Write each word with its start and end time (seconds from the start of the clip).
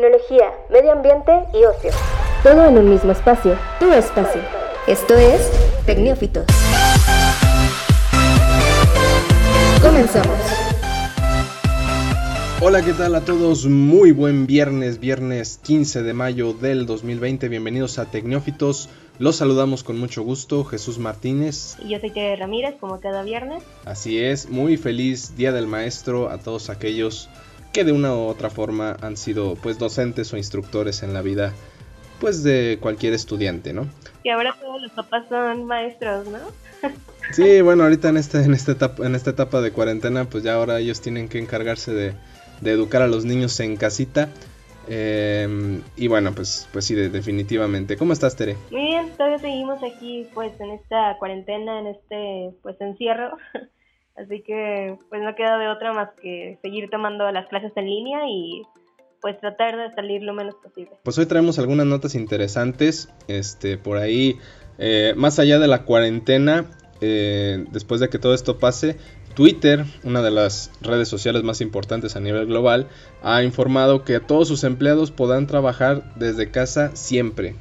tecnología, 0.00 0.50
medio 0.70 0.92
ambiente 0.92 1.30
y 1.52 1.62
ocio. 1.64 1.90
Todo 2.42 2.64
en 2.64 2.78
un 2.78 2.88
mismo 2.88 3.12
espacio, 3.12 3.58
tu 3.78 3.92
espacio. 3.92 4.40
Esto 4.86 5.14
es 5.14 5.50
Tecnófitos. 5.84 6.46
Comenzamos. 9.82 10.38
Hola, 12.62 12.82
¿qué 12.82 12.94
tal 12.94 13.14
a 13.14 13.20
todos? 13.20 13.66
Muy 13.66 14.12
buen 14.12 14.46
viernes, 14.46 15.00
viernes 15.00 15.60
15 15.62 16.02
de 16.02 16.14
mayo 16.14 16.54
del 16.54 16.86
2020. 16.86 17.48
Bienvenidos 17.48 17.98
a 17.98 18.06
Tecnófitos. 18.06 18.88
Los 19.18 19.36
saludamos 19.36 19.84
con 19.84 19.98
mucho 19.98 20.22
gusto, 20.22 20.64
Jesús 20.64 20.98
Martínez. 20.98 21.76
Y 21.84 21.90
yo 21.90 22.00
soy 22.00 22.10
Tere 22.10 22.36
Ramírez, 22.36 22.76
como 22.80 23.00
cada 23.00 23.22
viernes. 23.22 23.62
Así 23.84 24.18
es, 24.18 24.48
muy 24.48 24.78
feliz 24.78 25.36
Día 25.36 25.52
del 25.52 25.66
Maestro 25.66 26.30
a 26.30 26.38
todos 26.38 26.70
aquellos 26.70 27.28
que 27.72 27.84
de 27.84 27.92
una 27.92 28.14
u 28.14 28.26
otra 28.26 28.50
forma 28.50 28.96
han 29.00 29.16
sido 29.16 29.54
pues 29.56 29.78
docentes 29.78 30.32
o 30.32 30.36
instructores 30.36 31.02
en 31.02 31.14
la 31.14 31.22
vida 31.22 31.52
pues 32.20 32.42
de 32.42 32.78
cualquier 32.80 33.14
estudiante, 33.14 33.72
¿no? 33.72 33.88
Y 34.22 34.28
ahora 34.28 34.54
todos 34.60 34.82
los 34.82 34.92
papás 34.92 35.24
son 35.28 35.64
maestros, 35.64 36.26
¿no? 36.28 36.38
sí, 37.32 37.62
bueno, 37.62 37.84
ahorita 37.84 38.10
en 38.10 38.18
esta, 38.18 38.44
en, 38.44 38.52
esta 38.52 38.72
etapa, 38.72 39.06
en 39.06 39.14
esta 39.14 39.30
etapa 39.30 39.60
de 39.62 39.72
cuarentena, 39.72 40.26
pues 40.26 40.44
ya 40.44 40.54
ahora 40.54 40.78
ellos 40.78 41.00
tienen 41.00 41.28
que 41.28 41.38
encargarse 41.38 41.92
de, 41.92 42.12
de 42.60 42.70
educar 42.70 43.02
a 43.02 43.06
los 43.06 43.24
niños 43.24 43.58
en 43.60 43.76
casita. 43.76 44.28
Em, 44.88 45.82
y 45.96 46.08
bueno, 46.08 46.32
pues, 46.34 46.68
pues 46.72 46.84
sí, 46.84 46.94
definitivamente. 46.94 47.96
¿Cómo 47.96 48.12
estás, 48.12 48.36
Tere? 48.36 48.56
Muy 48.70 48.82
bien, 48.82 49.10
todavía 49.16 49.38
seguimos 49.38 49.82
aquí, 49.82 50.28
pues, 50.34 50.52
en 50.60 50.72
esta 50.72 51.16
cuarentena, 51.18 51.80
en 51.80 51.86
este, 51.86 52.54
pues, 52.62 52.80
encierro. 52.80 53.36
Así 54.20 54.42
que, 54.42 54.98
pues, 55.08 55.22
no 55.22 55.34
queda 55.34 55.58
de 55.58 55.68
otra 55.68 55.92
más 55.92 56.10
que 56.20 56.58
seguir 56.62 56.90
tomando 56.90 57.30
las 57.32 57.48
clases 57.48 57.72
en 57.76 57.86
línea 57.86 58.20
y, 58.28 58.62
pues, 59.20 59.38
tratar 59.40 59.76
de 59.76 59.94
salir 59.94 60.22
lo 60.22 60.34
menos 60.34 60.54
posible. 60.56 60.92
Pues 61.02 61.18
hoy 61.18 61.26
traemos 61.26 61.58
algunas 61.58 61.86
notas 61.86 62.14
interesantes, 62.14 63.08
este, 63.28 63.78
por 63.78 63.96
ahí, 63.96 64.38
eh, 64.78 65.14
más 65.16 65.38
allá 65.38 65.58
de 65.58 65.68
la 65.68 65.84
cuarentena, 65.84 66.66
eh, 67.00 67.64
después 67.70 68.00
de 68.00 68.10
que 68.10 68.18
todo 68.18 68.34
esto 68.34 68.58
pase, 68.58 68.98
Twitter, 69.34 69.84
una 70.04 70.20
de 70.20 70.30
las 70.30 70.70
redes 70.82 71.08
sociales 71.08 71.42
más 71.42 71.62
importantes 71.62 72.14
a 72.14 72.20
nivel 72.20 72.46
global, 72.46 72.88
ha 73.22 73.42
informado 73.42 74.04
que 74.04 74.20
todos 74.20 74.48
sus 74.48 74.64
empleados 74.64 75.12
podrán 75.12 75.46
trabajar 75.46 76.14
desde 76.16 76.50
casa 76.50 76.94
siempre. 76.94 77.54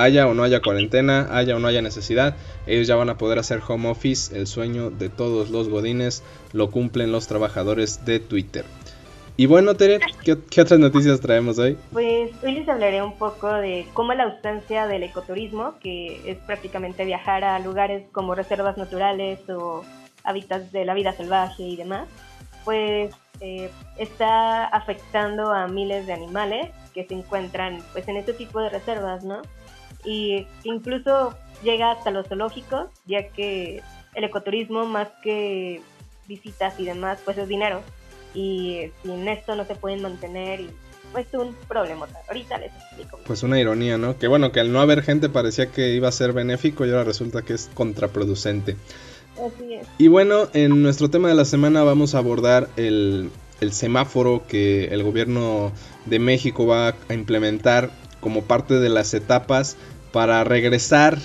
Haya 0.00 0.26
o 0.26 0.32
no 0.32 0.44
haya 0.44 0.62
cuarentena, 0.62 1.28
haya 1.30 1.56
o 1.56 1.58
no 1.58 1.68
haya 1.68 1.82
necesidad, 1.82 2.34
ellos 2.66 2.86
ya 2.86 2.96
van 2.96 3.10
a 3.10 3.18
poder 3.18 3.38
hacer 3.38 3.60
home 3.66 3.90
office, 3.90 4.34
el 4.34 4.46
sueño 4.46 4.90
de 4.90 5.10
todos 5.10 5.50
los 5.50 5.68
godines, 5.68 6.22
lo 6.54 6.70
cumplen 6.70 7.12
los 7.12 7.26
trabajadores 7.26 8.06
de 8.06 8.18
Twitter. 8.18 8.64
Y 9.36 9.46
bueno, 9.46 9.74
Tere, 9.74 10.00
¿qué, 10.24 10.60
otras 10.60 10.78
noticias 10.78 11.20
traemos 11.20 11.58
hoy? 11.58 11.76
Pues 11.92 12.30
hoy 12.42 12.52
les 12.52 12.68
hablaré 12.68 13.02
un 13.02 13.18
poco 13.18 13.52
de 13.52 13.86
cómo 13.92 14.14
la 14.14 14.24
ausencia 14.24 14.86
del 14.86 15.02
ecoturismo, 15.02 15.74
que 15.80 16.30
es 16.30 16.38
prácticamente 16.38 17.04
viajar 17.04 17.44
a 17.44 17.58
lugares 17.58 18.04
como 18.12 18.34
reservas 18.34 18.78
naturales 18.78 19.38
o 19.50 19.84
hábitats 20.24 20.72
de 20.72 20.84
la 20.84 20.94
vida 20.94 21.12
salvaje 21.12 21.62
y 21.62 21.76
demás, 21.76 22.08
pues 22.64 23.14
eh, 23.40 23.70
está 23.96 24.66
afectando 24.66 25.52
a 25.52 25.68
miles 25.68 26.06
de 26.06 26.12
animales 26.12 26.70
que 26.92 27.06
se 27.06 27.14
encuentran 27.14 27.82
pues 27.92 28.08
en 28.08 28.16
este 28.16 28.34
tipo 28.34 28.60
de 28.60 28.68
reservas, 28.68 29.24
¿no? 29.24 29.40
Y 30.04 30.46
incluso 30.64 31.36
llega 31.62 31.92
hasta 31.92 32.10
los 32.10 32.26
zoológicos, 32.28 32.88
ya 33.06 33.28
que 33.28 33.82
el 34.14 34.24
ecoturismo 34.24 34.86
más 34.86 35.08
que 35.22 35.82
visitas 36.26 36.78
y 36.78 36.84
demás, 36.84 37.20
pues 37.24 37.38
es 37.38 37.48
dinero. 37.48 37.82
Y 38.34 38.90
sin 39.02 39.28
esto 39.28 39.56
no 39.56 39.64
se 39.64 39.74
pueden 39.74 40.02
mantener 40.02 40.60
y 40.60 40.70
pues 41.12 41.26
un 41.32 41.54
problema. 41.68 42.06
Ahorita 42.28 42.58
les 42.58 42.72
explico. 42.72 43.18
Pues 43.26 43.42
una 43.42 43.58
ironía, 43.58 43.98
¿no? 43.98 44.16
Que 44.18 44.28
bueno, 44.28 44.52
que 44.52 44.60
al 44.60 44.72
no 44.72 44.80
haber 44.80 45.02
gente 45.02 45.28
parecía 45.28 45.66
que 45.66 45.94
iba 45.94 46.08
a 46.08 46.12
ser 46.12 46.32
benéfico 46.32 46.86
y 46.86 46.90
ahora 46.90 47.04
resulta 47.04 47.42
que 47.42 47.54
es 47.54 47.68
contraproducente. 47.74 48.76
Y 49.98 50.08
bueno, 50.08 50.48
en 50.52 50.82
nuestro 50.82 51.08
tema 51.08 51.28
de 51.28 51.34
la 51.34 51.44
semana 51.44 51.82
vamos 51.82 52.14
a 52.14 52.18
abordar 52.18 52.68
el, 52.76 53.30
semáforo 53.70 54.42
que 54.46 54.86
el 54.86 55.02
gobierno 55.02 55.72
de 56.06 56.18
México 56.18 56.66
va 56.66 56.94
a 57.08 57.14
implementar 57.14 57.90
como 58.20 58.42
parte 58.42 58.74
de 58.74 58.88
las 58.88 59.14
etapas 59.14 59.76
para 60.12 60.44
regresar 60.44 61.18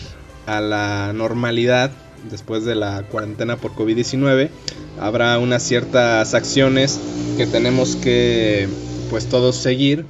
a 0.45 0.61
la 0.61 1.11
normalidad 1.13 1.91
después 2.29 2.65
de 2.65 2.75
la 2.75 3.03
cuarentena 3.03 3.57
por 3.57 3.71
COVID-19. 3.71 4.49
Habrá 4.99 5.37
unas 5.39 5.63
ciertas 5.63 6.33
acciones 6.33 6.99
que 7.37 7.45
tenemos 7.45 7.95
que 7.95 8.67
pues 9.09 9.27
todos 9.27 9.55
seguir 9.55 10.05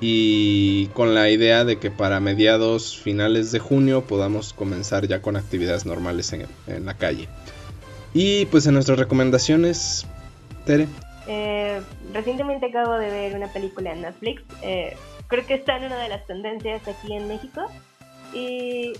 y 0.00 0.86
con 0.88 1.14
la 1.14 1.30
idea 1.30 1.64
de 1.64 1.78
que 1.78 1.90
para 1.90 2.18
mediados 2.18 2.98
finales 2.98 3.52
de 3.52 3.60
junio 3.60 4.02
podamos 4.02 4.52
comenzar 4.52 5.06
ya 5.06 5.22
con 5.22 5.36
actividades 5.36 5.86
normales 5.86 6.32
en, 6.32 6.84
la 6.84 6.94
calle. 6.94 7.28
Y 8.12 8.46
pues 8.46 8.66
en 8.66 8.74
nuestras 8.74 8.98
recomendaciones, 8.98 10.06
Tere. 10.66 10.88
Eh, 11.28 11.80
recientemente 12.12 12.66
acabo 12.66 12.94
de 12.94 13.10
ver 13.10 13.36
una 13.36 13.46
película 13.52 13.92
en 13.92 14.02
Netflix. 14.02 14.42
Eh, 14.62 14.96
creo 15.32 15.46
que 15.46 15.54
está 15.54 15.78
en 15.78 15.84
una 15.84 15.98
de 15.98 16.10
las 16.10 16.26
tendencias 16.26 16.86
aquí 16.86 17.14
en 17.14 17.26
México. 17.26 17.62
Y 18.34 18.92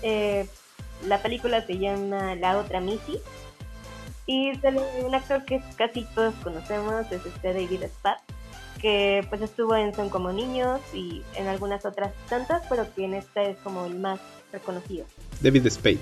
eh, 0.00 0.46
la 1.06 1.20
película 1.20 1.66
se 1.66 1.76
llama 1.76 2.34
La 2.34 2.56
otra 2.56 2.80
Missy. 2.80 3.20
Y 4.26 4.54
sale 4.56 4.80
un 5.04 5.14
actor 5.14 5.44
que 5.44 5.62
casi 5.76 6.04
todos 6.14 6.34
conocemos, 6.42 7.04
es 7.12 7.24
este 7.26 7.52
David 7.52 7.84
Spade 7.84 8.22
que 8.80 9.24
pues 9.30 9.40
estuvo 9.40 9.74
en 9.74 9.94
Son 9.94 10.10
como 10.10 10.32
niños 10.32 10.80
y 10.92 11.22
en 11.34 11.46
algunas 11.46 11.86
otras 11.86 12.12
tantas, 12.28 12.62
pero 12.68 12.86
que 12.94 13.04
en 13.04 13.14
esta 13.14 13.42
es 13.42 13.56
como 13.58 13.86
el 13.86 13.98
más 13.98 14.20
reconocido. 14.52 15.06
David 15.40 15.66
Spade. 15.70 15.98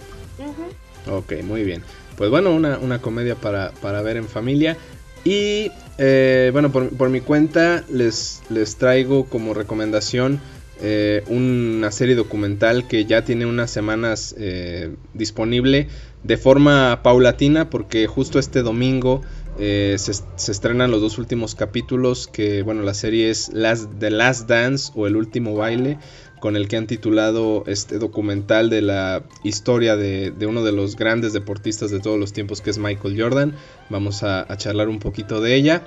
Ok, 1.08 1.34
muy 1.44 1.62
bien. 1.62 1.84
Pues 2.16 2.30
bueno, 2.30 2.50
una, 2.50 2.78
una 2.78 3.00
comedia 3.00 3.36
para, 3.36 3.70
para, 3.80 4.02
ver 4.02 4.16
en 4.16 4.26
familia. 4.26 4.76
Y 5.24 5.70
eh, 5.98 6.50
bueno, 6.52 6.70
por, 6.72 7.08
mi 7.10 7.20
cuenta 7.20 7.84
les, 7.90 8.42
les 8.50 8.76
traigo 8.76 9.26
como 9.26 9.54
recomendación 9.54 10.40
eh, 10.80 11.22
una 11.28 11.92
serie 11.92 12.16
documental 12.16 12.88
que 12.88 13.04
ya 13.04 13.24
tiene 13.24 13.46
unas 13.46 13.70
semanas 13.70 14.34
eh, 14.36 14.96
disponible 15.12 15.86
de 16.24 16.36
forma 16.36 17.00
paulatina 17.04 17.70
porque 17.70 18.08
justo 18.08 18.40
este 18.40 18.62
domingo 18.62 19.22
eh, 19.58 19.94
se, 19.98 20.50
estrenan 20.50 20.90
los 20.90 21.00
dos 21.00 21.18
últimos 21.18 21.54
capítulos 21.54 22.26
que, 22.26 22.62
bueno, 22.62 22.82
la 22.82 22.94
serie 22.94 23.30
es 23.30 23.52
The 24.00 24.10
Last 24.10 24.48
Dance 24.48 24.90
o 24.96 25.06
El 25.06 25.14
Último 25.14 25.54
Baile, 25.54 25.98
con 26.40 26.56
el 26.56 26.68
que 26.68 26.76
han 26.76 26.86
titulado 26.86 27.64
este 27.66 27.98
documental 27.98 28.70
de 28.70 28.82
la 28.82 29.22
historia 29.42 29.96
de, 29.96 30.32
uno 30.46 30.62
de 30.62 30.72
los 30.72 30.96
grandes 30.96 31.32
deportistas 31.32 31.90
de 31.90 32.00
todos 32.00 32.18
los 32.18 32.32
tiempos, 32.32 32.60
que 32.60 32.70
es 32.70 32.78
Michael 32.78 33.20
Jordan. 33.20 33.54
Vamos 33.88 34.22
a, 34.22 34.46
charlar 34.56 34.88
un 34.88 34.98
poquito 34.98 35.40
de 35.40 35.54
ella. 35.54 35.84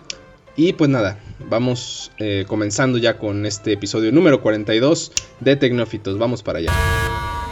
Y 0.55 0.73
pues 0.73 0.89
nada, 0.89 1.19
vamos 1.49 2.11
eh, 2.17 2.45
comenzando 2.47 2.97
ya 2.97 3.19
con 3.19 3.45
este 3.45 3.73
episodio 3.73 4.11
número 4.11 4.41
42 4.41 5.11
de 5.39 5.55
Tecnófitos. 5.55 6.17
Vamos 6.17 6.41
para 6.41 6.59
allá. 6.59 6.71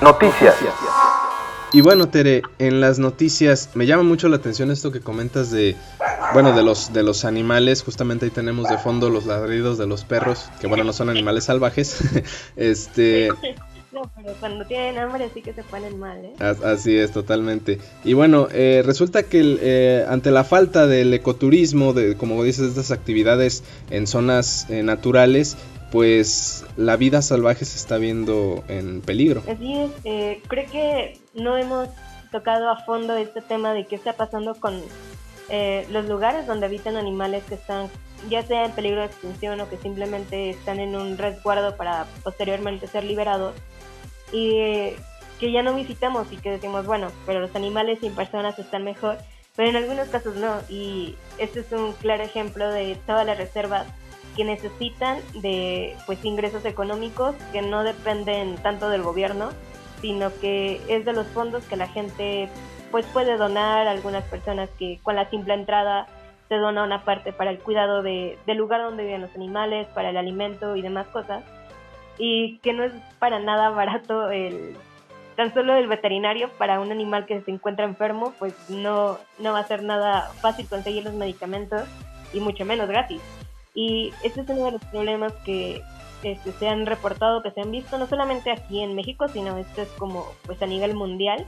Noticias. 0.01 0.55
Y 1.75 1.81
bueno, 1.81 2.07
Tere, 2.07 2.41
en 2.57 2.79
las 2.79 2.99
noticias 2.99 3.71
me 3.73 3.85
llama 3.85 4.03
mucho 4.03 4.29
la 4.29 4.37
atención 4.37 4.71
esto 4.71 4.93
que 4.93 5.01
comentas 5.01 5.51
de, 5.51 5.75
bueno, 6.31 6.55
de 6.55 6.63
los 6.63 6.93
de 6.93 7.03
los 7.03 7.25
animales. 7.25 7.83
Justamente 7.83 8.23
ahí 8.23 8.31
tenemos 8.31 8.69
de 8.69 8.77
fondo 8.77 9.09
los 9.09 9.25
ladridos 9.25 9.77
de 9.77 9.85
los 9.85 10.05
perros, 10.05 10.49
que 10.61 10.67
bueno, 10.67 10.85
no 10.85 10.93
son 10.93 11.09
animales 11.09 11.43
salvajes. 11.43 11.99
este. 12.55 13.27
No, 13.95 14.11
pero 14.13 14.33
cuando 14.41 14.65
tienen 14.65 14.97
hambre 14.97 15.29
sí 15.33 15.41
que 15.41 15.53
se 15.53 15.63
ponen 15.63 15.97
mal, 15.97 16.17
¿eh? 16.25 16.33
Así 16.65 16.97
es, 16.97 17.11
totalmente. 17.11 17.79
Y 18.03 18.11
bueno, 18.11 18.49
eh, 18.51 18.83
resulta 18.85 19.23
que 19.23 19.57
eh, 19.61 20.05
ante 20.09 20.31
la 20.31 20.43
falta 20.43 20.85
del 20.85 21.13
ecoturismo, 21.13 21.93
de 21.93 22.17
como 22.17 22.43
dices, 22.43 22.67
estas 22.67 22.91
actividades 22.91 23.63
en 23.89 24.05
zonas 24.05 24.69
eh, 24.69 24.83
naturales, 24.83 25.55
pues 25.95 26.65
la 26.75 26.97
vida 26.97 27.21
salvaje 27.21 27.63
se 27.63 27.77
está 27.77 27.97
viendo 27.97 28.65
en 28.67 28.99
peligro. 28.99 29.41
Así 29.49 29.79
es, 29.79 29.91
eh, 30.03 30.41
creo 30.45 30.69
que 30.69 31.17
no 31.33 31.55
hemos 31.55 31.87
tocado 32.33 32.69
a 32.69 32.83
fondo 32.83 33.15
este 33.15 33.39
tema 33.39 33.73
de 33.73 33.85
qué 33.85 33.95
está 33.95 34.11
pasando 34.11 34.55
con 34.55 34.81
eh, 35.47 35.87
los 35.91 36.05
lugares 36.09 36.47
donde 36.47 36.65
habitan 36.65 36.97
animales 36.97 37.45
que 37.45 37.55
están 37.55 37.89
ya 38.29 38.45
sea 38.45 38.65
en 38.65 38.73
peligro 38.73 38.99
de 38.99 39.05
extinción 39.05 39.61
o 39.61 39.69
que 39.69 39.77
simplemente 39.77 40.49
están 40.49 40.81
en 40.81 40.97
un 40.97 41.17
resguardo 41.17 41.77
para 41.77 42.07
posteriormente 42.25 42.87
ser 42.87 43.05
liberados 43.05 43.55
y 44.33 44.89
que 45.39 45.53
ya 45.53 45.63
no 45.63 45.73
visitamos 45.75 46.27
y 46.29 46.35
que 46.35 46.51
decimos, 46.51 46.85
bueno, 46.85 47.07
pero 47.25 47.39
los 47.39 47.55
animales 47.55 47.99
sin 48.01 48.13
personas 48.13 48.59
están 48.59 48.83
mejor, 48.83 49.17
pero 49.55 49.69
en 49.69 49.77
algunos 49.77 50.09
casos 50.09 50.35
no 50.35 50.57
y 50.67 51.15
este 51.37 51.61
es 51.61 51.71
un 51.71 51.93
claro 51.93 52.23
ejemplo 52.23 52.69
de 52.69 52.97
todas 53.07 53.25
las 53.25 53.37
reservas 53.37 53.87
que 54.35 54.43
necesitan 54.43 55.19
de 55.33 55.95
pues 56.05 56.23
ingresos 56.25 56.65
económicos 56.65 57.35
que 57.51 57.61
no 57.61 57.83
dependen 57.83 58.55
tanto 58.55 58.89
del 58.89 59.01
gobierno, 59.01 59.49
sino 60.01 60.31
que 60.39 60.81
es 60.87 61.05
de 61.05 61.13
los 61.13 61.27
fondos 61.27 61.65
que 61.65 61.75
la 61.75 61.87
gente 61.87 62.49
pues 62.91 63.05
puede 63.07 63.37
donar 63.37 63.87
a 63.87 63.91
algunas 63.91 64.23
personas 64.25 64.69
que 64.77 64.99
con 65.03 65.15
la 65.15 65.29
simple 65.29 65.53
entrada 65.53 66.07
se 66.47 66.55
dona 66.55 66.83
una 66.83 67.03
parte 67.03 67.33
para 67.33 67.51
el 67.51 67.59
cuidado 67.59 68.03
de, 68.03 68.37
del 68.45 68.57
lugar 68.57 68.81
donde 68.81 69.03
viven 69.03 69.21
los 69.21 69.35
animales, 69.35 69.87
para 69.87 70.09
el 70.09 70.17
alimento 70.17 70.75
y 70.75 70.81
demás 70.81 71.07
cosas. 71.07 71.43
Y 72.17 72.59
que 72.59 72.73
no 72.73 72.83
es 72.83 72.93
para 73.19 73.39
nada 73.39 73.69
barato 73.71 74.29
el 74.29 74.75
tan 75.35 75.53
solo 75.53 75.75
el 75.75 75.87
veterinario 75.87 76.49
para 76.57 76.79
un 76.79 76.91
animal 76.91 77.25
que 77.25 77.41
se 77.41 77.51
encuentra 77.51 77.83
enfermo, 77.83 78.33
pues 78.39 78.53
no, 78.69 79.17
no 79.39 79.51
va 79.51 79.59
a 79.59 79.67
ser 79.67 79.83
nada 79.83 80.31
fácil 80.39 80.65
conseguir 80.67 81.03
los 81.03 81.13
medicamentos 81.13 81.83
y 82.33 82.39
mucho 82.39 82.63
menos 82.63 82.87
gratis. 82.87 83.21
Y 83.75 84.13
ese 84.23 84.41
es 84.41 84.49
uno 84.49 84.65
de 84.65 84.71
los 84.71 84.85
problemas 84.85 85.33
que 85.45 85.83
este, 86.23 86.51
se 86.53 86.67
han 86.67 86.85
reportado, 86.85 87.43
que 87.43 87.51
se 87.51 87.61
han 87.61 87.71
visto, 87.71 87.97
no 87.97 88.07
solamente 88.07 88.49
aquí 88.49 88.81
en 88.81 88.95
México, 88.95 89.27
sino 89.27 89.57
esto 89.57 89.81
es 89.83 89.89
como 89.89 90.25
pues 90.45 90.61
a 90.61 90.65
nivel 90.65 90.95
mundial, 90.95 91.45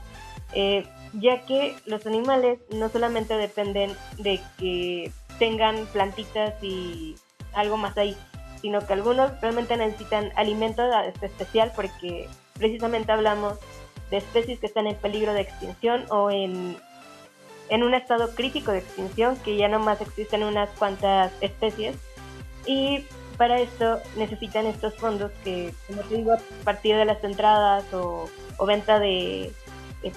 eh, 0.54 0.86
ya 1.14 1.46
que 1.46 1.76
los 1.86 2.06
animales 2.06 2.60
no 2.72 2.90
solamente 2.90 3.36
dependen 3.38 3.92
de 4.18 4.40
que 4.60 5.12
tengan 5.40 5.86
plantitas 5.88 6.62
y 6.62 7.16
algo 7.54 7.78
más 7.78 7.98
ahí, 7.98 8.16
sino 8.62 8.86
que 8.86 8.94
algunos 8.94 9.40
realmente 9.42 9.78
necesitan 9.78 10.32
alimento 10.36 10.84
este, 11.02 11.28
especial 11.28 11.72
porque 11.76 12.28
precisamente 12.54 13.12
hablamos 13.12 13.58
de 14.10 14.18
especies 14.18 14.60
que 14.60 14.68
están 14.68 14.88
en 14.88 14.96
peligro 14.96 15.34
de 15.34 15.42
extinción 15.42 16.06
o 16.10 16.32
en, 16.32 16.78
en 17.70 17.84
un 17.84 17.94
estado 17.94 18.34
crítico 18.36 18.72
de 18.72 18.80
extinción, 18.80 19.38
que 19.38 19.58
ya 19.58 19.68
no 19.68 19.80
más 19.80 20.02
existen 20.02 20.44
unas 20.44 20.70
cuantas 20.72 21.32
especies. 21.42 21.96
Y 22.68 23.06
para 23.38 23.60
esto 23.60 24.00
necesitan 24.18 24.66
estos 24.66 24.96
fondos 24.96 25.32
que, 25.44 25.74
como 25.88 26.02
te 26.04 26.18
digo, 26.18 26.34
a 26.34 26.40
partir 26.64 26.96
de 26.96 27.06
las 27.06 27.24
entradas 27.24 27.86
o, 27.94 28.30
venta 28.66 29.00
de, 29.00 29.52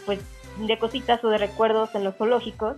pues, 0.04 0.18
de 0.58 0.78
cositas 0.78 1.22
o 1.24 1.28
de 1.28 1.38
recuerdos 1.38 1.94
en 1.94 2.04
los 2.04 2.16
zoológicos, 2.16 2.76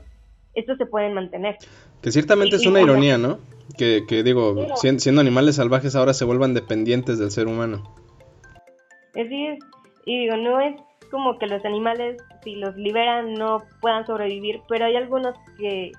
estos 0.54 0.76
se 0.78 0.86
pueden 0.86 1.14
mantener. 1.14 1.56
Que 2.02 2.12
ciertamente 2.12 2.56
es 2.56 2.66
una 2.66 2.80
ironía, 2.80 3.16
¿no? 3.16 3.38
Que, 3.78 4.04
que 4.06 4.22
digo, 4.22 4.66
siendo 4.76 5.20
animales 5.20 5.56
salvajes 5.56 5.96
ahora 5.96 6.12
se 6.12 6.24
vuelvan 6.24 6.52
dependientes 6.52 7.19
del 7.19 7.30
ser 7.30 7.46
humano. 7.46 7.94
Así 9.14 9.46
es, 9.46 9.58
y 10.04 10.20
digo, 10.20 10.36
no 10.36 10.60
es 10.60 10.74
como 11.10 11.38
que 11.38 11.46
los 11.46 11.64
animales, 11.64 12.16
si 12.42 12.56
los 12.56 12.74
liberan, 12.76 13.34
no 13.34 13.62
puedan 13.80 14.06
sobrevivir, 14.06 14.60
pero 14.69 14.86
hay 14.86 14.96
algunos 14.96 15.34
que, 15.58 15.92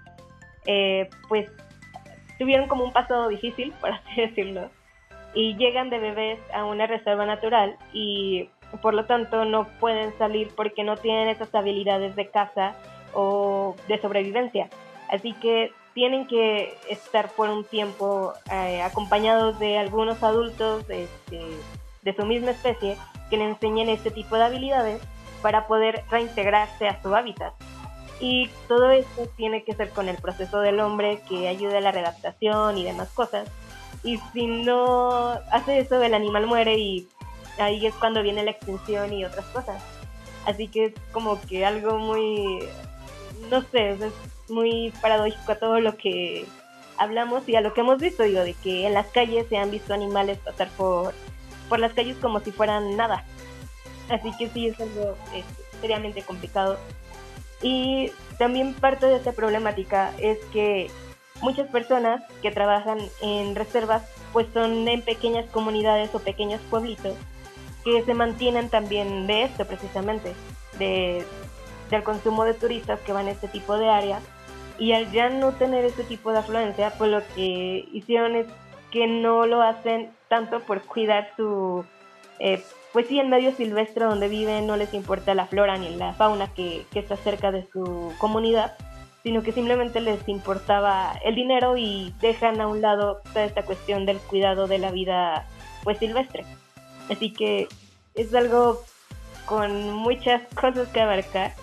eh, 0.65 1.09
pues, 1.29 1.49
tuvieron 2.44 2.68
como 2.68 2.84
un 2.84 2.92
pasado 2.92 3.30
difícil, 3.30 3.72
por 3.80 3.92
así 3.92 4.16
decirlo, 4.22 4.69
y 5.34 5.56
llegan 5.56 5.90
de 5.90 5.98
bebés 5.98 6.40
a 6.54 6.66
una 6.66 6.86
reserva 6.88 7.25
natural 7.25 7.78
y 7.94 8.50
por 8.81 8.94
lo 8.94 9.06
tanto 9.06 9.45
no 9.45 9.66
pueden 9.80 10.16
salir 10.18 10.51
porque 10.56 10.84
no 10.84 10.98
tienen 10.98 11.30
esas 11.30 11.54
habilidades 11.56 12.16
de 12.18 12.28
caza 12.30 12.75
o 13.13 13.75
de 13.88 14.00
sobrevivencia. 14.01 14.68
Así 15.10 15.34
que 15.34 15.72
tienen 15.94 16.28
que 16.28 16.75
estar 16.90 17.30
por 17.30 17.50
un 17.50 17.63
tiempo 17.63 18.34
eh, 18.51 18.81
acompañados 18.81 19.57
de 19.60 19.78
algunos 19.78 20.22
adultos 20.22 20.84
este, 20.90 21.40
de 22.01 22.16
su 22.16 22.25
misma 22.25 22.51
especie 22.51 22.98
que 23.30 23.38
le 23.38 23.45
enseñen 23.45 23.90
este 23.90 24.12
tipo 24.12 24.36
de 24.36 24.44
habilidades 24.44 25.01
para 25.42 25.66
poder 25.68 26.04
reintegrarse 26.10 26.88
a 26.88 27.01
su 27.01 27.16
hábitat. 27.16 27.54
Y 28.23 28.49
todo 28.69 28.89
esto 28.91 29.27
tiene 29.35 29.65
que 29.65 29.73
ser 29.73 29.89
con 29.89 30.07
el 30.07 30.15
proceso 30.15 30.61
del 30.61 30.79
hombre 30.79 31.21
que 31.27 31.49
ayude 31.49 31.79
a 31.79 31.81
la 31.81 31.91
redactación 31.91 32.77
y 32.77 32.85
demás 32.85 33.09
cosas. 33.09 33.49
Y 34.01 34.17
si 34.31 34.47
no 34.47 35.31
hace 35.51 35.79
eso, 35.79 36.01
el 36.01 36.13
animal 36.13 36.47
muere 36.47 36.77
y 36.77 37.05
ahí 37.59 37.85
es 37.85 37.93
cuando 37.95 38.23
viene 38.23 38.45
la 38.45 38.51
extinción 38.51 39.11
y 39.11 39.25
otras 39.25 39.45
cosas. 39.47 39.83
Así 40.45 40.69
que 40.69 40.85
es 40.85 40.93
como 41.11 41.41
que 41.41 41.65
algo 41.65 41.97
muy, 41.97 42.59
no 43.51 43.61
sé, 43.61 43.89
es 43.89 43.99
muy 44.47 44.93
paradójico 45.01 45.51
a 45.51 45.59
todo 45.59 45.81
lo 45.81 45.97
que 45.97 46.45
hablamos 46.97 47.49
y 47.49 47.57
a 47.57 47.61
lo 47.61 47.73
que 47.73 47.81
hemos 47.81 47.97
visto, 47.97 48.23
digo, 48.23 48.39
de 48.39 48.53
que 48.53 48.87
en 48.87 48.93
las 48.93 49.07
calles 49.07 49.47
se 49.49 49.57
han 49.57 49.69
visto 49.69 49.93
animales 49.93 50.37
pasar 50.37 50.69
por, 50.77 51.13
por 51.67 51.77
las 51.77 51.91
calles 51.91 52.15
como 52.21 52.39
si 52.39 52.53
fueran 52.53 52.95
nada. 52.95 53.25
Así 54.07 54.31
que 54.37 54.47
sí, 54.47 54.67
es 54.67 54.79
algo 54.79 55.17
este, 55.33 55.63
seriamente 55.81 56.21
complicado. 56.21 56.79
Y 57.63 58.12
también 58.38 58.74
parte 58.74 59.07
de 59.07 59.15
esta 59.15 59.31
problemática 59.31 60.12
es 60.19 60.38
que 60.51 60.92
muchas 61.42 61.68
personas 61.69 62.21
que 62.42 62.51
trabajan 62.51 63.00
en 63.21 63.56
reservas 63.56 64.04
pues 64.31 64.48
son 64.54 64.88
en 64.88 65.01
pequeñas 65.01 65.50
comunidades 65.50 66.13
o 66.13 66.19
pequeños 66.19 66.62
pueblitos 66.69 67.15
que 67.83 68.04
se 68.04 68.13
mantienen 68.13 68.69
también 68.69 69.27
de 69.27 69.44
esto 69.44 69.65
precisamente, 69.65 70.33
de, 70.80 71.25
del 71.89 72.04
consumo 72.04 72.45
de 72.45 72.54
turistas 72.54 73.00
que 73.01 73.13
van 73.13 73.27
a 73.27 73.31
este 73.31 73.48
tipo 73.48 73.77
de 73.77 73.89
áreas 73.89 74.24
y 74.80 74.94
al 74.94 75.12
ya 75.12 75.30
no 75.30 75.51
tener 75.54 75.86
este 75.86 76.04
tipo 76.04 76.31
de 76.31 76.39
afluencia 76.39 76.94
pues 76.98 77.12
lo 77.12 77.21
que 77.36 77.88
hicieron 77.92 78.36
es 78.36 78.48
que 78.92 79.07
no 79.07 79.45
lo 79.45 79.62
hacen 79.62 80.12
tanto 80.27 80.62
por 80.62 80.81
cuidar 80.81 81.31
su 81.36 81.86
eh, 82.39 82.63
pues 82.94 83.07
sí, 83.07 83.19
en 83.19 83.30
medio 83.30 83.54
silvestre 83.56 84.06
donde 84.06 84.28
viven 84.28 84.68
no 84.68 84.78
les 84.78 84.94
importa 84.94 85.34
la 85.34 85.48
flora 85.48 85.78
ni 85.78 85.90
la 85.95 86.13
fauna 86.13 86.54
que, 86.54 86.86
está 86.94 87.18
cerca 87.18 87.51
de 87.51 87.68
su 87.74 88.13
comunidad, 88.19 88.78
sino 89.24 89.42
que 89.42 89.51
simplemente 89.51 90.00
les 90.00 90.28
importaba 90.30 91.13
el 91.25 91.34
dinero 91.34 91.75
y 91.75 92.13
dejan 92.22 92.62
a 92.62 92.68
un 92.68 92.81
lado 92.81 93.22
toda 93.34 93.45
esta 93.45 93.63
cuestión 93.63 94.06
del 94.06 94.19
cuidado 94.19 94.68
de 94.68 94.78
la 94.78 94.92
vida 94.92 95.48
pues 95.84 95.98
silvestre. 95.98 96.45
Así 97.10 97.34
que 97.34 97.68
es 98.13 98.34
algo 98.36 98.84
con 99.45 99.92
muchas 99.92 100.44
cosas 100.54 100.88
que 100.90 101.01
abarcar 101.01 101.54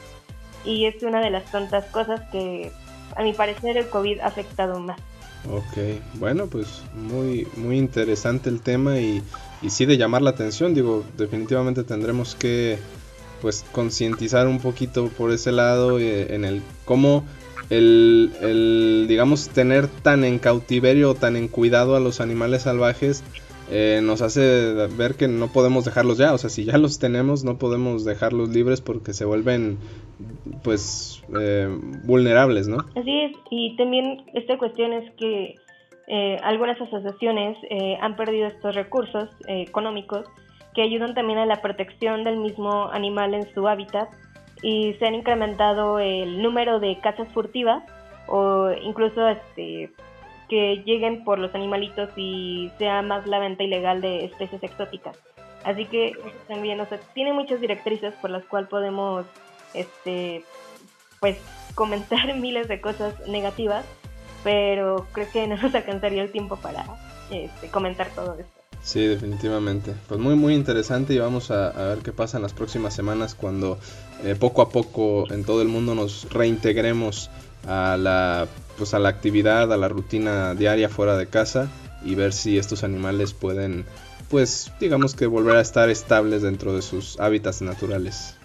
y 0.65 0.87
es 0.87 1.01
una 1.05 1.21
de 1.21 1.31
las 1.31 1.45
tontas 1.45 1.87
cosas 1.87 2.23
que 2.33 2.73
a 3.15 3.23
mi 3.23 3.33
parecer 3.33 3.77
el 3.77 3.89
COVID 3.89 4.19
ha 4.19 4.27
afectado 4.27 4.81
más. 4.81 5.01
Ok, 5.49 6.19
bueno, 6.19 6.47
pues 6.47 6.83
muy, 6.95 7.47
muy 7.57 7.79
interesante 7.79 8.51
el 8.51 8.61
tema 8.61 8.99
y, 8.99 9.23
y 9.63 9.71
sí 9.71 9.87
de 9.87 9.97
llamar 9.97 10.23
la 10.23 10.31
atención. 10.31 10.75
Digo, 10.75 11.05
definitivamente 11.17 11.83
tendremos 11.83 12.35
que 12.35 12.79
pues 13.41 13.65
concientizar 13.73 14.47
un 14.47 14.61
poquito 14.61 15.09
por 15.09 15.33
ese 15.33 15.51
lado 15.51 15.99
eh, 15.99 16.35
en 16.35 16.45
el 16.45 16.63
cómo 16.85 17.25
el, 17.71 18.33
el, 18.43 19.07
digamos 19.09 19.49
tener 19.49 19.89
tan 19.89 20.25
en 20.25 20.39
cautiverio 20.39 21.11
o 21.11 21.15
tan 21.15 21.37
en 21.37 21.49
cuidado 21.49 21.97
a 21.97 22.01
los 22.01 22.21
animales 22.21 22.63
salvajes 22.63 23.23
eh, 23.71 24.01
nos 24.03 24.23
hace 24.23 24.75
ver 24.97 25.15
que 25.15 25.29
no 25.29 25.49
podemos 25.49 25.85
dejarlos 25.85 26.19
ya, 26.19 26.35
o 26.35 26.39
sea, 26.39 26.51
si 26.51 26.65
ya 26.65 26.79
los 26.79 26.99
tenemos 26.99 27.45
no 27.45 27.59
podemos 27.59 28.05
dejarlos 28.05 28.49
libres 28.51 28.81
porque 28.81 29.13
se 29.13 29.25
vuelven 29.25 29.79
pues 30.63 31.23
eh, 31.39 31.69
vulnerables, 32.05 32.69
¿no? 32.69 32.79
Así 32.97 33.21
es, 33.21 33.33
y 33.51 33.77
también 33.77 34.25
esta 34.35 34.59
cuestión 34.59 34.93
es 34.93 35.13
que 35.15 35.55
eh, 36.09 36.37
algunas 36.43 36.81
asociaciones 36.81 37.57
han 38.01 38.17
perdido 38.17 38.49
estos 38.49 38.75
recursos 38.75 39.29
económicos 39.47 40.27
que 40.75 40.83
ayudan 40.83 41.15
también 41.15 41.39
a 41.39 41.47
la 41.47 41.63
protección 41.63 42.25
del 42.25 42.39
mismo 42.39 42.91
animal 42.91 43.35
en 43.35 43.53
su 43.55 43.67
hábitat. 43.67 44.09
Y 44.63 44.95
se 44.95 45.07
han 45.07 45.15
incrementado 45.15 45.99
el 45.99 46.43
número 46.43 46.81
de 46.81 46.99
cazas 47.01 47.33
furtivas 47.33 47.83
o 48.29 48.71
incluso 48.83 49.27
este 49.27 49.91
que 50.51 50.83
lleguen 50.85 51.23
por 51.23 51.39
los 51.39 51.55
animalitos 51.55 52.11
y 52.17 52.73
sea 52.77 53.03
más 53.03 53.25
la 53.27 53.39
venta 53.39 53.63
ilegal 53.63 54.01
de 54.01 54.25
especies 54.25 54.63
exóticas. 54.65 55.17
Así 55.63 55.87
que 55.87 56.13
también, 56.49 56.81
o 56.81 56.87
sea, 56.87 56.99
tiene 57.15 57.33
muchas 57.33 57.61
directrices 57.61 58.15
por 58.15 58.31
las 58.31 58.45
cuales 58.45 58.69
podemos, 58.69 59.25
este, 59.75 60.45
pues, 61.21 61.39
comentar 61.77 62.35
miles 62.37 62.67
de 62.67 62.81
cosas 62.81 63.15
negativas, 63.29 63.87
pero 64.43 65.07
creo 65.13 65.31
que 65.31 65.47
no 65.47 65.57
nos 65.57 65.73
alcanzaría 65.73 66.23
el 66.23 66.33
tiempo 66.33 66.57
para 66.57 66.85
este, 67.31 67.69
comentar 67.69 68.09
todo 68.11 68.35
esto. 68.35 68.61
Sí, 68.83 69.07
definitivamente. 69.07 69.95
Pues 70.09 70.19
muy, 70.19 70.35
muy 70.35 70.55
interesante 70.55 71.13
y 71.15 71.19
vamos 71.19 71.51
a, 71.51 71.71
ver 71.71 71.99
qué 71.99 72.13
pasa 72.13 72.39
en 72.39 72.43
las 72.43 72.55
próximas 72.55 72.95
semanas 72.95 73.35
cuando 73.35 73.79
eh, 74.25 74.35
poco 74.35 74.63
a 74.63 74.71
poco 74.71 75.31
en 75.31 75.45
todo 75.45 75.63
el 75.63 75.69
mundo 75.69 75.95
nos 75.95 76.33
reintegremos 76.33 77.31
a 77.69 77.99
la 77.99 78.49
pues 78.81 78.95
a 78.95 78.99
la 78.99 79.11
actividad, 79.11 79.71
a 79.71 79.77
la 79.77 79.91
rutina 79.91 80.55
diaria 80.55 80.89
fuera 80.89 81.19
de 81.19 81.27
casa 81.27 81.69
y 82.03 82.15
ver 82.15 82.33
si 82.33 82.57
estos 82.57 82.83
animales 82.83 83.35
pueden 83.35 83.85
pues 84.31 84.73
digamos 84.81 85.15
que 85.15 85.27
volver 85.27 85.57
a 85.57 85.61
estar 85.61 85.91
estables 85.91 86.41
dentro 86.41 86.75
de 86.75 86.81
sus 86.81 87.21
hábitats 87.21 87.61
naturales. 87.61 88.39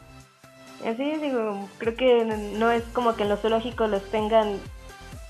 Así 0.86 1.15
digo, 1.22 1.70
creo 1.77 1.96
que 1.96 2.25
no 2.25 2.70
es 2.70 2.84
como 2.92 3.15
que 3.15 3.24
en 3.24 3.30
los 3.30 3.39
zoológicos 3.39 3.89
los 3.89 4.04
tengan 4.12 4.60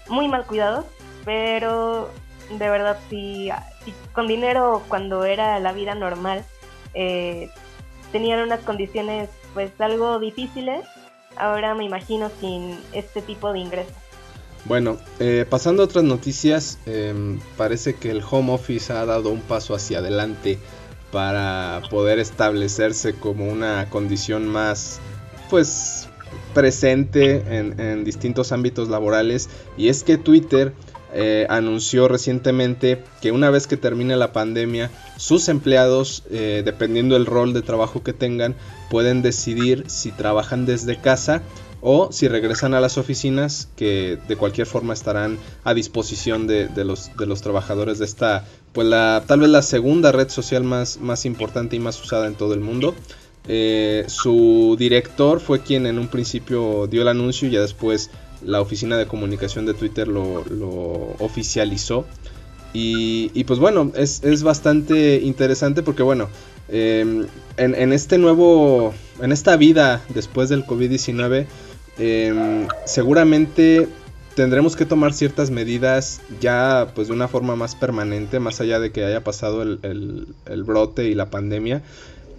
muy 0.07 0.27
mal 0.27 0.47
cuidados, 0.47 0.85
pero 1.23 2.09
de 2.49 2.67
verdad 2.67 2.97
si, 3.07 3.51
con 4.11 4.25
dinero 4.25 4.81
cuando 4.87 5.23
era 5.23 5.59
la 5.59 5.71
vida 5.71 5.93
normal 5.93 6.43
eh, 6.95 7.51
tenían 8.11 8.39
unas 8.39 8.61
condiciones 8.61 9.29
pues 9.53 9.69
algo 9.79 10.17
difíciles, 10.17 10.83
ahora 11.37 11.75
me 11.75 11.83
imagino 11.83 12.31
sin 12.41 12.79
este 12.91 13.21
tipo 13.21 13.53
de 13.53 13.59
ingresos. 13.59 14.04
Bueno, 14.65 14.97
eh, 15.19 15.45
pasando 15.47 15.83
a 15.83 15.85
otras 15.85 16.03
noticias, 16.03 16.79
em, 16.87 17.39
parece 17.55 17.93
que 17.93 18.09
el 18.09 18.23
home 18.27 18.51
office 18.51 18.91
ha 18.91 19.05
dado 19.05 19.29
un 19.29 19.41
paso 19.41 19.75
hacia 19.75 19.99
adelante 19.99 20.57
para 21.11 21.83
poder 21.91 22.17
establecerse 22.17 23.13
como 23.13 23.47
una 23.47 23.87
condición 23.91 24.47
más, 24.47 24.99
pues, 25.51 26.09
presente 26.55 27.43
en, 27.47 28.03
distintos 28.03 28.51
ámbitos 28.51 28.89
laborales. 28.89 29.49
Y 29.77 29.89
es 29.89 30.03
que 30.03 30.17
Twitter 30.17 30.73
eh, 31.13 31.45
anunció 31.47 32.07
recientemente 32.07 33.03
que 33.21 33.31
una 33.31 33.51
vez 33.51 33.67
que 33.67 33.77
termine 33.77 34.15
la 34.15 34.33
pandemia, 34.33 34.89
sus 35.15 35.47
empleados, 35.47 36.23
eh, 36.31 36.63
dependiendo 36.65 37.13
del 37.13 37.27
rol 37.27 37.53
de 37.53 37.61
trabajo 37.61 38.01
que 38.01 38.13
tengan, 38.13 38.55
pueden 38.89 39.21
decidir 39.21 39.83
si 39.87 40.11
trabajan 40.11 40.65
desde 40.65 40.99
casa 40.99 41.43
o 41.87 42.11
si 42.11 42.27
regresan 42.27 42.73
a 42.73 42.79
las 42.79 42.97
oficinas 42.97 43.69
que 43.75 44.17
de 44.27 44.35
cualquier 44.35 44.65
forma 44.65 44.95
estarán 44.95 45.37
a 45.63 45.75
disposición 45.75 46.47
de, 46.47 46.67
los, 46.83 47.15
de 47.15 47.27
los, 47.27 47.43
trabajadores 47.43 47.99
de 47.99 48.05
esta, 48.05 48.43
pues 48.73 48.87
la, 48.87 49.23
tal 49.27 49.41
vez 49.41 49.49
la 49.49 49.61
segunda 49.61 50.11
red 50.11 50.29
social 50.29 50.63
más, 50.63 50.99
más 50.99 51.27
importante 51.27 51.75
y 51.75 51.79
más 51.79 52.01
usada 52.01 52.25
en 52.25 52.33
todo 52.33 52.55
el 52.55 52.59
mundo. 52.59 52.95
Eh, 53.47 54.03
su 54.07 54.75
director 54.79 55.39
fue 55.39 55.61
quien 55.61 55.85
en 55.85 55.99
un 55.99 56.07
principio 56.07 56.87
dio 56.87 57.03
el 57.03 57.07
anuncio 57.07 57.47
y 57.47 57.51
ya 57.51 57.61
después 57.61 58.09
la 58.43 58.61
oficina 58.61 58.97
de 58.97 59.05
comunicación 59.05 59.67
de 59.67 59.75
Twitter 59.75 60.07
lo, 60.07 60.43
oficializó. 61.19 62.07
Y, 62.73 63.43
pues 63.43 63.59
bueno, 63.59 63.91
es, 63.95 64.41
bastante 64.41 65.21
interesante 65.21 65.83
porque 65.83 66.01
bueno, 66.01 66.29
em, 66.67 67.27
en, 67.55 67.93
este 67.93 68.17
nuevo, 68.17 68.91
en 69.21 69.31
esta 69.31 69.55
vida 69.55 70.03
después 70.09 70.49
del 70.49 70.65
COVID-19, 70.65 71.45
em, 71.97 72.67
seguramente 72.85 73.87
tendremos 74.35 74.75
que 74.75 74.85
tomar 74.85 75.13
ciertas 75.13 75.49
medidas 75.49 76.21
ya 76.41 76.91
pues 76.93 77.07
de 77.07 77.13
una 77.13 77.27
forma 77.27 77.55
más 77.55 77.75
permanente, 77.75 78.39
más 78.39 78.59
allá 78.59 78.79
de 78.79 78.91
que 78.91 79.05
haya 79.05 79.23
pasado 79.23 79.61
el 79.61 80.63
brote 80.65 81.05
y 81.05 81.15
la 81.15 81.29
pandemia. 81.29 81.81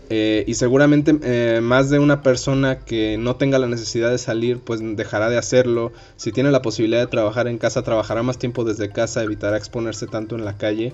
Eh, 0.08 0.44
y 0.46 0.54
seguramente 0.54 1.16
eh, 1.22 1.60
más 1.60 1.90
de 1.90 1.98
una 1.98 2.22
persona 2.22 2.78
que 2.78 3.18
no 3.18 3.34
tenga 3.34 3.58
la 3.58 3.66
necesidad 3.66 4.10
de 4.10 4.18
salir, 4.18 4.60
pues 4.60 4.80
dejará 4.96 5.30
de 5.30 5.38
hacerlo. 5.38 5.92
Si 6.16 6.30
tiene 6.30 6.50
la 6.52 6.62
posibilidad 6.62 7.00
de 7.00 7.06
trabajar 7.08 7.48
en 7.48 7.58
casa, 7.58 7.82
trabajará 7.82 8.22
más 8.22 8.38
tiempo 8.38 8.64
desde 8.64 8.90
casa, 8.90 9.22
evitará 9.22 9.56
exponerse 9.56 10.06
tanto 10.06 10.36
en 10.36 10.44
la 10.44 10.56
calle. 10.56 10.92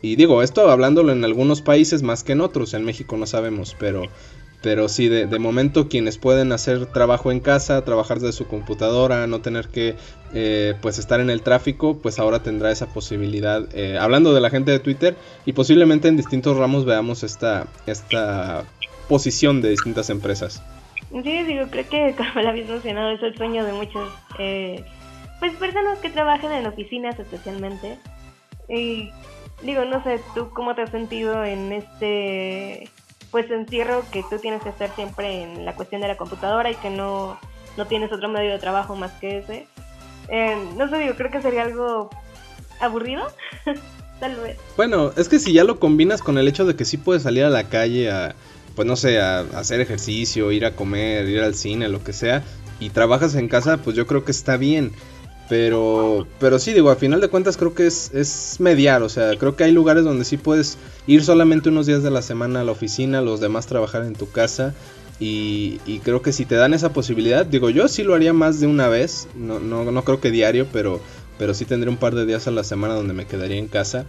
Y 0.00 0.16
digo, 0.16 0.42
esto 0.42 0.70
hablándolo 0.70 1.12
en 1.12 1.24
algunos 1.24 1.60
países 1.62 2.02
más 2.02 2.22
que 2.22 2.32
en 2.32 2.40
otros, 2.40 2.74
en 2.74 2.84
México 2.84 3.16
no 3.16 3.26
sabemos, 3.26 3.76
pero 3.78 4.02
pero 4.62 4.88
sí, 4.88 5.08
de, 5.08 5.38
momento 5.38 5.88
quienes 5.88 6.18
pueden 6.18 6.52
hacer 6.52 6.86
trabajo 6.86 7.32
en 7.32 7.40
casa, 7.40 7.84
trabajar 7.84 8.20
desde 8.20 8.32
su 8.32 8.46
computadora, 8.46 9.26
no 9.26 9.40
tener 9.40 9.68
que 9.68 9.96
eh, 10.32 10.74
pues 10.80 10.98
estar 10.98 11.20
en 11.20 11.30
el 11.30 11.42
tráfico, 11.42 11.98
pues 11.98 12.20
ahora 12.20 12.42
tendrá 12.44 12.70
esa 12.70 12.86
posibilidad. 12.86 13.68
Eh, 13.74 13.98
hablando 13.98 14.32
de 14.32 14.40
la 14.40 14.50
gente 14.50 14.70
de 14.70 14.78
Twitter 14.78 15.16
y 15.44 15.52
posiblemente 15.52 16.06
en 16.06 16.16
distintos 16.16 16.56
ramos 16.56 16.84
veamos 16.84 17.24
esta, 17.24 17.66
esta 17.86 18.64
posición 19.08 19.60
de 19.62 19.70
distintas 19.70 20.10
empresas. 20.10 20.62
Sí, 21.10 21.42
digo, 21.42 21.66
creo 21.68 21.88
que 21.88 22.14
como 22.16 22.42
lo 22.42 22.48
habéis 22.48 22.68
mencionado, 22.68 23.10
es 23.10 23.22
el 23.22 23.36
sueño 23.36 23.64
de 23.64 23.72
muchos 23.72 24.08
eh, 24.38 24.84
pues 25.40 25.54
personas 25.56 25.98
que 25.98 26.08
trabajan 26.08 26.52
en 26.52 26.66
oficinas 26.66 27.18
especialmente. 27.18 27.98
Y 28.68 29.10
digo, 29.62 29.84
no 29.84 30.02
sé, 30.04 30.20
¿tú 30.36 30.50
cómo 30.50 30.76
te 30.76 30.82
has 30.82 30.90
sentido 30.90 31.44
en 31.44 31.72
este 31.72 32.88
pues 33.32 33.50
encierro 33.50 34.04
que 34.12 34.22
tú 34.30 34.38
tienes 34.38 34.62
que 34.62 34.68
estar 34.68 34.94
siempre 34.94 35.42
en 35.42 35.64
la 35.64 35.74
cuestión 35.74 36.02
de 36.02 36.08
la 36.08 36.16
computadora 36.16 36.70
y 36.70 36.76
que 36.76 36.90
no, 36.90 37.38
no 37.76 37.86
tienes 37.86 38.12
otro 38.12 38.28
medio 38.28 38.50
de 38.50 38.58
trabajo 38.58 38.94
más 38.94 39.10
que 39.12 39.38
ese. 39.38 39.66
Eh, 40.28 40.56
no 40.76 40.88
sé, 40.88 40.98
digo, 40.98 41.14
creo 41.16 41.30
que 41.30 41.42
sería 41.42 41.62
algo 41.62 42.10
aburrido. 42.78 43.26
Tal 44.20 44.36
vez. 44.36 44.58
Bueno, 44.76 45.12
es 45.16 45.28
que 45.28 45.40
si 45.40 45.52
ya 45.52 45.64
lo 45.64 45.80
combinas 45.80 46.22
con 46.22 46.38
el 46.38 46.46
hecho 46.46 46.64
de 46.64 46.76
que 46.76 46.84
sí 46.84 46.98
puedes 46.98 47.24
salir 47.24 47.42
a 47.44 47.50
la 47.50 47.64
calle 47.64 48.10
a, 48.10 48.36
pues 48.76 48.86
no 48.86 48.96
sé, 48.96 49.18
a, 49.18 49.40
hacer 49.40 49.80
ejercicio, 49.80 50.52
ir 50.52 50.66
a 50.66 50.76
comer, 50.76 51.26
ir 51.28 51.40
al 51.40 51.54
cine, 51.54 51.88
lo 51.88 52.04
que 52.04 52.12
sea, 52.12 52.44
y 52.78 52.90
trabajas 52.90 53.34
en 53.34 53.48
casa, 53.48 53.78
pues 53.78 53.96
yo 53.96 54.06
creo 54.06 54.24
que 54.24 54.30
está 54.30 54.58
bien. 54.58 54.92
Pero, 55.52 56.26
pero 56.40 56.58
sí, 56.58 56.72
digo, 56.72 56.88
a 56.88 56.96
final 56.96 57.20
de 57.20 57.28
cuentas 57.28 57.58
creo 57.58 57.74
que 57.74 57.86
es, 57.86 58.10
es 58.14 58.56
mediar, 58.58 59.02
o 59.02 59.10
sea, 59.10 59.36
creo 59.36 59.54
que 59.54 59.64
hay 59.64 59.72
lugares 59.72 60.02
donde 60.02 60.24
sí 60.24 60.38
puedes 60.38 60.78
ir 61.06 61.22
solamente 61.22 61.68
unos 61.68 61.84
días 61.84 62.02
de 62.02 62.10
la 62.10 62.22
semana 62.22 62.62
a 62.62 62.64
la 62.64 62.72
oficina, 62.72 63.20
los 63.20 63.38
demás 63.38 63.66
trabajar 63.66 64.06
en 64.06 64.14
tu 64.14 64.30
casa. 64.30 64.72
Y, 65.20 65.76
creo 66.04 66.22
que 66.22 66.32
si 66.32 66.46
te 66.46 66.54
dan 66.54 66.72
esa 66.72 66.94
posibilidad, 66.94 67.44
digo, 67.44 67.68
yo 67.68 67.86
sí 67.88 68.02
lo 68.02 68.14
haría 68.14 68.32
más 68.32 68.60
de 68.60 68.66
una 68.66 68.88
vez, 68.88 69.28
no, 69.36 69.60
no, 69.60 69.84
no 69.84 70.04
creo 70.04 70.22
que 70.22 70.30
diario, 70.30 70.68
pero, 70.72 71.02
pero 71.38 71.52
sí 71.52 71.66
tendría 71.66 71.90
un 71.90 71.98
par 71.98 72.14
de 72.14 72.24
días 72.24 72.46
a 72.46 72.50
la 72.50 72.64
semana 72.64 72.94
donde 72.94 73.12
me 73.12 73.26
quedaría 73.26 73.58
en 73.58 73.68
casa. 73.68 74.06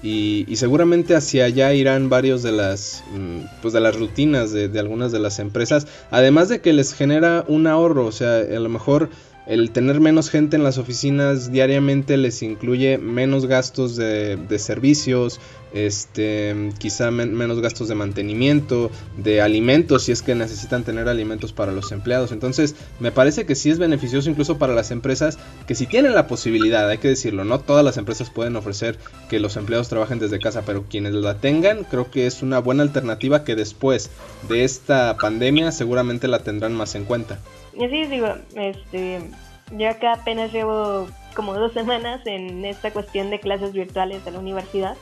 Y, 0.00 0.46
seguramente 0.54 1.16
hacia 1.16 1.46
allá 1.46 1.74
irán 1.74 2.08
varios 2.08 2.44
de 2.44 2.52
las 2.52 3.02
mm, 3.12 3.62
pues 3.62 3.74
de 3.74 3.80
las 3.80 3.98
rutinas 3.98 4.52
de, 4.52 4.70
algunas 4.78 5.12
de 5.12 5.18
las 5.18 5.38
empresas 5.38 5.86
además 6.10 6.50
de 6.50 6.60
que 6.60 6.74
les 6.74 6.92
genera 6.92 7.42
un 7.48 7.66
ahorro 7.66 8.04
o 8.04 8.12
sea 8.12 8.36
a 8.36 8.60
lo 8.60 8.68
mejor 8.68 9.08
el 9.46 9.70
tener 9.72 10.00
menos 10.00 10.30
gente 10.30 10.56
en 10.56 10.64
las 10.64 10.78
oficinas 10.78 11.52
diariamente 11.52 12.16
les 12.16 12.42
incluye 12.42 12.96
menos 12.96 13.44
gastos 13.44 13.94
de, 13.94 14.38
servicios, 14.58 15.38
este, 15.74 16.70
quizá 16.78 17.10
menos 17.10 17.60
gastos 17.60 17.88
de 17.88 17.94
mantenimiento, 17.94 18.90
de 19.18 19.42
alimentos, 19.42 20.04
si 20.04 20.12
es 20.12 20.22
que 20.22 20.34
necesitan 20.34 20.84
tener 20.84 21.08
alimentos 21.08 21.52
para 21.52 21.72
los 21.72 21.92
empleados. 21.92 22.32
Entonces, 22.32 22.74
me 23.00 23.12
parece 23.12 23.44
que 23.44 23.54
sí 23.54 23.68
es 23.68 23.78
beneficioso 23.78 24.30
incluso 24.30 24.56
para 24.56 24.74
las 24.74 24.90
empresas 24.90 25.38
que 25.66 25.74
si 25.74 25.86
tienen 25.86 26.14
la 26.14 26.26
posibilidad, 26.26 26.88
hay 26.88 26.98
que 26.98 27.08
decirlo, 27.08 27.44
no 27.44 27.60
todas 27.60 27.84
las 27.84 27.98
empresas 27.98 28.30
pueden 28.30 28.56
ofrecer 28.56 28.98
que 29.28 29.40
los 29.40 29.56
empleados 29.56 29.90
trabajen 29.90 30.20
desde 30.20 30.38
casa, 30.38 30.62
pero 30.64 30.84
quienes 30.88 31.12
la 31.12 31.36
tengan, 31.36 31.84
creo 31.84 32.10
que 32.10 32.26
es 32.26 32.42
una 32.42 32.60
buena 32.60 32.82
alternativa 32.82 33.44
que 33.44 33.56
después 33.56 34.10
de 34.48 34.64
esta 34.64 35.16
pandemia 35.18 35.70
seguramente 35.70 36.28
la 36.28 36.38
tendrán 36.38 36.72
más 36.72 36.94
en 36.94 37.04
cuenta. 37.04 37.38
Y 37.76 37.84
así 37.84 38.06
digo, 38.06 38.28
este, 38.54 39.30
yo 39.72 39.88
acá 39.88 40.14
apenas 40.14 40.52
llevo 40.52 41.08
como 41.34 41.54
dos 41.54 41.72
semanas 41.72 42.20
en 42.26 42.64
esta 42.64 42.92
cuestión 42.92 43.30
de 43.30 43.40
clases 43.40 43.72
virtuales 43.72 44.24
de 44.24 44.30
la 44.30 44.38
universidad 44.38 44.96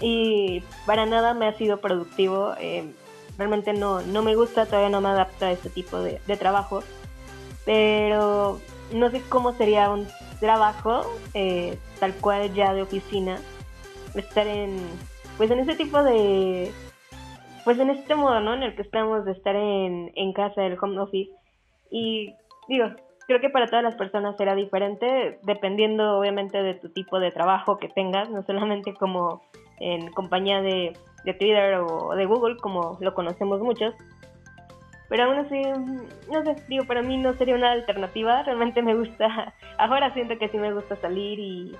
y 0.00 0.62
para 0.86 1.06
nada 1.06 1.34
me 1.34 1.46
ha 1.46 1.54
sido 1.54 1.80
productivo. 1.80 2.54
Eh, 2.60 2.92
realmente 3.36 3.72
no, 3.72 4.02
no 4.02 4.22
me 4.22 4.34
gusta, 4.34 4.66
todavía 4.66 4.90
no 4.90 5.00
me 5.00 5.08
adapto 5.08 5.46
a 5.46 5.52
este 5.52 5.70
tipo 5.70 6.00
de, 6.00 6.20
trabajo, 6.38 6.82
pero 7.64 8.60
no 8.92 9.10
sé 9.10 9.22
cómo 9.28 9.52
sería 9.52 9.90
un 9.90 10.06
trabajo 10.40 11.02
eh, 11.34 11.78
tal 12.00 12.14
cual 12.14 12.52
ya 12.54 12.74
de 12.74 12.82
oficina, 12.82 13.38
estar 14.14 14.46
en, 14.46 14.76
pues 15.36 15.50
en 15.50 15.60
ese 15.60 15.74
tipo 15.74 16.02
de, 16.02 16.72
pues 17.64 17.78
en 17.78 17.90
este 17.90 18.14
modo, 18.14 18.40
¿no? 18.40 18.54
En 18.54 18.62
el 18.62 18.74
que 18.74 18.82
estamos 18.82 19.24
de 19.24 19.32
estar 19.32 19.54
en, 19.54 20.12
en 20.14 20.32
casa, 20.32 20.64
el 20.64 20.76
home 20.80 20.98
office 21.00 21.37
y 21.90 22.34
digo, 22.68 22.90
creo 23.26 23.40
que 23.40 23.50
para 23.50 23.66
todas 23.66 23.84
las 23.84 23.94
personas 23.94 24.36
será 24.36 24.54
diferente, 24.54 25.38
dependiendo 25.42 26.18
obviamente 26.18 26.62
de 26.62 26.74
tu 26.74 26.88
tipo 26.88 27.20
de 27.20 27.30
trabajo 27.30 27.78
que 27.78 27.88
tengas, 27.88 28.30
no 28.30 28.42
solamente 28.42 28.94
como 28.94 29.42
en 29.80 30.10
compañía 30.12 30.62
de, 30.62 30.96
Twitter 31.24 31.74
o 31.74 32.14
de 32.14 32.24
Google, 32.24 32.56
como 32.56 32.96
lo 33.00 33.12
conocemos 33.12 33.60
muchos. 33.60 33.94
Pero 35.10 35.24
aún 35.24 35.38
así, 35.38 35.60
no 36.32 36.42
sé, 36.42 36.56
digo, 36.68 36.84
para 36.86 37.02
mí 37.02 37.18
no 37.18 37.34
sería 37.34 37.54
una 37.54 37.72
alternativa, 37.72 38.42
realmente 38.44 38.82
me 38.82 38.94
gusta, 38.94 39.54
ahora 39.76 40.12
siento 40.14 40.38
que 40.38 40.48
sí 40.48 40.56
me 40.56 40.72
gusta 40.72 40.96
salir 40.96 41.38
y, 41.38 41.76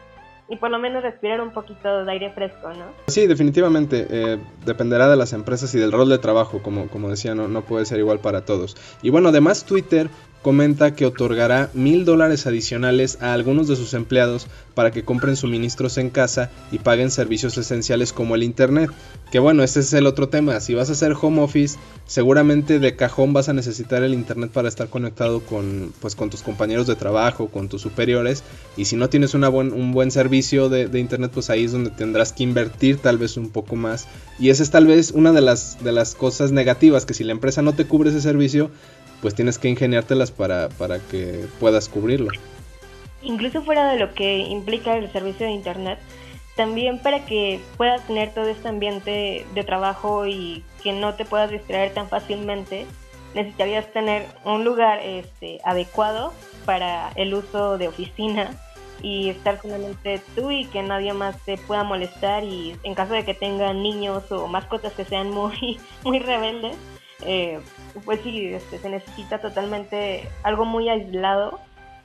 y 0.48 0.56
por 0.56 0.70
lo 0.70 0.78
menos 0.78 1.02
respirar 1.02 1.40
un 1.40 1.52
poquito 1.52 2.04
de 2.04 2.10
aire 2.10 2.32
fresco, 2.32 2.68
¿no? 2.70 2.86
Sí, 3.06 3.26
definitivamente. 3.26 4.06
Eh, 4.08 4.38
dependerá 4.64 5.08
de 5.08 5.16
las 5.16 5.32
empresas 5.32 5.74
y 5.74 5.78
del 5.78 5.92
rol 5.92 6.08
de 6.08 6.18
trabajo, 6.18 6.62
como, 6.62 6.88
como 6.88 7.10
decía, 7.10 7.34
no, 7.34 7.48
no 7.48 7.62
puede 7.62 7.84
ser 7.84 7.98
igual 7.98 8.20
para 8.20 8.44
todos. 8.44 8.76
Y 9.02 9.10
bueno, 9.10 9.28
además 9.28 9.64
Twitter 9.64 10.08
comenta 10.48 10.94
que 10.94 11.04
otorgará 11.04 11.68
mil 11.74 12.06
dólares 12.06 12.46
adicionales 12.46 13.18
a 13.20 13.34
algunos 13.34 13.68
de 13.68 13.76
sus 13.76 13.92
empleados 13.92 14.46
para 14.72 14.90
que 14.90 15.04
compren 15.04 15.36
suministros 15.36 15.98
en 15.98 16.08
casa 16.08 16.50
y 16.72 16.78
paguen 16.78 17.10
servicios 17.10 17.58
esenciales 17.58 18.14
como 18.14 18.34
el 18.34 18.42
internet. 18.42 18.90
Que 19.30 19.40
bueno, 19.40 19.62
ese 19.62 19.80
es 19.80 19.92
el 19.92 20.06
otro 20.06 20.30
tema. 20.30 20.58
Si 20.60 20.72
vas 20.72 20.88
a 20.88 20.92
hacer 20.92 21.12
home 21.20 21.42
office, 21.42 21.78
seguramente 22.06 22.78
de 22.78 22.96
cajón 22.96 23.34
vas 23.34 23.50
a 23.50 23.52
necesitar 23.52 24.02
el 24.02 24.14
internet 24.14 24.50
para 24.50 24.68
estar 24.68 24.88
conectado 24.88 25.40
con, 25.40 25.92
pues, 26.00 26.14
con 26.16 26.30
tus 26.30 26.40
compañeros 26.40 26.86
de 26.86 26.96
trabajo, 26.96 27.48
con 27.48 27.68
tus 27.68 27.82
superiores. 27.82 28.42
Y 28.78 28.86
si 28.86 28.96
no 28.96 29.10
tienes 29.10 29.34
buen, 29.34 29.74
un 29.74 29.92
buen 29.92 30.10
servicio 30.10 30.70
de, 30.70 30.88
de, 30.88 30.98
internet, 30.98 31.30
pues 31.34 31.50
ahí 31.50 31.64
es 31.64 31.72
donde 31.72 31.90
tendrás 31.90 32.32
que 32.32 32.44
invertir 32.44 32.96
tal 32.96 33.18
vez 33.18 33.36
un 33.36 33.50
poco 33.50 33.76
más. 33.76 34.08
Y 34.38 34.48
esa 34.48 34.62
es 34.62 34.70
tal 34.70 34.86
vez 34.86 35.10
una 35.10 35.32
de 35.32 35.42
las, 35.42 35.84
de 35.84 35.92
las 35.92 36.14
cosas 36.14 36.52
negativas, 36.52 37.04
que 37.04 37.12
si 37.12 37.22
la 37.22 37.32
empresa 37.32 37.60
no 37.60 37.74
te 37.74 37.84
cubre 37.84 38.08
ese 38.08 38.22
servicio, 38.22 38.70
pues 39.20 39.34
tienes 39.34 39.58
que 39.58 39.68
ingeniártelas 39.68 40.30
para, 40.30 40.68
para 40.70 40.98
que 40.98 41.46
puedas 41.60 41.88
cubrirlo. 41.88 42.30
Incluso 43.22 43.62
fuera 43.62 43.90
de 43.92 43.98
lo 43.98 44.14
que 44.14 44.38
implica 44.38 44.96
el 44.96 45.10
servicio 45.10 45.46
de 45.46 45.52
Internet, 45.52 45.98
también 46.56 47.00
para 47.00 47.24
que 47.24 47.60
puedas 47.76 48.06
tener 48.06 48.32
todo 48.32 48.48
este 48.48 48.68
ambiente 48.68 49.46
de 49.54 49.64
trabajo 49.64 50.26
y 50.26 50.64
que 50.82 50.92
no 50.92 51.14
te 51.14 51.24
puedas 51.24 51.50
distraer 51.50 51.94
tan 51.94 52.08
fácilmente, 52.08 52.86
necesitarías 53.34 53.92
tener 53.92 54.26
un 54.44 54.64
lugar 54.64 55.00
este, 55.00 55.60
adecuado 55.64 56.32
para 56.64 57.10
el 57.16 57.34
uso 57.34 57.78
de 57.78 57.88
oficina 57.88 58.50
y 59.02 59.28
estar 59.28 59.60
solamente 59.60 60.20
tú 60.34 60.50
y 60.50 60.64
que 60.66 60.82
nadie 60.82 61.12
más 61.12 61.38
te 61.44 61.56
pueda 61.56 61.84
molestar 61.84 62.42
y 62.44 62.76
en 62.82 62.94
caso 62.94 63.12
de 63.12 63.24
que 63.24 63.34
tengan 63.34 63.82
niños 63.82 64.30
o 64.32 64.48
mascotas 64.48 64.92
que 64.92 65.04
sean 65.04 65.30
muy, 65.30 65.78
muy 66.04 66.18
rebeldes, 66.18 66.76
eh, 67.24 67.60
pues 68.04 68.20
sí, 68.22 68.46
este, 68.46 68.78
se 68.78 68.88
necesita 68.88 69.40
totalmente 69.40 70.28
algo 70.42 70.64
muy 70.64 70.88
aislado 70.88 71.60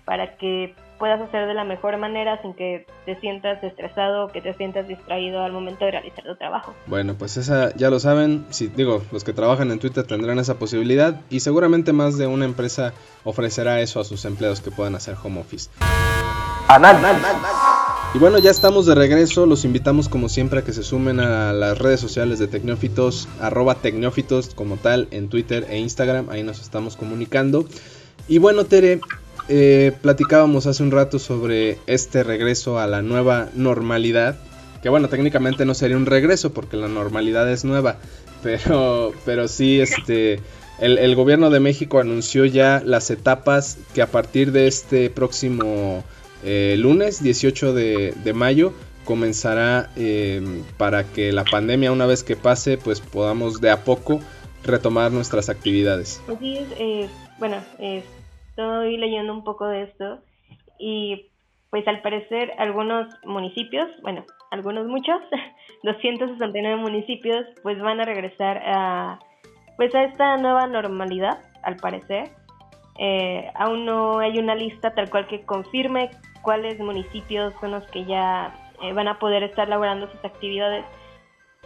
para 0.05 0.35
que 0.37 0.75
puedas 0.99 1.21
hacer 1.21 1.47
de 1.47 1.53
la 1.53 1.63
mejor 1.63 1.97
manera 1.97 2.41
sin 2.41 2.53
que 2.53 2.85
te 3.05 3.19
sientas 3.19 3.61
estresado 3.63 4.25
o 4.25 4.27
que 4.29 4.41
te 4.41 4.53
sientas 4.53 4.87
distraído 4.87 5.43
al 5.43 5.51
momento 5.51 5.85
de 5.85 5.91
realizar 5.91 6.23
tu 6.23 6.35
trabajo. 6.35 6.73
Bueno, 6.87 7.15
pues 7.15 7.37
esa 7.37 7.75
ya 7.75 7.89
lo 7.89 7.99
saben, 7.99 8.45
si 8.49 8.67
digo, 8.67 9.01
los 9.11 9.23
que 9.23 9.33
trabajan 9.33 9.71
en 9.71 9.79
Twitter 9.79 10.05
tendrán 10.05 10.39
esa 10.39 10.55
posibilidad 10.55 11.19
y 11.29 11.41
seguramente 11.41 11.93
más 11.93 12.17
de 12.17 12.27
una 12.27 12.45
empresa 12.45 12.93
ofrecerá 13.23 13.81
eso 13.81 13.99
a 13.99 14.03
sus 14.03 14.23
empleados 14.25 14.61
que 14.61 14.71
puedan 14.71 14.95
hacer 14.95 15.15
home 15.21 15.41
office. 15.41 15.69
Y 18.15 18.19
bueno, 18.19 18.37
ya 18.37 18.51
estamos 18.51 18.85
de 18.85 18.93
regreso. 18.93 19.47
Los 19.47 19.65
invitamos 19.65 20.07
como 20.07 20.29
siempre 20.29 20.59
a 20.59 20.61
que 20.63 20.71
se 20.71 20.83
sumen 20.83 21.19
a 21.19 21.51
las 21.51 21.79
redes 21.79 21.99
sociales 21.99 22.37
de 22.37 22.45
Tecnófitos, 22.45 23.27
arroba 23.41 23.73
Tecnófitos 23.75 24.53
como 24.53 24.77
tal 24.77 25.07
en 25.09 25.29
Twitter 25.29 25.65
e 25.67 25.79
Instagram. 25.79 26.29
Ahí 26.29 26.43
nos 26.43 26.61
estamos 26.61 26.95
comunicando. 26.95 27.65
Y 28.27 28.37
bueno, 28.37 28.65
Tere, 28.65 29.01
eh, 29.49 29.93
platicábamos 30.03 30.67
hace 30.67 30.83
un 30.83 30.91
rato 30.91 31.17
sobre 31.17 31.79
este 31.87 32.23
regreso 32.23 32.77
a 32.77 32.85
la 32.85 33.01
nueva 33.01 33.49
normalidad. 33.55 34.37
Que 34.83 34.89
bueno, 34.89 35.09
técnicamente 35.09 35.65
no 35.65 35.73
sería 35.73 35.97
un 35.97 36.05
regreso 36.05 36.53
porque 36.53 36.77
la 36.77 36.89
normalidad 36.89 37.51
es 37.51 37.65
nueva. 37.65 37.97
Pero, 38.43 39.13
pero 39.23 39.47
sí, 39.47 39.79
este, 39.79 40.41
el, 40.77 41.15
gobierno 41.15 41.49
de 41.49 41.61
México 41.61 42.01
anunció 42.01 42.43
ya 42.43 42.83
las 42.85 43.09
etapas 43.09 43.77
que 43.93 44.01
a 44.01 44.07
partir 44.07 44.51
de 44.51 44.67
este 44.67 45.09
próximo 45.09 46.03
eh, 46.43 46.75
lunes 46.77 47.23
18 47.23 47.73
de, 47.73 48.33
mayo 48.33 48.73
comenzará 49.05 49.89
em, 49.95 50.63
para 50.77 51.03
que 51.03 51.31
la 51.31 51.43
pandemia 51.43 51.91
una 51.91 52.05
vez 52.05 52.23
que 52.23 52.35
pase 52.35 52.77
pues 52.77 53.01
podamos 53.01 53.59
de 53.59 53.69
a 53.69 53.83
poco 53.83 54.19
retomar 54.63 55.11
nuestras 55.11 55.49
actividades. 55.49 56.21
Así 56.27 56.57
es, 56.57 56.67
eh, 56.79 57.09
bueno, 57.37 57.57
estoy 57.79 58.97
leyendo 58.97 59.33
un 59.33 59.43
poco 59.43 59.67
de 59.67 59.83
esto 59.83 60.19
y 60.79 61.29
pues 61.69 61.87
al 61.87 62.01
parecer 62.01 62.51
algunos 62.59 63.07
municipios, 63.25 63.87
bueno, 64.03 64.25
algunos 64.51 64.85
muchos, 64.85 65.19
269 65.83 66.77
municipios, 66.77 67.45
pues 67.63 67.81
van 67.81 67.99
a 67.99 68.05
regresar 68.05 68.61
a 68.63 69.19
pues 69.75 69.93
a 69.95 70.03
esta 70.03 70.37
nueva 70.37 70.67
normalidad, 70.67 71.39
al 71.63 71.77
parecer. 71.77 72.29
Eh, 72.99 73.49
aún 73.55 73.85
no 73.85 74.19
hay 74.19 74.37
una 74.37 74.53
lista 74.53 74.93
tal 74.93 75.09
cual 75.09 75.27
que 75.27 75.45
confirme 75.45 76.11
cuáles 76.43 76.79
municipios 76.79 77.55
son 77.59 77.71
los 77.71 77.83
que 77.87 78.05
ya 78.05 78.53
eh, 78.83 78.93
van 78.93 79.07
a 79.07 79.17
poder 79.17 79.41
estar 79.41 79.67
laborando 79.67 80.07
sus 80.11 80.23
actividades, 80.23 80.85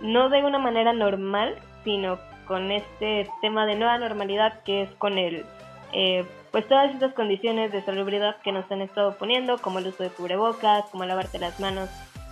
no 0.01 0.29
de 0.29 0.43
una 0.45 0.59
manera 0.59 0.93
normal, 0.93 1.55
sino 1.83 2.17
con 2.47 2.71
este 2.71 3.29
tema 3.41 3.65
de 3.65 3.75
nueva 3.75 3.97
normalidad 3.97 4.63
que 4.63 4.83
es 4.83 4.89
con 4.91 5.17
el 5.17 5.45
eh, 5.91 6.25
pues 6.51 6.65
todas 6.67 6.93
estas 6.93 7.13
condiciones 7.13 7.73
de 7.73 7.81
salubridad 7.81 8.37
que 8.41 8.53
nos 8.53 8.71
han 8.71 8.81
estado 8.81 9.17
poniendo, 9.17 9.57
como 9.57 9.79
el 9.79 9.87
uso 9.87 10.03
de 10.03 10.09
cubrebocas, 10.09 10.85
como 10.91 11.03
lavarte 11.03 11.39
las 11.39 11.59
manos 11.59 11.89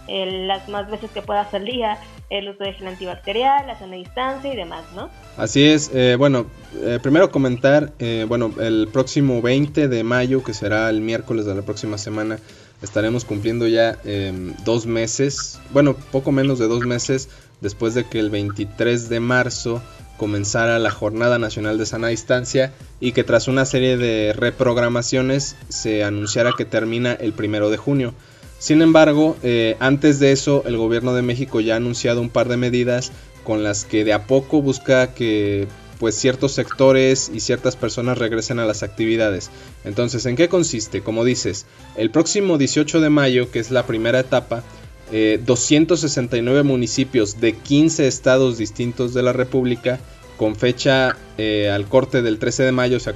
las 0.07 0.69
más 0.69 0.89
veces 0.89 1.09
que 1.09 1.23
puedas 1.23 1.51
al 1.55 1.65
día, 1.65 1.97
el 2.29 2.49
uso 2.49 2.63
de 2.63 2.73
gel 2.73 2.87
antibacterial, 2.87 3.67
la 3.67 3.77
sana 3.77 3.95
distancia 3.95 4.51
y 4.51 4.55
demás, 4.55 4.83
¿no? 4.95 5.09
Así 5.37 5.63
es, 5.63 5.91
eh, 5.93 6.15
bueno, 6.17 6.47
eh, 6.81 6.99
primero 7.01 7.31
comentar, 7.31 7.93
eh, 7.99 8.25
bueno, 8.27 8.53
el 8.59 8.87
próximo 8.91 9.41
20 9.41 9.87
de 9.87 10.03
mayo, 10.03 10.43
que 10.43 10.53
será 10.53 10.89
el 10.89 11.01
miércoles 11.01 11.45
de 11.45 11.55
la 11.55 11.61
próxima 11.61 11.97
semana, 11.97 12.39
estaremos 12.81 13.25
cumpliendo 13.25 13.67
ya 13.67 13.97
em, 14.03 14.53
dos 14.63 14.85
meses, 14.85 15.59
bueno, 15.71 15.95
poco 16.11 16.31
menos 16.31 16.59
de 16.59 16.67
dos 16.67 16.85
meses 16.85 17.29
después 17.61 17.93
de 17.93 18.05
que 18.05 18.19
el 18.19 18.29
23 18.29 19.09
de 19.09 19.19
marzo 19.19 19.81
comenzara 20.17 20.79
la 20.79 20.91
Jornada 20.91 21.39
Nacional 21.39 21.77
de 21.77 21.85
Sana 21.85 22.07
Distancia 22.07 22.73
y 22.99 23.11
que 23.11 23.23
tras 23.23 23.47
una 23.47 23.65
serie 23.65 23.97
de 23.97 24.33
reprogramaciones 24.33 25.55
se 25.69 26.03
anunciara 26.03 26.53
que 26.57 26.65
termina 26.65 27.13
el 27.13 27.33
primero 27.33 27.69
de 27.69 27.77
junio. 27.77 28.13
Sin 28.59 28.81
embargo, 28.81 29.35
eh, 29.43 29.75
antes 29.79 30.19
de 30.19 30.31
eso, 30.31 30.63
el 30.65 30.77
gobierno 30.77 31.13
de 31.13 31.21
México 31.21 31.59
ya 31.59 31.73
ha 31.73 31.77
anunciado 31.77 32.21
un 32.21 32.29
par 32.29 32.47
de 32.47 32.57
medidas 32.57 33.11
con 33.43 33.63
las 33.63 33.85
que 33.85 34.03
de 34.03 34.13
a 34.13 34.25
poco 34.27 34.61
busca 34.61 35.13
que 35.13 35.67
pues 35.99 36.15
ciertos 36.15 36.51
sectores 36.51 37.31
y 37.33 37.39
ciertas 37.39 37.75
personas 37.75 38.17
regresen 38.17 38.59
a 38.59 38.65
las 38.65 38.83
actividades. 38.83 39.49
Entonces, 39.85 40.25
¿en 40.25 40.35
qué 40.35 40.49
consiste? 40.49 41.01
Como 41.01 41.23
dices, 41.23 41.65
el 41.95 42.11
próximo 42.11 42.57
18 42.57 42.99
de 42.99 43.09
mayo, 43.09 43.49
que 43.49 43.59
es 43.59 43.71
la 43.71 43.85
primera 43.85 44.19
etapa, 44.19 44.63
269 45.11 46.59
eh, 46.59 46.63
municipios 46.63 47.39
de 47.39 47.53
15 47.53 48.07
estados 48.07 48.57
distintos 48.57 49.13
de 49.13 49.23
la 49.23 49.31
República, 49.31 49.99
con 50.37 50.55
fecha 50.57 51.15
eh, 51.37 51.69
al 51.69 51.87
corte 51.87 52.21
del 52.21 52.39
13 52.39 52.63
de 52.63 52.71
mayo, 52.73 52.97
o 52.97 52.99
sea, 52.99 53.13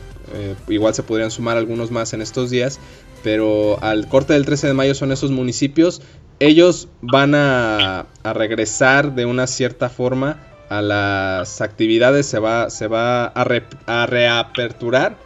igual 0.70 0.94
se 0.94 1.04
podrían 1.04 1.32
sumar 1.32 1.58
algunos 1.58 1.92
más 1.92 2.14
en 2.14 2.22
estos 2.22 2.50
días, 2.50 2.80
pero 3.24 3.82
al 3.84 4.08
corte 4.08 4.34
del 4.34 4.46
13 4.46 4.68
de 4.68 4.74
mayo 4.74 4.96
son 4.96 5.12
esos 5.12 5.32
municipios, 5.32 6.02
ellos 6.40 6.88
van 7.02 7.36
a, 7.36 8.06
regresar 8.24 9.16
de 9.16 9.26
una 9.26 9.48
cierta 9.48 9.90
forma 9.90 10.40
a 10.70 10.82
las 10.82 11.62
actividades, 11.62 12.26
se 12.26 12.40
va, 12.40 12.70
se 12.70 12.88
va 12.88 13.26
a, 13.26 13.46
a 13.88 14.06
reaperturar 14.06 15.18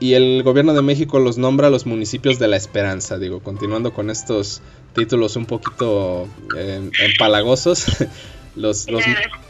y 0.00 0.14
el 0.14 0.42
gobierno 0.42 0.72
de 0.72 0.80
México 0.80 1.18
los 1.18 1.36
nombra 1.36 1.68
los 1.68 1.84
municipios 1.84 2.38
de 2.38 2.48
la 2.48 2.56
esperanza, 2.56 3.18
digo, 3.18 3.40
continuando 3.40 3.92
con 3.92 4.08
estos 4.08 4.62
títulos 4.94 5.36
un 5.36 5.44
poquito 5.44 6.26
eh, 6.56 6.90
empalagosos. 7.00 7.84
los, 8.56 8.86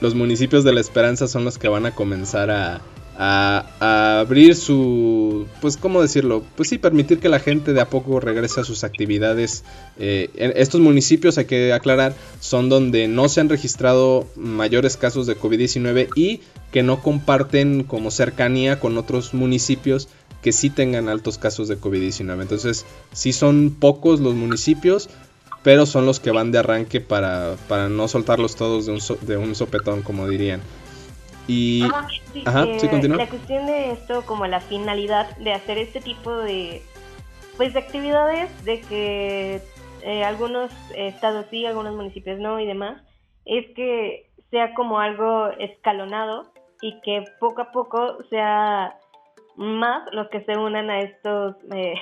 los, 0.01 0.15
municipios 0.15 0.65
de 0.65 0.73
la 0.73 0.81
esperanza 0.81 1.29
son 1.29 1.45
los 1.45 1.57
que 1.57 1.69
van 1.69 1.87
a 1.87 1.95
comenzar 1.95 2.51
a, 2.51 2.81
a, 3.23 4.21
abrir 4.21 4.57
su, 4.57 5.47
pues, 5.61 5.77
¿cómo 5.77 6.01
decirlo? 6.01 6.43
Pues 6.57 6.71
sí, 6.71 6.79
permitir 6.79 7.19
que 7.19 7.29
la 7.29 7.39
gente 7.39 7.75
de 7.75 7.81
a 7.83 7.91
poco 7.91 8.19
regrese 8.19 8.61
a 8.61 8.65
sus 8.65 8.83
actividades. 8.83 9.63
Eh, 9.99 10.31
estos 10.57 10.81
municipios, 10.81 11.37
hay 11.37 11.45
que 11.45 11.75
aclarar, 11.75 12.15
son 12.41 12.71
donde 12.71 13.09
no 13.09 13.29
se 13.29 13.43
han 13.43 13.51
registrado 13.51 14.27
mayores 14.37 14.97
casos 14.97 15.27
de 15.27 15.37
COVID-19 15.37 16.09
y 16.17 16.41
que 16.73 16.83
no 16.83 17.03
comparten 17.03 17.85
como 17.85 18.11
cercanía 18.11 18.81
con 18.81 18.97
otros 18.97 19.35
municipios 19.35 20.09
que 20.41 20.53
sí 20.53 20.71
tengan 20.71 21.11
altos 21.11 21.37
casos 21.37 21.69
de 21.69 21.79
COVID-19. 21.79 22.41
Entonces, 22.41 22.87
sí 23.13 23.35
son 23.35 23.77
pocos 23.79 24.21
los 24.21 24.35
municipios, 24.35 25.11
pero 25.63 25.85
son 25.85 26.07
los 26.07 26.21
que 26.21 26.31
van 26.31 26.53
de 26.53 26.59
arranque 26.59 27.03
para, 27.03 27.57
para 27.69 27.91
no 27.91 28.09
soltarlos 28.09 28.57
todos 28.57 28.87
de 28.87 28.93
un, 28.93 29.27
de 29.27 29.37
un 29.37 29.55
sopetón, 29.55 30.01
como 30.01 30.27
dirían. 30.27 30.63
Y 31.47 31.83
Ajá, 31.83 32.07
sí, 32.33 32.45
la 32.45 33.29
cuestión 33.29 33.67
de 33.67 33.93
esto, 33.93 34.23
como 34.27 34.47
la 34.47 34.61
finalidad 34.61 35.37
de 35.39 35.53
hacer 35.53 35.79
este 35.79 36.01
tipo 36.01 36.37
de, 36.37 36.83
pues, 37.57 37.73
de 37.73 37.81
actividades, 37.81 38.65
de 38.65 38.81
que 38.83 39.63
eh, 40.03 40.25
algunos 40.25 40.71
estados 40.95 41.47
sí, 41.51 41.67
algunos 41.67 41.95
municipios 41.95 42.39
no 42.39 42.61
y 42.61 42.67
demás, 42.67 43.03
es 43.45 43.67
que 43.75 44.31
sea 44.51 44.75
como 44.75 45.01
algo 45.01 45.49
escalonado 45.59 46.53
y 46.81 47.01
que 47.01 47.25
poco 47.39 47.63
a 47.63 47.73
poco 47.73 48.23
sea 48.31 48.97
más 49.57 50.03
los 50.13 50.29
que 50.29 50.43
se 50.45 50.57
unan 50.57 50.91
a 50.91 51.01
estos, 51.01 51.57
eh, 51.75 51.95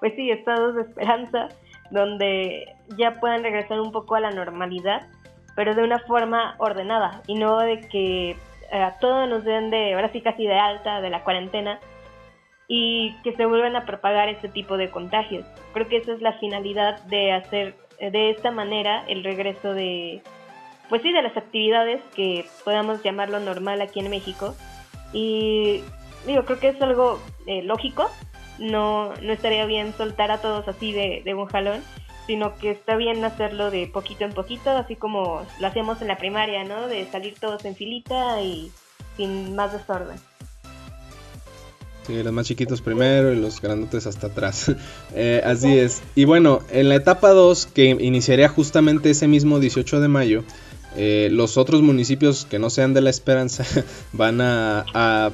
pues 0.00 0.14
sí, 0.14 0.30
estados 0.30 0.74
de 0.76 0.82
esperanza 0.82 1.48
donde 1.90 2.66
ya 2.96 3.20
puedan 3.20 3.42
regresar 3.42 3.80
un 3.80 3.92
poco 3.92 4.14
a 4.14 4.20
la 4.20 4.30
normalidad, 4.30 5.06
pero 5.54 5.74
de 5.74 5.84
una 5.84 5.98
forma 6.00 6.56
ordenada 6.58 7.22
y 7.26 7.34
no 7.34 7.58
de 7.58 7.80
que 7.80 8.36
a 8.82 8.98
todos 8.98 9.28
nos 9.28 9.44
den 9.44 9.70
de, 9.70 9.94
ahora 9.94 10.10
sí 10.12 10.20
casi 10.20 10.46
de 10.46 10.58
alta 10.58 11.00
de 11.00 11.10
la 11.10 11.24
cuarentena 11.24 11.80
y 12.66 13.14
que 13.22 13.34
se 13.36 13.46
vuelvan 13.46 13.76
a 13.76 13.84
propagar 13.84 14.28
este 14.28 14.48
tipo 14.48 14.76
de 14.76 14.90
contagios. 14.90 15.44
Creo 15.72 15.88
que 15.88 15.98
esa 15.98 16.12
es 16.12 16.22
la 16.22 16.32
finalidad 16.34 17.02
de 17.04 17.32
hacer 17.32 17.74
eh, 17.98 18.10
de 18.10 18.30
esta 18.30 18.50
manera 18.50 19.04
el 19.06 19.22
regreso 19.22 19.74
de, 19.74 20.22
pues 20.88 21.02
sí, 21.02 21.12
de 21.12 21.22
las 21.22 21.36
actividades 21.36 22.00
que 22.14 22.46
podamos 22.64 23.02
llamarlo 23.02 23.40
normal 23.40 23.80
aquí 23.80 24.00
en 24.00 24.10
México. 24.10 24.54
Y 25.12 25.82
digo, 26.26 26.44
creo 26.44 26.58
que 26.58 26.68
es 26.68 26.82
algo 26.82 27.20
eh, 27.46 27.62
lógico 27.62 28.10
no, 28.58 29.14
no 29.14 29.32
estaría 29.32 29.66
bien 29.66 29.92
soltar 29.94 30.30
a 30.30 30.38
todos 30.38 30.66
así 30.68 30.92
de, 30.92 31.22
de 31.24 31.34
un 31.34 31.46
jalón, 31.46 31.82
sino 32.26 32.56
que 32.56 32.70
está 32.70 32.96
bien 32.96 33.24
hacerlo 33.24 33.70
de 33.70 33.86
poquito 33.86 34.24
en 34.24 34.32
poquito, 34.32 34.70
así 34.70 34.96
como 34.96 35.42
lo 35.60 35.66
hacíamos 35.66 36.00
en 36.00 36.08
la 36.08 36.18
primaria, 36.18 36.64
¿no? 36.64 36.88
De 36.88 37.06
salir 37.10 37.34
todos 37.38 37.64
en 37.64 37.76
filita 37.76 38.40
y 38.42 38.70
sin 39.16 39.54
más 39.54 39.72
desorden. 39.72 40.16
Sí, 42.06 42.22
los 42.22 42.32
más 42.32 42.46
chiquitos 42.46 42.82
primero 42.82 43.32
y 43.32 43.36
los 43.36 43.60
grandotes 43.60 44.06
hasta 44.06 44.28
atrás. 44.28 44.72
Eh, 45.16 45.40
así 45.44 45.78
es. 45.78 46.02
Y 46.16 46.24
bueno, 46.24 46.60
en 46.70 46.88
la 46.88 46.96
etapa 46.96 47.30
2, 47.30 47.66
que 47.66 47.84
iniciaría 47.84 48.48
justamente 48.48 49.10
ese 49.10 49.28
mismo 49.28 49.60
18 49.60 50.00
de 50.00 50.08
mayo, 50.08 50.42
eh, 50.96 51.28
los 51.30 51.56
otros 51.56 51.82
municipios 51.82 52.46
que 52.50 52.58
no 52.58 52.68
sean 52.68 52.94
de 52.94 53.00
la 53.00 53.10
esperanza 53.10 53.64
van 54.12 54.40
a, 54.40 54.84
a, 54.92 55.30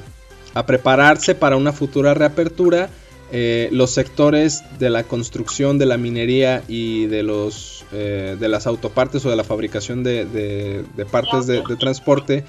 a 0.52 0.66
prepararse 0.66 1.34
para 1.34 1.56
una 1.56 1.72
futura 1.72 2.12
reapertura 2.12 2.90
eh, 3.32 3.68
los 3.72 3.90
sectores 3.90 4.62
de 4.78 4.90
la 4.90 5.04
construcción, 5.04 5.78
de 5.78 5.86
la 5.86 5.96
minería 5.96 6.62
y 6.68 7.06
de, 7.06 7.22
los, 7.22 7.84
eh, 7.92 8.36
de 8.38 8.48
las 8.48 8.66
autopartes 8.66 9.24
o 9.24 9.30
de 9.30 9.36
la 9.36 9.44
fabricación 9.44 10.02
de, 10.02 10.84
partes 11.10 11.46
de, 11.46 11.62
transporte 11.78 12.44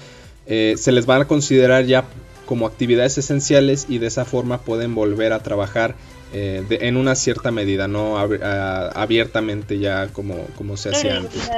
eh, 0.46 0.74
se 0.76 0.92
les 0.92 1.06
van 1.06 1.22
a 1.22 1.24
considerar 1.26 1.84
ya 1.84 2.04
como 2.46 2.66
actividades 2.66 3.16
esenciales 3.16 3.86
y 3.88 3.98
de 3.98 4.08
esa 4.08 4.24
forma 4.24 4.58
pueden 4.58 4.94
volver 4.94 5.32
a 5.32 5.42
trabajar 5.42 5.94
eh, 6.34 6.64
en 6.80 6.96
una 6.96 7.14
cierta 7.14 7.50
medida, 7.50 7.88
no 7.88 8.16
abiertamente 8.18 9.78
ya 9.78 10.08
como, 10.08 10.46
como 10.56 10.78
se 10.78 10.88
hacía 10.88 11.18
antes. 11.18 11.50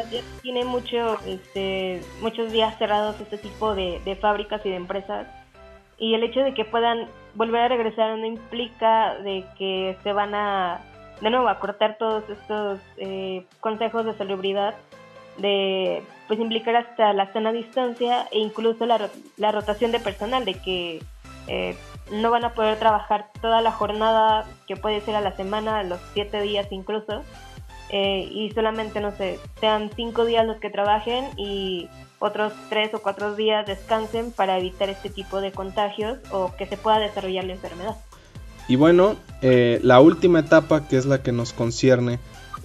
tiene 0.42 0.64
mucho, 0.64 1.18
este, 1.26 2.00
muchos 2.20 2.50
días 2.50 2.76
cerrados 2.78 3.14
este 3.20 3.38
tipo 3.38 3.74
de, 3.74 4.18
fábricas 4.20 4.60
y 4.64 4.70
de 4.70 4.76
empresas 4.76 5.28
y 5.98 6.14
el 6.14 6.24
hecho 6.24 6.40
de 6.40 6.54
que 6.54 6.64
puedan 6.64 7.08
volver 7.34 7.62
a 7.62 7.68
regresar 7.68 8.16
no 8.16 8.26
implica 8.26 9.14
de 9.16 9.44
que 9.58 9.96
se 10.02 10.12
van 10.12 10.34
a 10.34 10.80
de 11.20 11.30
nuevo 11.30 11.48
a 11.48 11.58
cortar 11.58 11.96
todos 11.98 12.28
estos 12.28 12.80
eh, 12.96 13.46
consejos 13.60 14.04
de 14.04 14.14
salubridad 14.14 14.74
de 15.38 16.02
pues 16.28 16.38
implicar 16.40 16.76
hasta 16.76 17.12
la 17.12 17.32
sana 17.32 17.52
distancia 17.52 18.26
e 18.30 18.38
incluso 18.38 18.86
la, 18.86 19.10
la 19.36 19.52
rotación 19.52 19.92
de 19.92 20.00
personal 20.00 20.44
de 20.44 20.54
que 20.54 21.02
eh, 21.46 21.76
no 22.12 22.30
van 22.30 22.44
a 22.44 22.54
poder 22.54 22.78
trabajar 22.78 23.30
toda 23.40 23.60
la 23.60 23.72
jornada 23.72 24.46
que 24.66 24.76
puede 24.76 25.00
ser 25.00 25.16
a 25.16 25.20
la 25.20 25.32
semana, 25.32 25.82
los 25.82 26.00
siete 26.12 26.40
días 26.40 26.66
incluso, 26.70 27.22
eh, 27.90 28.28
y 28.30 28.50
solamente, 28.52 29.00
no 29.00 29.10
sé, 29.12 29.38
sean 29.60 29.90
cinco 29.94 30.24
días 30.24 30.46
los 30.46 30.58
que 30.58 30.70
trabajen 30.70 31.26
y 31.36 31.88
otros 32.18 32.52
tres 32.68 32.92
o 32.94 33.02
cuatro 33.02 33.34
días 33.34 33.66
descansen 33.66 34.32
para 34.32 34.58
evitar 34.58 34.88
este 34.88 35.10
tipo 35.10 35.40
de 35.40 35.52
contagios 35.52 36.18
o 36.30 36.54
que 36.56 36.66
se 36.66 36.76
pueda 36.76 36.98
desarrollar 36.98 37.44
la 37.44 37.52
enfermedad. 37.52 37.96
Y 38.68 38.76
bueno, 38.76 39.16
eh, 39.42 39.78
la 39.82 40.00
última 40.00 40.40
etapa, 40.40 40.88
que 40.88 40.96
es 40.96 41.04
la 41.04 41.22
que 41.22 41.32
nos 41.32 41.52
concierne, 41.52 42.18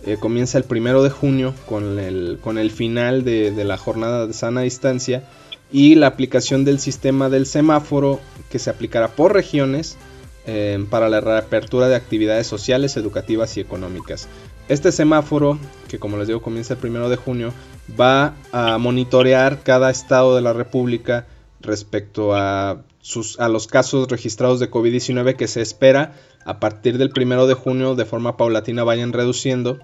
eh, 0.05 0.17
comienza 0.17 0.57
el 0.57 0.63
primero 0.63 1.03
de 1.03 1.09
junio 1.09 1.53
con 1.65 1.99
el, 1.99 2.39
con 2.41 2.57
el 2.57 2.71
final 2.71 3.25
de, 3.25 3.51
de 3.51 3.63
la 3.65 3.77
jornada 3.77 4.27
de 4.27 4.33
sana 4.33 4.61
distancia 4.61 5.23
y 5.71 5.95
la 5.95 6.07
aplicación 6.07 6.63
del 6.63 6.79
sistema 6.79 7.29
del 7.29 7.45
semáforo 7.45 8.19
que 8.49 8.59
se 8.59 8.69
aplicará 8.69 9.09
por 9.09 9.33
regiones 9.33 9.97
eh, 10.51 10.83
para 10.89 11.09
la 11.09 11.21
reapertura 11.21 11.89
de 11.89 11.95
actividades 11.95 12.47
sociales, 12.47 12.97
educativas 12.97 13.55
y 13.57 13.59
económicas. 13.59 14.27
Este 14.69 14.91
semáforo, 14.91 15.59
que 15.87 15.99
como 15.99 16.17
les 16.17 16.27
digo 16.27 16.41
comienza 16.41 16.75
el 16.75 16.79
primero 16.79 17.09
de 17.09 17.15
junio, 17.15 17.51
va 17.99 18.35
a 18.51 18.77
monitorear 18.77 19.63
cada 19.63 19.89
estado 19.89 20.35
de 20.35 20.41
la 20.41 20.53
República 20.53 21.27
respecto 21.59 22.35
a, 22.35 22.83
sus, 23.01 23.39
a 23.39 23.49
los 23.49 23.67
casos 23.67 24.07
registrados 24.07 24.59
de 24.59 24.69
COVID-19 24.69 25.35
que 25.35 25.47
se 25.47 25.61
espera 25.61 26.13
a 26.45 26.59
partir 26.59 26.97
del 26.97 27.09
primero 27.09 27.47
de 27.47 27.55
junio 27.55 27.95
de 27.95 28.05
forma 28.05 28.37
paulatina 28.37 28.83
vayan 28.83 29.11
reduciendo 29.11 29.79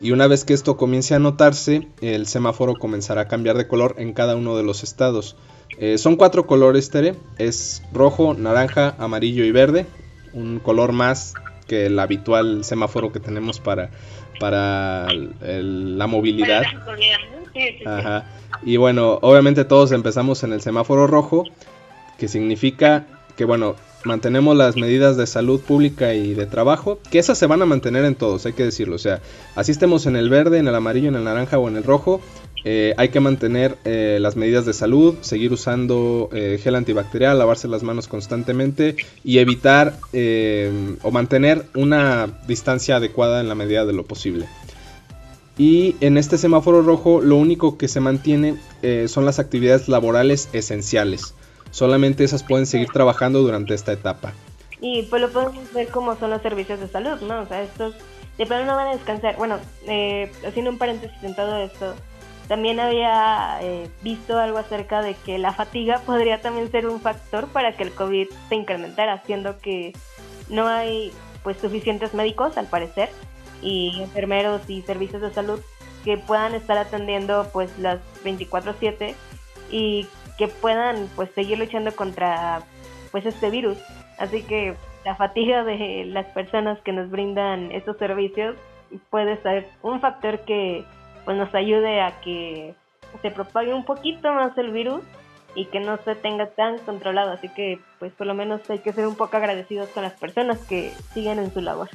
y 0.00 0.12
una 0.12 0.26
vez 0.26 0.44
que 0.44 0.54
esto 0.54 0.78
comience 0.78 1.14
a 1.14 1.18
notarse, 1.18 1.86
el 2.00 2.26
semáforo 2.26 2.74
comenzará 2.74 3.22
a 3.22 3.28
cambiar 3.28 3.58
de 3.58 3.68
color 3.68 3.96
en 3.98 4.14
cada 4.14 4.34
uno 4.34 4.56
de 4.56 4.62
los 4.62 4.82
estados. 4.82 5.36
Eh, 5.78 5.98
son 5.98 6.16
cuatro 6.16 6.46
colores, 6.46 6.88
Tere. 6.88 7.16
Es 7.36 7.82
rojo, 7.92 8.32
naranja, 8.32 8.94
amarillo 8.98 9.44
y 9.44 9.52
verde. 9.52 9.84
Un 10.32 10.58
color 10.58 10.92
más 10.92 11.34
que 11.66 11.86
el 11.86 11.98
habitual 11.98 12.64
semáforo 12.64 13.12
que 13.12 13.20
tenemos 13.20 13.60
para, 13.60 13.90
para 14.40 15.06
la 15.12 16.06
movilidad. 16.08 16.64
Ajá. 17.86 18.24
Y 18.64 18.76
bueno, 18.76 19.18
obviamente 19.22 19.64
todos 19.64 19.92
empezamos 19.92 20.42
en 20.42 20.52
el 20.52 20.60
semáforo 20.60 21.06
rojo, 21.06 21.44
que 22.18 22.26
significa 22.26 23.06
que 23.36 23.44
bueno, 23.44 23.76
mantenemos 24.04 24.56
las 24.56 24.76
medidas 24.76 25.16
de 25.16 25.26
salud 25.26 25.60
pública 25.60 26.14
y 26.14 26.34
de 26.34 26.46
trabajo, 26.46 26.98
que 27.10 27.18
esas 27.18 27.38
se 27.38 27.46
van 27.46 27.62
a 27.62 27.66
mantener 27.66 28.04
en 28.04 28.14
todos, 28.14 28.44
hay 28.46 28.52
que 28.54 28.64
decirlo. 28.64 28.96
O 28.96 28.98
sea, 28.98 29.20
así 29.54 29.72
estemos 29.72 30.06
en 30.06 30.16
el 30.16 30.28
verde, 30.28 30.58
en 30.58 30.68
el 30.68 30.74
amarillo, 30.74 31.08
en 31.08 31.16
el 31.16 31.24
naranja 31.24 31.58
o 31.58 31.68
en 31.68 31.76
el 31.76 31.84
rojo, 31.84 32.20
eh, 32.64 32.94
hay 32.96 33.08
que 33.08 33.20
mantener 33.20 33.76
eh, 33.84 34.18
las 34.20 34.36
medidas 34.36 34.66
de 34.66 34.72
salud, 34.72 35.16
seguir 35.20 35.52
usando 35.52 36.28
eh, 36.32 36.58
gel 36.62 36.74
antibacterial, 36.74 37.38
lavarse 37.38 37.68
las 37.68 37.82
manos 37.82 38.08
constantemente 38.08 38.96
y 39.24 39.38
evitar 39.38 39.94
o 41.02 41.10
mantener 41.10 41.66
una 41.74 42.28
distancia 42.46 42.96
adecuada 42.96 43.40
en 43.40 43.48
la 43.48 43.54
medida 43.54 43.84
de 43.84 43.92
lo 43.92 44.04
posible. 44.04 44.46
Y 45.58 45.96
en 46.00 46.16
este 46.16 46.38
semáforo 46.38 46.82
rojo 46.82 47.20
lo 47.20 47.36
único 47.36 47.76
que 47.76 47.88
se 47.88 48.00
mantiene 48.00 48.56
son 49.06 49.24
las 49.24 49.38
actividades 49.38 49.88
laborales 49.88 50.48
esenciales 50.52 51.34
solamente 51.70 52.24
esas 52.24 52.42
pueden 52.42 52.66
seguir 52.66 52.88
trabajando 52.88 53.40
durante 53.40 53.74
esta 53.74 53.92
etapa. 53.92 54.32
Y 54.80 55.02
pues 55.04 55.22
lo 55.22 55.30
podemos 55.30 55.72
ver 55.72 55.88
como 55.88 56.16
son 56.16 56.30
los 56.30 56.42
servicios 56.42 56.80
de 56.80 56.88
salud, 56.88 57.20
¿no? 57.22 57.42
O 57.42 57.46
sea, 57.46 57.62
estos 57.62 57.94
de 58.38 58.46
plano 58.46 58.64
no 58.66 58.76
van 58.76 58.88
a 58.88 58.92
descansar. 58.92 59.36
Bueno, 59.36 59.58
eh, 59.86 60.30
haciendo 60.46 60.70
un 60.70 60.78
paréntesis 60.78 61.22
en 61.22 61.34
todo 61.34 61.58
esto, 61.58 61.94
también 62.50 62.80
había 62.80 63.58
eh, 63.62 63.88
visto 64.02 64.36
algo 64.36 64.58
acerca 64.58 65.02
de 65.02 65.14
que 65.14 65.38
la 65.38 65.52
fatiga 65.52 66.00
podría 66.00 66.40
también 66.40 66.68
ser 66.68 66.88
un 66.88 67.00
factor 67.00 67.46
para 67.46 67.76
que 67.76 67.84
el 67.84 67.92
COVID 67.92 68.26
se 68.48 68.54
incrementara, 68.56 69.12
haciendo 69.12 69.60
que 69.60 69.92
no 70.48 70.66
hay 70.66 71.12
pues 71.44 71.58
suficientes 71.58 72.12
médicos 72.12 72.58
al 72.58 72.66
parecer 72.66 73.08
y 73.62 74.00
enfermeros 74.02 74.68
y 74.68 74.82
servicios 74.82 75.22
de 75.22 75.32
salud 75.32 75.60
que 76.04 76.18
puedan 76.18 76.56
estar 76.56 76.76
atendiendo 76.76 77.48
pues 77.52 77.78
las 77.78 78.00
24/7 78.24 79.14
y 79.70 80.08
que 80.36 80.48
puedan 80.48 81.08
pues 81.14 81.30
seguir 81.36 81.56
luchando 81.56 81.94
contra 81.94 82.64
pues 83.12 83.26
este 83.26 83.48
virus. 83.50 83.78
Así 84.18 84.42
que 84.42 84.74
la 85.04 85.14
fatiga 85.14 85.62
de 85.62 86.04
las 86.04 86.26
personas 86.26 86.80
que 86.80 86.90
nos 86.90 87.10
brindan 87.10 87.70
estos 87.70 87.96
servicios 87.98 88.56
puede 89.08 89.40
ser 89.40 89.68
un 89.82 90.00
factor 90.00 90.40
que 90.40 90.84
pues 91.24 91.36
nos 91.36 91.54
ayude 91.54 92.00
a 92.00 92.20
que 92.20 92.74
se 93.22 93.30
propague 93.30 93.74
un 93.74 93.84
poquito 93.84 94.32
más 94.32 94.56
el 94.58 94.70
virus 94.70 95.02
y 95.54 95.66
que 95.66 95.80
no 95.80 95.98
se 96.04 96.14
tenga 96.14 96.50
tan 96.50 96.78
controlado. 96.78 97.32
Así 97.32 97.48
que 97.48 97.80
pues 97.98 98.12
por 98.12 98.26
lo 98.26 98.34
menos 98.34 98.60
hay 98.68 98.78
que 98.78 98.92
ser 98.92 99.06
un 99.06 99.16
poco 99.16 99.36
agradecidos 99.36 99.88
con 99.88 100.02
las 100.02 100.14
personas 100.14 100.58
que 100.60 100.92
siguen 101.12 101.38
en 101.38 101.52
su 101.52 101.60
labor. 101.60 101.88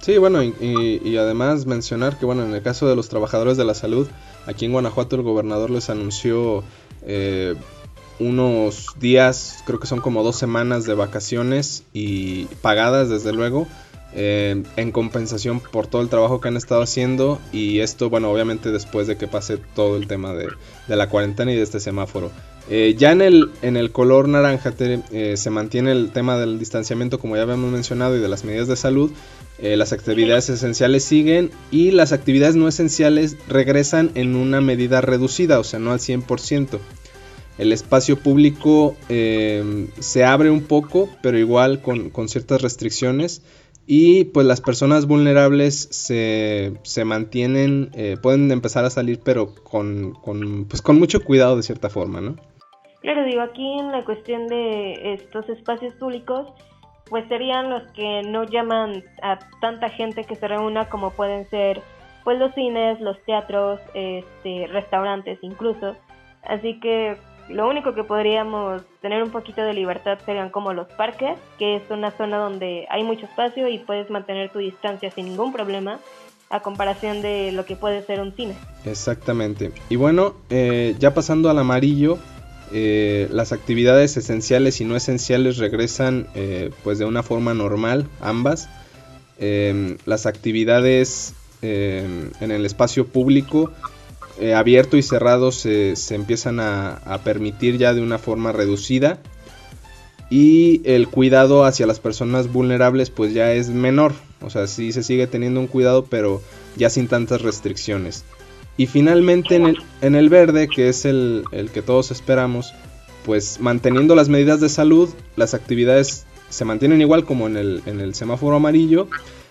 Sí, 0.00 0.16
bueno, 0.16 0.42
y, 0.42 0.54
y, 1.02 1.16
además 1.16 1.66
mencionar 1.66 2.18
que, 2.18 2.24
bueno, 2.24 2.44
en 2.44 2.54
el 2.54 2.62
caso 2.62 2.88
de 2.88 2.94
los 2.94 3.08
trabajadores 3.08 3.56
de 3.56 3.64
la 3.64 3.74
salud, 3.74 4.06
aquí 4.46 4.64
en 4.64 4.72
Guanajuato 4.72 5.16
el 5.16 5.22
gobernador 5.22 5.70
les 5.70 5.90
anunció 5.90 6.62
eh, 7.02 7.56
unos 8.20 8.94
días, 8.98 9.62
creo 9.66 9.80
que 9.80 9.86
son 9.86 10.00
como 10.00 10.22
dos 10.22 10.36
semanas 10.36 10.84
de 10.84 10.94
vacaciones 10.94 11.84
y 11.92 12.44
pagadas 12.62 13.08
desde 13.08 13.32
luego, 13.32 13.66
eh, 14.14 14.62
en 14.76 14.90
compensación 14.90 15.60
por 15.60 15.86
todo 15.86 16.00
el 16.00 16.08
trabajo 16.08 16.40
que 16.40 16.48
han 16.48 16.56
estado 16.56 16.80
haciendo 16.80 17.38
y 17.52 17.80
esto, 17.80 18.08
bueno, 18.08 18.30
obviamente 18.30 18.72
después 18.72 19.06
de 19.06 19.18
que 19.18 19.28
pase 19.28 19.58
todo 19.74 19.98
el 19.98 20.06
tema 20.06 20.32
de, 20.32 20.48
la 20.88 21.08
cuarentena 21.10 21.52
y 21.52 21.56
de 21.56 21.62
este 21.62 21.78
semáforo. 21.78 22.30
Eh, 22.70 22.94
ya 22.96 23.12
en 23.12 23.20
el, 23.20 23.50
en 23.60 23.76
el 23.76 23.92
color 23.92 24.28
naranja 24.28 24.72
eh, 24.78 25.34
se 25.36 25.50
mantiene 25.50 25.92
el 25.92 26.10
tema 26.10 26.38
del 26.38 26.58
distanciamiento 26.58 27.18
como 27.18 27.36
ya 27.36 27.42
habíamos 27.42 27.70
mencionado 27.70 28.16
y 28.16 28.20
de 28.20 28.28
las 28.28 28.44
medidas 28.44 28.66
de 28.68 28.76
salud. 28.76 29.10
las 29.60 29.92
actividades 29.92 30.48
esenciales 30.48 31.04
siguen 31.04 31.50
y 31.70 31.90
las 31.90 32.12
actividades 32.12 32.56
no 32.56 32.66
esenciales 32.66 33.36
regresan 33.46 34.10
en 34.14 34.36
una 34.36 34.62
medida 34.62 35.02
reducida, 35.02 35.58
o 35.58 35.64
sea, 35.64 35.80
no 35.80 35.92
al 35.92 35.98
100% 35.98 36.78
el 37.58 37.72
espacio 37.72 38.16
público 38.16 38.96
se 39.08 40.24
abre 40.24 40.48
un 40.48 40.62
poco, 40.62 41.10
pero 41.22 41.36
igual 41.38 41.82
con, 41.82 42.28
ciertas 42.28 42.62
restricciones. 42.62 43.42
Y 43.90 44.24
pues 44.24 44.46
las 44.46 44.60
personas 44.60 45.06
vulnerables 45.06 45.88
se, 45.90 46.74
se 46.82 47.06
mantienen, 47.06 47.88
eh, 47.94 48.18
pueden 48.20 48.52
empezar 48.52 48.84
a 48.84 48.90
salir, 48.90 49.18
pero 49.24 49.54
con, 49.64 50.12
con, 50.12 50.66
pues 50.66 50.82
con 50.82 50.98
mucho 50.98 51.24
cuidado 51.24 51.56
de 51.56 51.62
cierta 51.62 51.88
forma, 51.88 52.20
¿no? 52.20 52.36
Claro, 53.00 53.24
digo, 53.24 53.40
aquí 53.40 53.78
en 53.78 53.90
la 53.90 54.04
cuestión 54.04 54.46
de 54.48 55.14
estos 55.14 55.48
espacios 55.48 55.94
públicos, 55.94 56.52
pues 57.08 57.26
serían 57.28 57.70
los 57.70 57.90
que 57.92 58.20
no 58.24 58.44
llaman 58.44 59.04
a 59.22 59.38
tanta 59.62 59.88
gente 59.88 60.24
que 60.24 60.36
se 60.36 60.46
reúna 60.46 60.90
como 60.90 61.12
pueden 61.12 61.48
ser 61.48 61.80
pues 62.24 62.38
los 62.38 62.52
cines, 62.54 63.00
los 63.00 63.18
teatros, 63.24 63.80
este, 63.94 64.66
restaurantes 64.66 65.38
incluso. 65.40 65.96
Así 66.42 66.78
que 66.80 67.16
lo 67.48 67.68
único 67.68 67.94
que 67.94 68.04
podríamos 68.04 68.82
tener 69.00 69.22
un 69.22 69.30
poquito 69.30 69.62
de 69.62 69.72
libertad 69.72 70.18
serían 70.24 70.50
como 70.50 70.72
los 70.72 70.86
parques, 70.88 71.38
que 71.58 71.76
es 71.76 71.82
una 71.90 72.10
zona 72.10 72.38
donde 72.38 72.86
hay 72.90 73.04
mucho 73.04 73.26
espacio 73.26 73.68
y 73.68 73.78
puedes 73.78 74.10
mantener 74.10 74.50
tu 74.50 74.58
distancia 74.58 75.10
sin 75.10 75.26
ningún 75.26 75.52
problema 75.52 75.98
a 76.50 76.60
comparación 76.60 77.22
de 77.22 77.52
lo 77.52 77.64
que 77.64 77.76
puede 77.76 78.02
ser 78.04 78.20
un 78.20 78.34
cine. 78.34 78.54
Exactamente. 78.84 79.72
Y 79.88 79.96
bueno, 79.96 80.34
eh, 80.50 80.94
ya 80.98 81.14
pasando 81.14 81.50
al 81.50 81.58
amarillo, 81.58 82.18
eh, 82.72 83.28
las 83.30 83.52
actividades 83.52 84.16
esenciales 84.16 84.80
y 84.80 84.84
no 84.84 84.96
esenciales 84.96 85.58
regresan 85.58 86.26
eh, 86.34 86.70
pues 86.84 86.98
de 86.98 87.04
una 87.04 87.22
forma 87.22 87.54
normal, 87.54 88.06
ambas. 88.20 88.68
las 89.38 90.26
actividades 90.26 91.34
en 91.62 92.50
el 92.50 92.66
espacio 92.66 93.06
público 93.06 93.72
eh, 94.40 94.54
abierto 94.54 94.96
y 94.96 95.02
cerrado 95.02 95.50
se, 95.52 95.94
empiezan 96.10 96.60
a, 96.60 97.20
permitir 97.24 97.76
ya 97.76 97.92
de 97.92 98.00
una 98.00 98.18
forma 98.18 98.52
reducida 98.52 99.18
y 100.30 100.80
el 100.84 101.08
cuidado 101.08 101.64
hacia 101.64 101.86
las 101.86 102.00
personas 102.00 102.52
vulnerables 102.52 103.10
pues 103.10 103.34
ya 103.34 103.52
es 103.52 103.68
menor, 103.68 104.12
o 104.40 104.50
sea, 104.50 104.66
sí 104.66 104.92
se 104.92 105.02
sigue 105.02 105.26
teniendo 105.26 105.58
un 105.58 105.66
cuidado 105.66 106.04
pero 106.04 106.42
ya 106.76 106.88
sin 106.90 107.08
tantas 107.08 107.42
restricciones. 107.42 108.24
Y 108.76 108.86
finalmente 108.86 109.56
en 109.56 109.66
el, 109.66 109.78
en 110.02 110.14
el 110.14 110.28
verde, 110.28 110.68
que 110.68 110.88
es 110.88 111.04
el, 111.04 111.44
que 111.74 111.82
todos 111.82 112.12
esperamos, 112.12 112.74
pues 113.26 113.58
manteniendo 113.60 114.14
las 114.14 114.28
medidas 114.28 114.60
de 114.60 114.68
salud, 114.68 115.08
las 115.34 115.52
actividades 115.52 116.26
se 116.48 116.64
mantienen 116.64 117.00
igual 117.00 117.24
como 117.24 117.48
en 117.48 117.56
el, 117.56 117.82
en 117.86 118.00
el 118.00 118.14
semáforo 118.14 118.54
amarillo. 118.54 119.08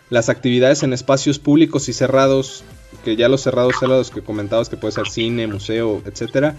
Las 0.10 0.30
actividades 0.30 0.84
en 0.84 0.93
espacios 0.93 1.39
públicos 1.39 1.89
y 1.89 1.93
cerrados, 1.93 2.63
que 3.04 3.15
ya 3.15 3.30
los 3.30 3.41
cerrados 3.41 3.76
son 3.80 3.89
los 3.89 4.12
que 4.12 4.21
comentabas 4.21 4.69
que 4.69 4.78
puede 4.78 4.93
ser 4.93 5.08
cine, 5.08 5.47
museo, 5.47 6.02
etcétera, 6.06 6.56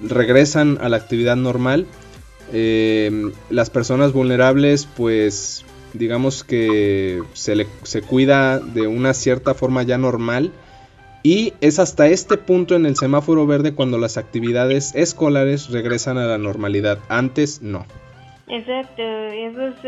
regresan 0.00 0.78
a 0.80 0.88
la 0.88 0.96
actividad 0.96 1.36
normal. 1.36 1.86
Eh, 2.52 3.32
las 3.50 3.70
personas 3.70 4.12
vulnerables, 4.12 4.86
pues 4.86 5.64
digamos 5.92 6.44
que 6.44 7.22
se, 7.32 7.66
se 7.82 8.02
cuida 8.02 8.58
de 8.58 8.86
una 8.86 9.14
cierta 9.14 9.54
forma 9.54 9.82
ya 9.82 9.98
normal. 9.98 10.52
Y 11.22 11.54
es 11.60 11.80
hasta 11.80 12.06
este 12.06 12.36
punto 12.36 12.76
en 12.76 12.86
el 12.86 12.94
semáforo 12.94 13.46
verde 13.46 13.74
cuando 13.74 13.98
las 13.98 14.16
actividades 14.16 14.94
escolares 14.94 15.70
regresan 15.70 16.18
a 16.18 16.26
la 16.26 16.38
normalidad. 16.38 17.00
Antes 17.08 17.62
no. 17.62 17.84
Exacto, 18.48 19.02
eso 19.02 19.68
es 19.68 19.84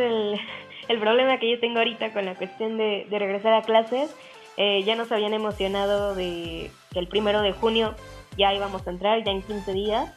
el, 0.89 1.01
problema 1.01 1.39
que 1.39 1.53
yo 1.53 1.61
tengo 1.61 1.79
ahorita 1.79 2.13
con 2.13 2.25
la 2.25 2.35
cuestión 2.35 2.77
de, 2.77 3.07
regresar 3.11 3.53
a 3.55 3.63
clases. 3.63 4.15
Eh, 4.61 4.83
ya 4.83 4.97
nos 4.97 5.13
habían 5.13 5.35
emocionado 5.35 6.17
de 6.17 6.73
que 6.91 6.99
el 6.99 7.07
primero 7.07 7.43
de 7.43 7.53
junio 7.53 7.95
ya 8.37 8.53
íbamos 8.53 8.85
a 8.87 8.91
entrar, 8.91 9.23
ya 9.25 9.31
en 9.31 9.43
15 9.43 9.73
días. 9.73 10.13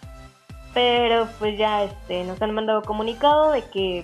Pero 0.74 1.28
pues 1.38 1.58
ya 1.58 1.84
este, 1.84 2.24
nos 2.24 2.42
han 2.42 2.52
mandado 2.52 2.82
comunicado 2.82 3.52
de 3.52 3.62
que 3.66 4.04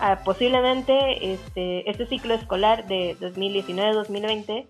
ah, 0.00 0.20
posiblemente 0.24 1.32
este, 1.34 1.90
este 1.90 2.06
ciclo 2.06 2.32
escolar 2.34 2.86
de 2.86 3.16
2019-2020 3.20 4.66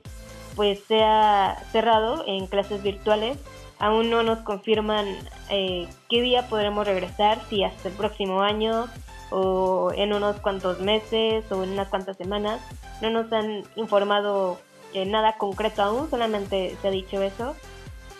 pues 0.56 0.82
sea 0.84 1.62
cerrado 1.70 2.24
en 2.26 2.48
clases 2.48 2.82
virtuales. 2.82 3.38
Aún 3.78 4.10
no 4.10 4.22
nos 4.24 4.38
confirman 4.38 5.06
eh, 5.50 5.86
qué 6.08 6.22
día 6.22 6.48
podremos 6.48 6.86
regresar, 6.86 7.38
si 7.48 7.62
hasta 7.62 7.90
el 7.90 7.94
próximo 7.94 8.40
año 8.40 8.86
o 9.30 9.92
en 9.94 10.14
unos 10.14 10.36
cuantos 10.40 10.80
meses 10.80 11.44
o 11.52 11.62
en 11.62 11.70
unas 11.70 11.88
cuantas 11.88 12.16
semanas. 12.16 12.60
No 13.02 13.10
nos 13.10 13.30
han 13.32 13.64
informado 13.76 14.58
eh, 14.96 15.06
nada 15.06 15.36
concreto 15.36 15.82
aún, 15.82 16.10
solamente 16.10 16.76
se 16.80 16.88
ha 16.88 16.90
dicho 16.90 17.22
eso. 17.22 17.54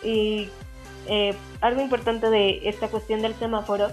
Y 0.03 0.49
eh, 1.07 1.33
algo 1.61 1.81
importante 1.81 2.29
de 2.29 2.67
esta 2.67 2.89
cuestión 2.89 3.21
del 3.21 3.33
semáforo 3.35 3.87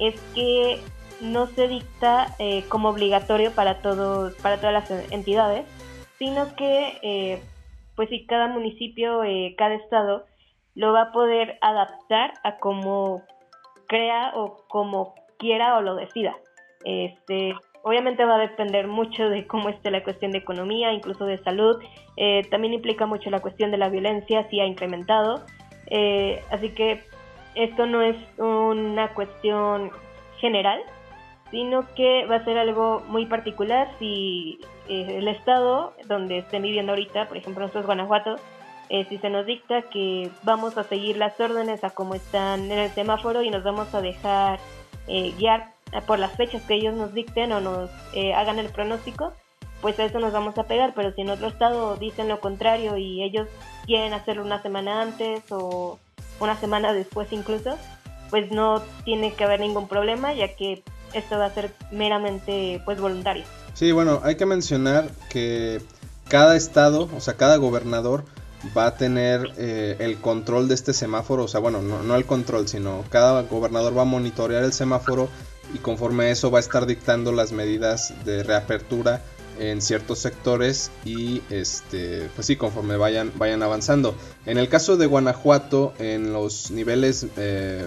es 0.00 0.18
que 0.34 0.80
no 1.20 1.46
se 1.46 1.68
dicta 1.68 2.34
eh, 2.38 2.64
como 2.68 2.88
obligatorio 2.88 3.52
para 3.52 3.82
todos 3.82 4.34
para 4.36 4.56
todas 4.56 4.72
las 4.72 5.12
entidades 5.12 5.64
sino 6.18 6.56
que 6.56 6.98
eh, 7.02 7.42
pues 7.94 8.08
si 8.08 8.26
cada 8.26 8.48
municipio 8.48 9.20
cada 9.56 9.74
estado 9.74 10.24
lo 10.74 10.92
va 10.92 11.02
a 11.02 11.12
poder 11.12 11.58
adaptar 11.60 12.32
a 12.42 12.56
como 12.58 13.22
crea 13.86 14.32
o 14.34 14.64
como 14.68 15.14
quiera 15.38 15.76
o 15.76 15.82
lo 15.82 15.94
decida 15.94 16.34
este 16.84 17.54
obviamente 17.84 18.24
va 18.24 18.34
a 18.34 18.38
depender 18.38 18.88
mucho 18.88 19.28
de 19.28 19.46
cómo 19.46 19.68
esté 19.68 19.92
la 19.92 20.02
cuestión 20.02 20.32
de 20.32 20.38
economía 20.38 20.92
incluso 20.92 21.24
de 21.26 21.38
salud. 21.38 21.80
También 22.50 22.74
implica 22.74 23.06
mucho 23.06 23.30
la 23.30 23.40
cuestión 23.40 23.70
de 23.70 23.78
la 23.78 23.88
violencia 23.88 24.48
si 24.48 24.58
ha 24.58 24.66
incrementado. 24.66 25.44
Eh, 25.86 26.42
así 26.50 26.70
que 26.70 27.02
esto 27.54 27.86
no 27.86 28.02
es 28.02 28.16
una 28.38 29.08
cuestión 29.14 29.90
general, 30.38 30.80
sino 31.50 31.86
que 31.94 32.26
va 32.26 32.36
a 32.36 32.44
ser 32.44 32.58
algo 32.58 33.02
muy 33.08 33.26
particular 33.26 33.88
si 33.98 34.58
eh, 34.88 35.18
el 35.18 35.28
estado 35.28 35.94
donde 36.06 36.38
estén 36.38 36.62
viviendo 36.62 36.92
ahorita, 36.92 37.28
por 37.28 37.36
ejemplo 37.36 37.62
nosotros 37.62 37.86
Guanajuato, 37.86 38.36
eh, 38.88 39.06
si 39.08 39.18
se 39.18 39.30
nos 39.30 39.46
dicta 39.46 39.82
que 39.82 40.30
vamos 40.42 40.76
a 40.76 40.84
seguir 40.84 41.16
las 41.16 41.38
órdenes 41.40 41.84
a 41.84 41.90
como 41.90 42.14
están 42.14 42.70
en 42.70 42.78
el 42.78 42.90
semáforo 42.90 43.42
y 43.42 43.50
nos 43.50 43.62
vamos 43.62 43.94
a 43.94 44.00
dejar 44.00 44.58
guiar 45.06 45.73
por 46.02 46.18
las 46.18 46.32
fechas 46.32 46.62
que 46.62 46.74
ellos 46.74 46.94
nos 46.94 47.14
dicten 47.14 47.52
o 47.52 47.60
nos 47.60 47.90
hagan 48.34 48.58
el 48.58 48.68
pronóstico, 48.68 49.32
pues 49.80 49.98
a 49.98 50.04
eso 50.04 50.18
nos 50.18 50.32
vamos 50.32 50.56
a 50.56 50.64
pegar, 50.64 50.94
pero 50.94 51.12
si 51.14 51.20
en 51.20 51.30
otro 51.30 51.48
estado 51.48 51.96
dicen 51.96 52.26
lo 52.26 52.40
contrario 52.40 52.96
y 52.96 53.22
ellos 53.22 53.48
quieren 53.84 54.14
hacerlo 54.14 54.42
una 54.42 54.62
semana 54.62 55.02
antes 55.02 55.42
o 55.50 55.98
una 56.40 56.58
semana 56.58 56.92
después 56.92 57.28
incluso, 57.32 57.76
pues 58.30 58.50
no 58.50 58.82
tiene 59.04 59.34
que 59.34 59.44
haber 59.44 59.60
ningún 59.60 59.86
problema 59.86 60.32
ya 60.32 60.56
que 60.56 60.82
esto 61.12 61.38
va 61.38 61.46
a 61.46 61.54
ser 61.54 61.72
meramente 61.90 62.80
pues 62.84 62.98
voluntario. 63.00 63.44
Sí, 63.74 63.92
bueno, 63.92 64.20
hay 64.24 64.36
que 64.36 64.46
mencionar 64.46 65.10
que 65.28 65.82
cada 66.28 66.56
estado, 66.56 67.08
o 67.14 67.20
sea, 67.20 67.34
cada 67.34 67.56
gobernador 67.56 68.24
va 68.76 68.86
a 68.86 68.96
tener 68.96 69.52
eh, 69.58 69.96
el 69.98 70.18
control 70.18 70.68
de 70.68 70.74
este 70.74 70.94
semáforo, 70.94 71.44
o 71.44 71.48
sea, 71.48 71.60
bueno, 71.60 71.82
no, 71.82 72.02
no 72.02 72.14
el 72.16 72.24
control, 72.24 72.68
sino 72.68 73.04
cada 73.10 73.42
gobernador 73.42 73.96
va 73.96 74.02
a 74.02 74.06
monitorear 74.06 74.64
el 74.64 74.72
semáforo 74.72 75.28
y 75.74 75.78
conforme 75.78 76.24
a 76.24 76.30
eso 76.30 76.50
va 76.50 76.58
a 76.58 76.60
estar 76.60 76.86
dictando 76.86 77.32
las 77.32 77.52
medidas 77.52 78.14
de 78.24 78.42
reapertura 78.42 79.20
en 79.58 79.82
ciertos 79.82 80.18
sectores 80.20 80.90
y 81.04 81.42
este 81.50 82.28
pues 82.34 82.46
sí 82.46 82.56
conforme 82.56 82.96
vayan 82.96 83.32
vayan 83.36 83.62
avanzando. 83.62 84.14
En 84.46 84.58
el 84.58 84.68
caso 84.68 84.96
de 84.96 85.06
Guanajuato 85.06 85.92
en 85.98 86.32
los 86.32 86.70
niveles 86.70 87.26
eh, 87.36 87.84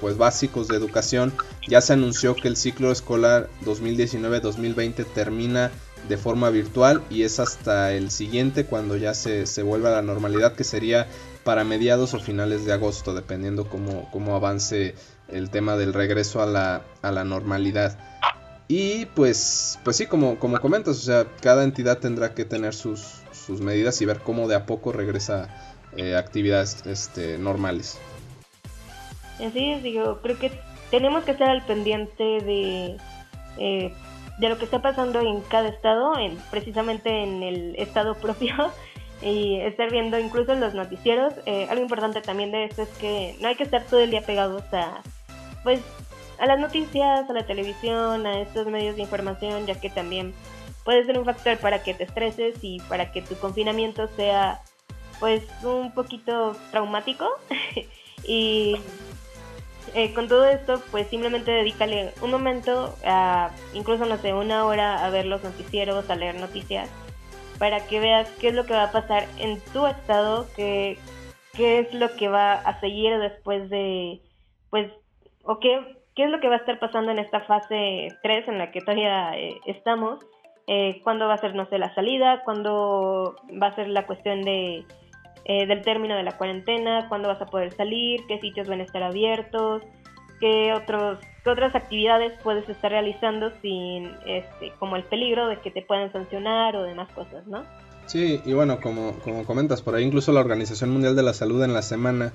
pues 0.00 0.16
básicos 0.16 0.68
de 0.68 0.76
educación 0.76 1.32
ya 1.68 1.80
se 1.80 1.92
anunció 1.92 2.34
que 2.34 2.48
el 2.48 2.56
ciclo 2.56 2.92
escolar 2.92 3.48
2019-2020 3.64 5.06
termina 5.14 5.70
de 6.08 6.16
forma 6.16 6.50
virtual 6.50 7.02
y 7.10 7.22
es 7.22 7.38
hasta 7.38 7.92
el 7.92 8.10
siguiente 8.10 8.64
cuando 8.66 8.96
ya 8.96 9.14
se, 9.14 9.46
se 9.46 9.62
vuelva 9.62 9.90
a 9.90 9.92
la 9.92 10.02
normalidad 10.02 10.54
que 10.54 10.64
sería 10.64 11.06
para 11.44 11.64
mediados 11.64 12.14
o 12.14 12.20
finales 12.20 12.64
de 12.64 12.72
agosto 12.72 13.14
dependiendo 13.14 13.68
cómo, 13.68 14.08
cómo 14.10 14.34
avance 14.34 14.94
el 15.32 15.50
tema 15.50 15.76
del 15.76 15.92
regreso 15.92 16.42
a 16.42 16.46
la, 16.46 16.82
a 17.02 17.10
la 17.10 17.24
normalidad 17.24 17.98
y 18.74 19.04
pues, 19.04 19.78
pues 19.84 19.98
sí, 19.98 20.06
como, 20.06 20.38
como 20.38 20.58
comentas, 20.58 20.96
o 20.96 21.02
sea, 21.02 21.26
cada 21.42 21.62
entidad 21.62 21.98
tendrá 21.98 22.32
que 22.32 22.46
tener 22.46 22.72
sus, 22.72 23.20
sus 23.30 23.60
medidas 23.60 24.00
y 24.00 24.06
ver 24.06 24.20
cómo 24.20 24.48
de 24.48 24.54
a 24.54 24.64
poco 24.64 24.92
regresa 24.92 25.48
eh, 25.94 26.16
actividades 26.16 26.86
este, 26.86 27.36
normales. 27.36 28.00
Así 29.46 29.72
es, 29.72 29.82
creo 29.82 30.38
que 30.38 30.52
tenemos 30.90 31.22
que 31.24 31.32
estar 31.32 31.50
al 31.50 31.66
pendiente 31.66 32.22
de, 32.22 32.96
eh, 33.58 33.92
de 34.38 34.48
lo 34.48 34.56
que 34.56 34.64
está 34.64 34.80
pasando 34.80 35.20
en 35.20 35.42
cada 35.42 35.68
estado, 35.68 36.18
en, 36.18 36.38
precisamente 36.50 37.24
en 37.24 37.42
el 37.42 37.76
estado 37.76 38.14
propio, 38.14 38.54
y 39.22 39.60
estar 39.60 39.90
viendo 39.90 40.18
incluso 40.18 40.54
los 40.54 40.72
noticieros. 40.72 41.34
Eh, 41.44 41.66
algo 41.68 41.82
importante 41.82 42.22
también 42.22 42.52
de 42.52 42.64
esto 42.64 42.84
es 42.84 42.88
que 42.90 43.36
no 43.42 43.48
hay 43.48 43.54
que 43.56 43.64
estar 43.64 43.84
todo 43.84 44.00
el 44.00 44.10
día 44.10 44.22
pegados 44.22 44.62
a, 44.72 45.02
pues, 45.62 45.80
a 46.38 46.46
las 46.46 46.58
noticias, 46.58 47.28
a 47.28 47.32
la 47.32 47.46
televisión, 47.46 48.26
a 48.26 48.40
estos 48.40 48.66
medios 48.66 48.96
de 48.96 49.02
información, 49.02 49.66
ya 49.66 49.80
que 49.80 49.90
también 49.90 50.34
puede 50.84 51.04
ser 51.04 51.18
un 51.18 51.24
factor 51.24 51.58
para 51.58 51.82
que 51.82 51.94
te 51.94 52.04
estreses 52.04 52.56
y 52.62 52.80
para 52.80 53.12
que 53.12 53.22
tu 53.22 53.36
confinamiento 53.36 54.08
sea 54.16 54.60
pues 55.20 55.44
un 55.62 55.92
poquito 55.92 56.56
traumático. 56.72 57.28
y 58.24 58.76
eh, 59.94 60.12
con 60.14 60.26
todo 60.26 60.46
esto, 60.46 60.82
pues 60.90 61.06
simplemente 61.08 61.50
dedícale 61.50 62.12
un 62.22 62.30
momento, 62.30 62.96
a, 63.04 63.50
incluso 63.74 64.06
no 64.06 64.16
sé, 64.18 64.32
una 64.32 64.64
hora 64.64 65.04
a 65.04 65.10
ver 65.10 65.26
los 65.26 65.44
noticieros, 65.44 66.08
a 66.08 66.16
leer 66.16 66.36
noticias, 66.36 66.88
para 67.58 67.86
que 67.86 68.00
veas 68.00 68.28
qué 68.40 68.48
es 68.48 68.54
lo 68.54 68.64
que 68.64 68.72
va 68.72 68.84
a 68.84 68.92
pasar 68.92 69.28
en 69.38 69.60
tu 69.72 69.86
estado, 69.86 70.48
qué, 70.56 70.98
qué 71.52 71.80
es 71.80 71.94
lo 71.94 72.16
que 72.16 72.28
va 72.28 72.54
a 72.54 72.80
seguir 72.80 73.18
después 73.18 73.68
de, 73.70 74.22
pues, 74.70 74.90
o 75.44 75.58
qué 75.58 75.80
qué 76.14 76.24
es 76.24 76.30
lo 76.30 76.40
que 76.40 76.48
va 76.48 76.56
a 76.56 76.58
estar 76.58 76.78
pasando 76.78 77.10
en 77.10 77.18
esta 77.18 77.40
fase 77.40 78.08
3 78.22 78.48
en 78.48 78.58
la 78.58 78.70
que 78.70 78.80
todavía 78.80 79.36
eh, 79.36 79.60
estamos, 79.66 80.20
eh, 80.66 81.00
cuándo 81.02 81.26
va 81.26 81.34
a 81.34 81.38
ser, 81.38 81.54
no 81.54 81.66
sé, 81.68 81.78
la 81.78 81.94
salida, 81.94 82.42
cuándo 82.44 83.36
va 83.60 83.68
a 83.68 83.74
ser 83.74 83.88
la 83.88 84.06
cuestión 84.06 84.42
de, 84.42 84.84
eh, 85.44 85.66
del 85.66 85.82
término 85.82 86.14
de 86.14 86.22
la 86.22 86.36
cuarentena, 86.36 87.08
cuándo 87.08 87.28
vas 87.28 87.40
a 87.40 87.46
poder 87.46 87.72
salir, 87.72 88.20
qué 88.28 88.38
sitios 88.40 88.68
van 88.68 88.80
a 88.80 88.84
estar 88.84 89.02
abiertos, 89.02 89.82
qué, 90.38 90.72
otros, 90.74 91.18
qué 91.44 91.50
otras 91.50 91.74
actividades 91.74 92.38
puedes 92.42 92.68
estar 92.68 92.90
realizando 92.90 93.50
sin, 93.62 94.12
este, 94.26 94.72
como 94.78 94.96
el 94.96 95.04
peligro 95.04 95.48
de 95.48 95.58
que 95.60 95.70
te 95.70 95.82
puedan 95.82 96.12
sancionar 96.12 96.76
o 96.76 96.82
demás 96.82 97.10
cosas, 97.12 97.46
¿no? 97.46 97.64
Sí, 98.06 98.42
y 98.44 98.52
bueno, 98.52 98.80
como, 98.80 99.12
como 99.20 99.46
comentas, 99.46 99.80
por 99.80 99.94
ahí 99.94 100.04
incluso 100.04 100.32
la 100.32 100.40
Organización 100.40 100.90
Mundial 100.90 101.16
de 101.16 101.22
la 101.22 101.32
Salud 101.32 101.62
en 101.62 101.72
la 101.72 101.82
semana 101.82 102.32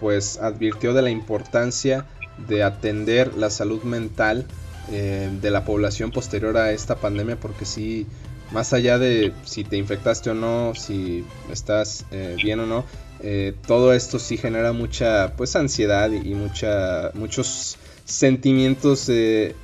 pues 0.00 0.40
advirtió 0.40 0.94
de 0.94 1.02
la 1.02 1.10
importancia 1.10 2.06
de 2.38 2.62
atender 2.62 3.34
la 3.36 3.50
salud 3.50 3.82
mental 3.82 4.46
eh, 4.90 5.30
de 5.40 5.50
la 5.50 5.64
población 5.64 6.10
posterior 6.10 6.56
a 6.56 6.72
esta 6.72 6.96
pandemia 6.96 7.38
porque 7.38 7.64
si 7.64 8.06
más 8.50 8.72
allá 8.72 8.98
de 8.98 9.32
si 9.44 9.64
te 9.64 9.76
infectaste 9.76 10.30
o 10.30 10.34
no, 10.34 10.74
si 10.74 11.24
estás 11.50 12.04
eh, 12.10 12.36
bien 12.42 12.60
o 12.60 12.66
no, 12.66 12.84
eh, 13.20 13.54
todo 13.66 13.92
esto 13.92 14.18
sí 14.18 14.36
genera 14.36 14.72
mucha 14.72 15.34
pues 15.36 15.54
ansiedad 15.56 16.10
y, 16.10 16.34
mucha, 16.34 17.12
muchos 17.14 17.78
sentimientos 18.04 19.06
que 19.06 19.54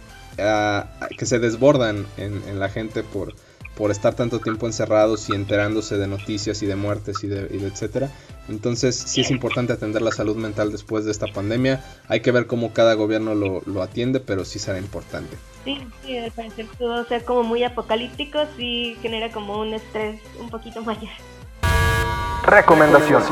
se 1.27 1.39
desbordan 1.41 2.07
en, 2.17 2.61
la 2.61 2.69
gente 2.69 3.03
por, 3.03 3.35
por 3.79 3.93
estar 3.93 4.15
tanto 4.15 4.41
tiempo 4.41 4.67
encerrados 4.67 5.31
y 5.31 5.35
enterándose 5.35 5.97
de 5.99 6.09
noticias 6.09 6.61
y 6.63 6.67
de 6.67 6.75
muertes 6.75 7.23
y 7.23 7.29
de, 7.29 7.49
y 7.55 7.59
de 7.59 7.69
etcétera. 7.69 8.11
Entonces 8.49 8.97
sí 8.97 9.21
es 9.21 9.31
importante 9.31 9.73
atender 9.73 10.03
la 10.03 10.11
salud 10.11 10.37
mental 10.37 10.73
después 10.73 11.05
de 11.05 11.13
esta 11.13 11.29
pandemia. 11.29 11.85
Hay 12.09 12.21
que 12.21 12.33
ver 12.33 12.49
cómo 12.49 12.73
cada 12.73 12.95
gobierno 12.95 13.37
lo, 13.37 13.63
lo 13.67 13.81
atiende, 13.81 14.19
pero 14.19 14.45
sí 14.45 14.59
será 14.59 14.79
importante. 14.79 15.37
Sí, 15.65 15.79
sí, 16.05 16.19
al 16.19 16.33
parecer 16.33 16.67
todo 16.77 17.05
sea 17.05 17.25
como 17.25 17.45
muy 17.45 17.63
apocalíptico, 17.63 18.41
sí 18.57 18.99
genera 19.01 19.31
como 19.31 19.61
un 19.61 19.73
estrés 19.73 20.21
un 20.41 20.51
poquito 20.51 20.83
mayor. 20.83 21.11
Recomendación. 22.43 23.23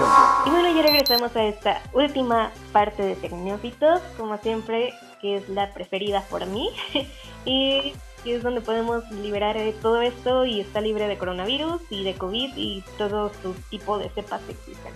Y 0.45 0.51
bueno, 0.51 0.77
ya 0.77 0.83
regresamos 0.83 1.35
a 1.35 1.43
esta 1.43 1.83
última 1.93 2.53
parte 2.73 3.03
de 3.03 3.17
Tecnófitos, 3.17 4.01
como 4.17 4.39
siempre, 4.39 4.95
que 5.21 5.39
es 5.39 5.49
la 5.49 5.73
preferida 5.75 6.21
por 6.31 6.47
mí. 6.47 6.71
y 7.45 7.95
es 8.33 8.43
donde 8.43 8.61
podemos 8.61 9.09
liberar 9.11 9.57
todo 9.81 10.01
esto 10.03 10.45
y 10.45 10.61
está 10.61 10.81
libre 10.81 11.09
de 11.09 11.19
coronavirus 11.19 11.81
y 11.91 12.05
de 12.05 12.15
COVID 12.15 12.53
y 12.57 12.85
todo 12.99 13.31
su 13.43 13.55
tipo 13.71 13.99
de 13.99 14.09
cepas 14.11 14.43
que 14.43 14.53
existen. 14.53 14.93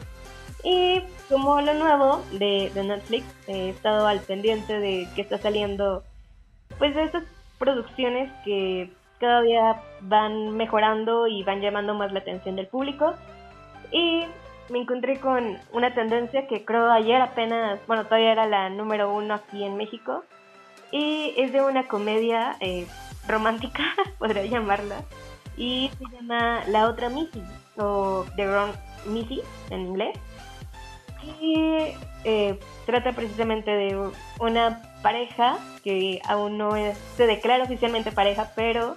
Y 0.63 1.01
como 1.29 1.61
lo 1.61 1.75
nuevo 1.75 2.23
de, 2.33 2.71
Netflix, 2.75 3.25
he 3.47 3.71
estado 3.71 4.07
al 4.07 4.21
pendiente 4.21 4.79
de 4.79 5.09
que 5.15 5.23
está 5.23 5.39
saliendo, 5.39 6.03
pues 6.79 6.95
de 6.95 7.05
estas 7.05 7.25
producciones 7.59 8.31
que 8.45 8.91
cada 9.19 9.43
día 9.43 9.83
van 10.03 10.57
mejorando 10.57 11.27
y 11.27 11.43
van 11.43 11.61
llamando 11.61 11.95
más 11.95 12.13
la 12.13 12.21
atención 12.21 12.57
del 12.57 12.67
público. 12.67 13.15
Y 13.91 14.25
me 14.69 14.81
encontré 14.81 15.19
con 15.19 15.59
una 15.73 15.95
tendencia 15.95 16.47
que 16.47 16.65
creo 16.65 16.91
ayer 16.91 17.21
apenas, 17.21 17.81
bueno, 17.87 18.05
todavía 18.05 18.33
era 18.33 18.47
la 18.47 18.71
número 18.71 19.13
uno 19.13 19.35
aquí 19.35 19.65
en 19.65 19.77
México. 19.77 20.25
Y 20.93 21.35
es 21.37 21.53
de 21.53 21.63
una 21.63 21.87
comedia 21.87 22.57
eh, 22.61 22.87
romántica, 23.31 23.83
podría 24.19 24.45
llamarla. 24.47 25.03
Y 25.57 25.91
se 25.99 26.17
llama 26.17 26.63
La 26.69 26.89
Otra 26.89 27.09
Missy, 27.09 27.43
o 27.77 28.25
The 28.37 28.47
Wrong 28.47 28.73
Missy 29.07 29.43
en 29.71 29.81
inglés. 29.81 30.19
Y 31.41 31.95
eh, 32.25 32.59
trata 32.87 33.13
precisamente 33.13 33.71
de 33.71 34.11
una 34.39 34.83
pareja 35.03 35.59
que 35.85 36.21
aún 36.27 36.59
no 36.59 36.73
se 37.17 37.27
declara 37.27 37.65
oficialmente 37.65 38.13
pareja, 38.13 38.53
pero 38.55 38.97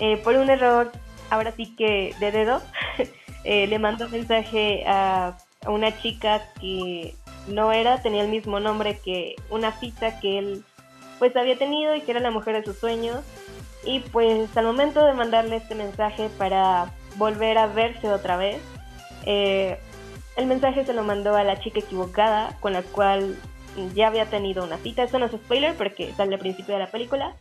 eh, 0.00 0.16
por 0.18 0.36
un 0.36 0.50
error, 0.50 0.92
ahora 1.30 1.52
sí 1.52 1.74
que 1.76 2.14
de 2.20 2.32
dedo, 2.32 2.62
eh, 3.44 3.66
le 3.66 3.78
mandó 3.78 4.06
un 4.06 4.12
mensaje 4.12 4.84
a, 4.86 5.36
a, 5.64 5.70
una 5.70 5.96
chica 6.00 6.42
que 6.60 7.14
no 7.48 7.72
era, 7.72 8.00
tenía 8.02 8.22
el 8.22 8.28
mismo 8.28 8.60
nombre 8.60 8.98
que 9.04 9.36
una 9.50 9.72
cita 9.72 10.20
que 10.20 10.38
él 10.38 10.64
pues 11.18 11.34
había 11.36 11.58
tenido 11.58 11.94
y 11.94 12.02
que 12.02 12.12
era 12.12 12.20
la 12.20 12.30
mujer 12.30 12.54
de 12.54 12.64
sus 12.64 12.78
sueños 12.78 13.24
y 13.84 14.00
pues 14.00 14.56
al 14.56 14.66
momento 14.66 15.04
de 15.04 15.14
mandarle 15.14 15.56
este 15.56 15.74
mensaje 15.74 16.28
para 16.38 16.92
volver 17.16 17.58
a 17.58 17.66
verse 17.66 18.10
otra 18.10 18.36
vez, 18.36 18.60
eh, 19.26 19.78
el 20.36 20.46
mensaje 20.46 20.84
se 20.84 20.94
lo 20.94 21.02
mandó 21.02 21.36
a 21.36 21.44
la 21.44 21.58
chica 21.58 21.80
equivocada 21.80 22.56
con 22.60 22.72
la 22.72 22.82
cual 22.82 23.36
ya 23.94 24.08
había 24.08 24.26
tenido 24.26 24.64
una 24.64 24.78
cita. 24.78 25.02
Esto 25.02 25.18
no 25.18 25.26
es 25.26 25.32
spoiler 25.32 25.74
porque 25.74 26.12
sale 26.12 26.34
al 26.34 26.40
principio 26.40 26.74
de 26.74 26.80
la 26.80 26.90
película. 26.90 27.36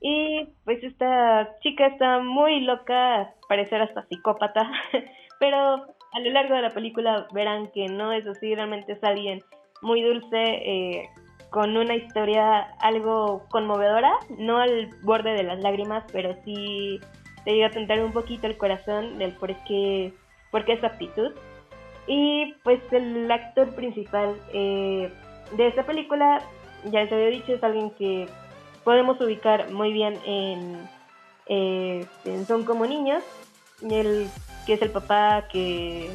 Y 0.00 0.48
pues 0.64 0.82
esta 0.82 1.56
chica 1.60 1.86
está 1.86 2.20
muy 2.20 2.60
loca, 2.60 3.34
parecer 3.48 3.82
hasta 3.82 4.06
psicópata, 4.06 4.70
pero 5.40 5.58
a 6.12 6.20
lo 6.20 6.30
largo 6.30 6.54
de 6.54 6.62
la 6.62 6.70
película 6.70 7.26
verán 7.32 7.70
que 7.72 7.86
no 7.88 8.12
es 8.12 8.26
así, 8.26 8.54
realmente 8.54 8.92
es 8.92 9.04
alguien 9.04 9.42
muy 9.82 10.02
dulce, 10.02 10.38
eh, 10.38 11.10
con 11.50 11.76
una 11.76 11.96
historia 11.96 12.60
algo 12.80 13.44
conmovedora, 13.50 14.12
no 14.38 14.58
al 14.58 14.88
borde 15.02 15.32
de 15.32 15.42
las 15.42 15.60
lágrimas, 15.60 16.04
pero 16.12 16.36
sí 16.44 17.00
te 17.44 17.52
llega 17.52 17.66
a 17.66 17.70
tentar 17.70 18.02
un 18.02 18.12
poquito 18.12 18.46
el 18.46 18.56
corazón 18.56 19.18
del 19.18 19.32
por 19.32 19.54
qué, 19.64 20.12
por 20.50 20.64
qué 20.64 20.74
esa 20.74 20.88
actitud. 20.88 21.32
Y 22.06 22.54
pues 22.62 22.80
el 22.92 23.30
actor 23.30 23.74
principal 23.74 24.36
eh, 24.52 25.12
de 25.56 25.66
esta 25.66 25.84
película, 25.84 26.40
ya 26.84 27.02
les 27.02 27.12
había 27.12 27.26
dicho, 27.26 27.52
es 27.52 27.62
alguien 27.62 27.90
que 27.90 28.28
podemos 28.84 29.20
ubicar 29.20 29.70
muy 29.70 29.92
bien 29.92 30.18
en, 30.24 30.88
eh, 31.46 32.06
en 32.24 32.46
Son 32.46 32.64
como 32.64 32.86
niños, 32.86 33.22
el, 33.82 34.28
que 34.66 34.74
es 34.74 34.82
el 34.82 34.90
papá 34.90 35.46
que 35.50 36.10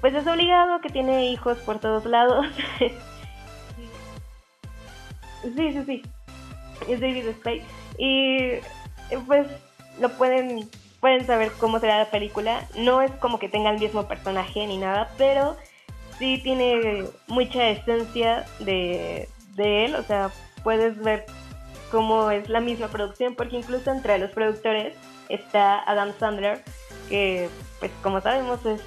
pues 0.00 0.14
es 0.14 0.26
obligado, 0.26 0.80
que 0.80 0.90
tiene 0.90 1.30
hijos 1.30 1.58
por 1.58 1.78
todos 1.78 2.04
lados. 2.04 2.46
Sí, 5.44 5.72
sí, 5.72 5.82
sí. 5.86 6.02
Es 6.88 7.00
David 7.00 7.30
Spade. 7.38 7.62
Y 7.98 8.36
eh, 8.40 8.62
pues 9.26 9.46
lo 10.00 10.08
pueden, 10.10 10.68
pueden 11.00 11.26
saber 11.26 11.52
cómo 11.58 11.78
será 11.78 11.98
la 11.98 12.10
película. 12.10 12.66
No 12.76 13.02
es 13.02 13.10
como 13.12 13.38
que 13.38 13.48
tenga 13.48 13.70
el 13.70 13.78
mismo 13.78 14.08
personaje 14.08 14.66
ni 14.66 14.78
nada, 14.78 15.10
pero 15.18 15.56
sí 16.18 16.40
tiene 16.42 17.04
mucha 17.28 17.68
esencia 17.68 18.44
de, 18.60 19.28
de 19.56 19.84
él. 19.84 19.94
O 19.94 20.02
sea, 20.02 20.30
puedes 20.62 20.98
ver 20.98 21.26
cómo 21.90 22.30
es 22.30 22.48
la 22.48 22.60
misma 22.60 22.88
producción, 22.88 23.34
porque 23.34 23.56
incluso 23.56 23.90
entre 23.90 24.18
los 24.18 24.30
productores 24.30 24.94
está 25.28 25.78
Adam 25.88 26.12
Sandler, 26.18 26.62
que 27.08 27.48
pues 27.78 27.92
como 28.02 28.20
sabemos 28.20 28.64
es 28.66 28.80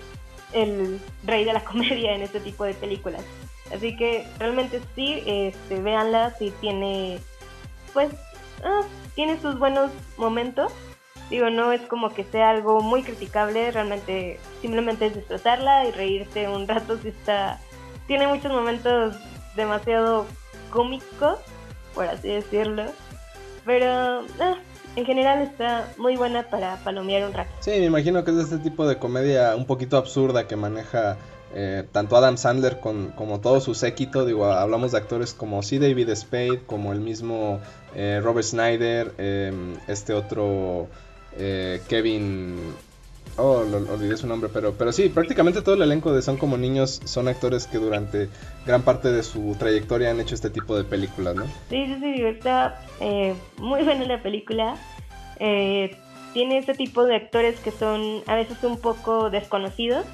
el 0.53 0.99
rey 1.23 1.45
de 1.45 1.53
la 1.53 1.63
comedia 1.63 2.13
en 2.13 2.21
este 2.21 2.39
tipo 2.39 2.65
de 2.65 2.73
películas. 2.73 3.23
Así 3.73 3.95
que 3.95 4.25
realmente 4.39 4.81
sí, 4.95 5.23
este, 5.25 5.81
véanla, 5.81 6.33
si 6.37 6.51
tiene, 6.51 7.19
pues, 7.93 8.09
ah, 8.63 8.81
tiene 9.15 9.39
sus 9.41 9.59
buenos 9.59 9.91
momentos. 10.17 10.71
Digo, 11.29 11.49
no 11.49 11.73
es 11.73 11.81
como 11.81 12.13
que 12.13 12.23
sea 12.23 12.51
algo 12.51 12.81
muy 12.81 13.03
criticable, 13.03 13.71
realmente 13.71 14.39
simplemente 14.61 15.07
es 15.07 15.15
disfrutarla 15.15 15.85
y 15.85 15.91
reírte 15.91 16.47
un 16.47 16.67
rato 16.67 16.97
si 16.97 17.09
está... 17.09 17.59
Tiene 18.07 18.27
muchos 18.27 18.51
momentos 18.53 19.17
demasiado 19.57 20.25
cómicos, 20.69 21.39
por 21.93 22.05
así 22.05 22.29
decirlo. 22.29 22.85
Pero 23.65 24.21
ah, 24.39 24.55
en 24.95 25.05
general 25.05 25.41
está 25.41 25.93
muy 25.97 26.15
buena 26.15 26.43
para 26.43 26.77
palomear 26.77 27.27
un 27.27 27.33
rato. 27.33 27.51
Sí, 27.59 27.71
me 27.71 27.85
imagino 27.85 28.23
que 28.23 28.31
es 28.31 28.37
de 28.37 28.43
este 28.43 28.57
tipo 28.59 28.87
de 28.87 28.97
comedia 28.97 29.55
un 29.55 29.65
poquito 29.65 29.97
absurda 29.97 30.47
que 30.47 30.55
maneja 30.55 31.17
eh, 31.53 31.85
tanto 31.91 32.17
Adam 32.17 32.37
Sandler 32.37 32.79
como 32.79 33.39
todo 33.39 33.61
su 33.61 33.73
séquito, 33.73 34.25
digo, 34.25 34.45
hablamos 34.45 34.91
de 34.91 34.97
actores 34.97 35.33
como 35.33 35.63
sí 35.63 35.79
David 35.79 36.09
Spade, 36.09 36.61
como 36.65 36.91
el 36.91 36.99
mismo 36.99 37.59
eh, 37.95 38.19
Robert 38.21 38.45
Snyder, 38.45 39.13
em, 39.17 39.75
este 39.87 40.13
otro 40.13 40.87
eh, 41.37 41.81
Kevin, 41.87 42.57
oh, 43.37 43.63
olvidé 43.89 44.17
su 44.17 44.27
nombre, 44.27 44.49
pero, 44.53 44.73
pero 44.73 44.91
sí, 44.91 45.07
prácticamente 45.07 45.61
todo 45.61 45.75
el 45.75 45.81
elenco 45.81 46.11
de 46.13 46.21
Son 46.21 46.35
como 46.35 46.57
niños 46.57 47.01
son 47.05 47.29
actores 47.29 47.65
que 47.65 47.77
durante 47.77 48.27
gran 48.65 48.81
parte 48.81 49.09
de 49.09 49.23
su 49.23 49.55
trayectoria 49.57 50.11
han 50.11 50.19
hecho 50.19 50.35
este 50.35 50.49
tipo 50.49 50.75
de 50.75 50.83
películas, 50.83 51.35
¿no? 51.35 51.45
Sí, 51.69 51.85
sí, 51.85 51.97
sí, 52.01 52.23
está 52.23 52.81
muy 53.57 53.83
buena 53.83 54.03
la 54.05 54.21
película. 54.21 54.75
tiene 55.37 56.57
este 56.57 56.73
tipo 56.73 57.05
de 57.05 57.15
actores 57.15 57.57
que 57.61 57.71
son 57.71 58.21
a 58.27 58.35
veces 58.35 58.61
un 58.63 58.77
poco 58.79 59.29
desconocidos 59.29 60.05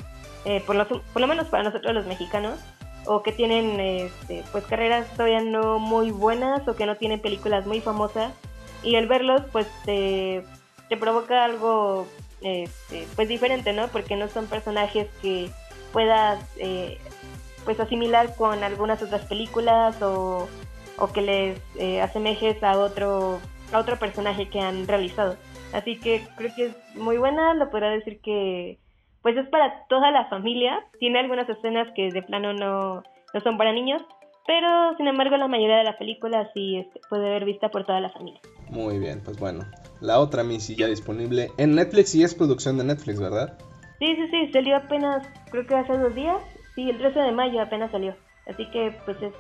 eh, 0.45 0.62
por, 0.65 0.75
lo, 0.75 0.88
por 0.88 1.21
lo 1.21 1.27
menos 1.27 1.47
para 1.47 1.63
nosotros 1.63 1.93
los 1.93 2.06
mexicanos, 2.06 2.60
o 3.06 3.21
que 3.21 3.32
tienen 3.32 3.79
este, 3.79 4.43
pues 4.51 4.63
carreras 4.65 5.12
todavía 5.13 5.41
no 5.41 5.79
muy 5.79 6.12
buenas 6.12 6.67
o 6.67 6.75
que 6.75 6.86
no 6.86 6.95
tienen 6.95 7.19
películas 7.19 7.65
muy 7.65 7.82
famosas 7.82 8.34
y 8.82 8.95
al 8.95 9.08
verlos 9.08 9.41
pues 9.51 9.67
te, 9.86 10.43
te 10.89 10.97
provoca 10.97 11.43
algo 11.43 12.08
este, 12.41 13.08
pues 13.15 13.27
diferente, 13.27 13.73
¿no? 13.73 13.88
Porque 13.89 14.15
no 14.15 14.27
son 14.27 14.47
personajes 14.47 15.08
que 15.21 15.49
puedas 15.91 16.43
eh, 16.58 16.97
pues 17.65 17.79
asimilar 17.79 18.36
con 18.36 18.63
algunas 18.63 19.01
otras 19.01 19.25
películas 19.25 20.01
o, 20.01 20.47
o 20.97 21.08
que 21.08 21.21
les 21.21 21.60
eh, 21.77 22.01
asemejes 22.01 22.62
a 22.63 22.77
otro, 22.77 23.39
a 23.71 23.79
otro 23.79 23.97
personaje 23.97 24.49
que 24.49 24.60
han 24.60 24.88
realizado. 24.88 25.38
Así 25.71 25.99
que 25.99 26.27
creo 26.36 26.53
que 26.56 26.65
es 26.67 26.95
muy 26.95 27.17
buena, 27.17 27.53
lo 27.53 27.69
podría 27.71 27.89
decir 27.89 28.19
que 28.21 28.77
pues 29.23 29.36
es 29.38 29.47
para 29.47 29.86
toda 29.88 30.12
la 30.12 30.25
familia. 30.25 30.86
Tiene 30.99 31.19
algunas 31.19 31.49
escenas 31.49 31.88
que 31.95 32.12
de 32.12 32.21
plano 32.21 32.53
no, 32.53 33.01
no 33.33 33.41
son 33.41 33.57
para 33.57 33.73
niños, 33.73 34.03
pero 34.45 34.95
sin 34.97 35.07
embargo 35.07 35.38
la 35.38 35.47
mayoría 35.47 35.77
de 35.77 35.86
la 35.86 35.97
película 35.97 36.51
sí 36.53 36.77
este, 36.77 36.99
puede 37.09 37.29
ver 37.29 37.45
vista 37.45 37.69
por 37.69 37.86
toda 37.86 38.01
la 38.01 38.09
familia. 38.09 38.41
Muy 38.69 38.99
bien, 38.99 39.21
pues 39.23 39.39
bueno. 39.39 39.65
La 40.01 40.19
otra 40.19 40.43
Missy 40.43 40.75
ya 40.75 40.88
disponible 40.88 41.51
en 41.57 41.75
Netflix 41.75 42.13
y 42.13 42.23
es 42.23 42.36
producción 42.36 42.78
de 42.78 42.84
Netflix, 42.84 43.19
¿verdad? 43.19 43.57
Sí, 43.99 44.15
sí, 44.15 44.28
sí, 44.30 44.51
salió 44.51 44.76
apenas, 44.76 45.26
creo 45.49 45.65
que 45.65 45.76
hace 45.76 45.97
dos 45.97 46.13
días. 46.13 46.38
Sí, 46.76 46.89
el 46.89 46.97
13 46.97 47.19
de 47.19 47.32
mayo 47.32 47.61
apenas 47.61 47.91
salió. 47.91 48.15
Así 48.45 48.69
que 48.71 48.93
pues 49.05 49.21
es 49.21 49.32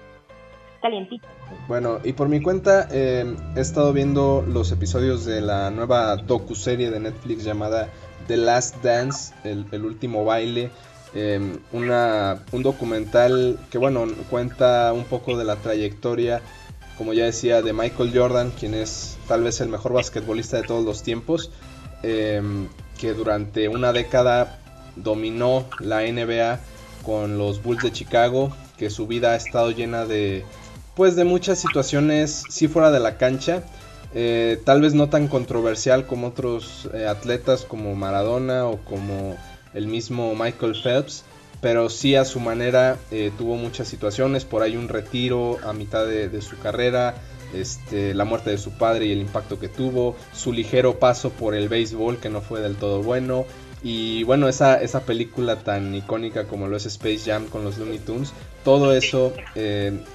calientito. 0.81 1.27
Bueno, 1.67 1.99
y 2.03 2.13
por 2.13 2.29
mi 2.29 2.41
cuenta 2.41 2.87
eh, 2.91 3.35
he 3.55 3.59
estado 3.59 3.91
viendo 3.91 4.45
los 4.47 4.71
episodios 4.71 5.25
de 5.25 5.41
la 5.41 5.69
nueva 5.71 6.15
docu-serie 6.15 6.91
de 6.91 6.99
Netflix 6.99 7.43
llamada 7.43 7.89
The 8.27 8.37
Last 8.37 8.83
Dance, 8.83 9.33
el, 9.43 9.65
último 9.83 10.25
baile, 10.25 10.71
em, 11.13 11.57
una, 11.71 12.43
un 12.51 12.63
documental 12.63 13.59
que 13.69 13.77
bueno, 13.77 14.05
cuenta 14.29 14.91
un 14.93 15.03
poco 15.05 15.37
de 15.37 15.45
la 15.45 15.55
trayectoria, 15.57 16.41
como 16.97 17.13
ya 17.13 17.25
decía, 17.25 17.61
de 17.61 17.73
Michael 17.73 18.11
Jordan, 18.13 18.51
quien 18.51 18.73
es 18.73 19.17
tal 19.27 19.43
vez 19.43 19.61
el 19.61 19.69
mejor 19.69 19.93
basquetbolista 19.93 20.57
de 20.57 20.63
todos 20.63 20.83
los 20.83 21.03
tiempos, 21.03 21.51
em, 22.03 22.67
que 22.99 23.13
durante 23.13 23.67
una 23.67 23.91
década 23.91 24.59
dominó 24.95 25.65
la 25.79 26.03
NBA 26.03 26.59
con 27.03 27.37
los 27.37 27.61
Bulls 27.61 27.83
de 27.83 27.91
Chicago, 27.91 28.55
que 28.77 28.89
su 28.89 29.07
vida 29.07 29.31
ha 29.31 29.35
estado 29.35 29.71
llena 29.71 30.05
de, 30.05 30.45
pues 30.95 31.15
de 31.15 31.23
muchas 31.23 31.59
situaciones, 31.59 32.43
sí 32.49 32.67
fuera 32.67 32.91
de 32.91 32.99
la 32.99 33.17
cancha, 33.17 33.63
eh, 34.15 34.61
tal 34.63 34.81
vez 34.81 34.93
no 34.93 35.09
tan 35.09 35.27
controversial 35.27 36.05
como 36.05 36.27
otros 36.27 36.87
eh, 36.93 37.07
atletas 37.07 37.63
como 37.63 37.95
Maradona 37.95 38.67
o 38.67 38.77
como 38.77 39.35
el 39.73 39.87
mismo 39.87 40.35
Michael 40.35 40.75
Phelps, 40.81 41.23
pero 41.61 41.89
sí 41.89 42.15
a 42.15 42.25
su 42.25 42.39
manera 42.39 42.97
eh, 43.09 43.31
tuvo 43.37 43.55
muchas 43.55 43.87
situaciones, 43.87 44.45
por 44.45 44.61
ahí 44.61 44.77
un 44.77 44.87
retiro 44.87 45.57
a 45.65 45.73
mitad 45.73 46.05
de, 46.05 46.41
su 46.41 46.59
carrera, 46.59 47.15
este, 47.55 48.13
la 48.13 48.25
muerte 48.25 48.51
de 48.51 48.57
su 48.59 48.71
padre 48.71 49.07
y 49.07 49.13
el 49.13 49.19
impacto 49.19 49.59
que 49.59 49.67
tuvo, 49.67 50.15
su 50.33 50.53
ligero 50.53 50.99
paso 50.99 51.31
por 51.31 51.55
el 51.55 51.67
béisbol 51.67 52.17
que 52.17 52.29
no 52.29 52.41
fue 52.41 52.61
del 52.61 52.75
todo 52.75 53.01
bueno, 53.01 53.45
y 53.81 54.23
bueno, 54.23 54.47
esa, 54.47 54.81
esa 54.81 55.01
película 55.01 55.57
tan 55.57 55.93
icónica 55.93 56.45
como 56.45 56.67
lo 56.67 56.77
es 56.77 56.85
Space 56.85 57.23
Jam 57.25 57.47
con 57.47 57.65
los 57.65 57.77
Looney 57.77 57.99
Tunes, 57.99 58.31
todo 58.63 58.93
eso 58.95 59.33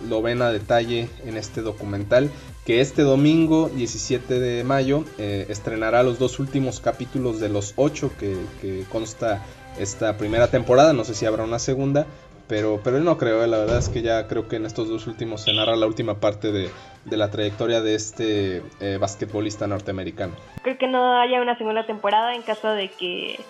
lo 0.09 0.23
ven 0.23 0.41
a 0.41 0.51
detalle 0.53 1.11
en 1.27 1.37
este 1.37 1.61
documental 1.61 2.31
que 2.69 2.83
este 2.83 3.01
domingo 3.01 3.71
17 3.71 4.39
de 4.39 4.63
mayo 4.63 5.07
eh, 5.17 5.47
estrenará 5.49 6.03
los 6.03 6.19
dos 6.19 6.39
últimos 6.39 6.81
capítulos 6.81 7.41
de 7.41 7.49
los 7.49 7.73
ocho 7.77 8.13
que, 8.19 8.85
consta 8.91 9.43
esta 9.79 10.19
primera 10.19 10.49
temporada, 10.49 10.93
no 10.93 11.03
sé 11.05 11.15
si 11.15 11.25
habrá 11.25 11.45
una 11.45 11.59
segunda, 11.59 12.05
pero, 12.47 12.79
pero 12.85 13.01
no 13.01 13.17
creo, 13.17 13.43
eh, 13.43 13.47
la 13.47 13.57
verdad 13.57 13.79
es 13.79 13.89
que 13.89 14.03
ya 14.03 14.27
creo 14.27 14.49
que 14.49 14.57
en 14.57 14.67
estos 14.67 14.91
dos 14.91 15.07
últimos 15.07 15.45
se 15.45 15.55
narra 15.55 15.77
la 15.77 15.87
última 15.87 16.21
parte 16.21 16.53
de, 16.53 16.69
la 17.07 17.31
trayectoria 17.31 17.81
de 17.81 17.95
este 17.95 18.63
basquetbolista 19.01 19.67
norteamericano. 19.67 20.35
Creo 20.63 20.77
que 20.77 20.89
no 20.89 21.19
haya 21.23 21.41
una 21.41 21.57
segunda 21.57 21.87
temporada 21.87 22.35
en 22.35 22.43
caso 22.43 22.69
de 22.69 22.91
que 22.91 23.41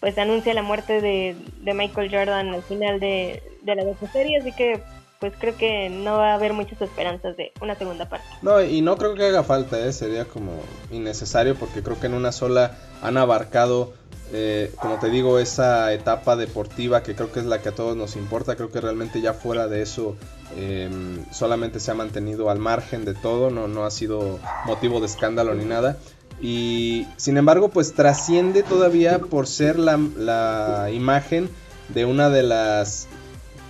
pues 0.00 0.18
anuncia 0.18 0.52
la 0.52 0.60
muerte 0.60 1.00
de, 1.00 1.34
Michael 1.72 2.10
Jordan 2.10 2.48
al 2.52 2.62
final 2.62 3.00
de, 3.00 3.42
de 3.62 3.74
la 3.74 3.84
serie, 4.12 4.36
así 4.36 4.52
que 4.52 4.82
pues 5.20 5.32
creo 5.38 5.56
que 5.56 5.88
no 5.88 6.18
va 6.18 6.32
a 6.32 6.34
haber 6.34 6.52
muchas 6.52 6.80
esperanzas 6.80 7.36
de 7.36 7.52
una 7.60 7.74
segunda 7.76 8.08
parte. 8.08 8.26
No, 8.42 8.62
y 8.62 8.80
no 8.80 8.96
creo 8.96 9.14
que 9.14 9.24
haga 9.24 9.42
falta, 9.42 9.78
¿eh? 9.78 9.92
sería 9.92 10.24
como 10.24 10.52
innecesario 10.90 11.54
porque 11.54 11.82
creo 11.82 11.98
que 11.98 12.06
en 12.06 12.14
una 12.14 12.32
sola 12.32 12.76
han 13.02 13.16
abarcado, 13.16 13.92
eh, 14.32 14.72
como 14.80 14.98
te 14.98 15.08
digo, 15.10 15.38
esa 15.38 15.92
etapa 15.92 16.36
deportiva 16.36 17.02
que 17.02 17.14
creo 17.14 17.32
que 17.32 17.40
es 17.40 17.46
la 17.46 17.62
que 17.62 17.70
a 17.70 17.74
todos 17.74 17.96
nos 17.96 18.16
importa, 18.16 18.56
creo 18.56 18.70
que 18.70 18.80
realmente 18.80 19.20
ya 19.20 19.32
fuera 19.32 19.68
de 19.68 19.82
eso 19.82 20.16
em, 20.56 21.24
solamente 21.32 21.80
se 21.80 21.90
ha 21.90 21.94
mantenido 21.94 22.50
al 22.50 22.58
margen 22.58 23.04
de 23.04 23.14
todo, 23.14 23.50
no, 23.50 23.68
no 23.68 23.84
ha 23.84 23.90
sido 23.90 24.38
motivo 24.66 25.00
de 25.00 25.06
escándalo 25.06 25.54
ni 25.54 25.64
nada. 25.64 25.96
Y 26.40 27.06
sin 27.16 27.38
embargo, 27.38 27.70
pues 27.70 27.94
trasciende 27.94 28.62
todavía 28.62 29.18
por 29.18 29.46
ser 29.46 29.78
la, 29.78 30.90
imagen 30.92 31.48
de 31.88 32.04
una 32.04 32.28
de 32.28 32.42
las 32.42 33.08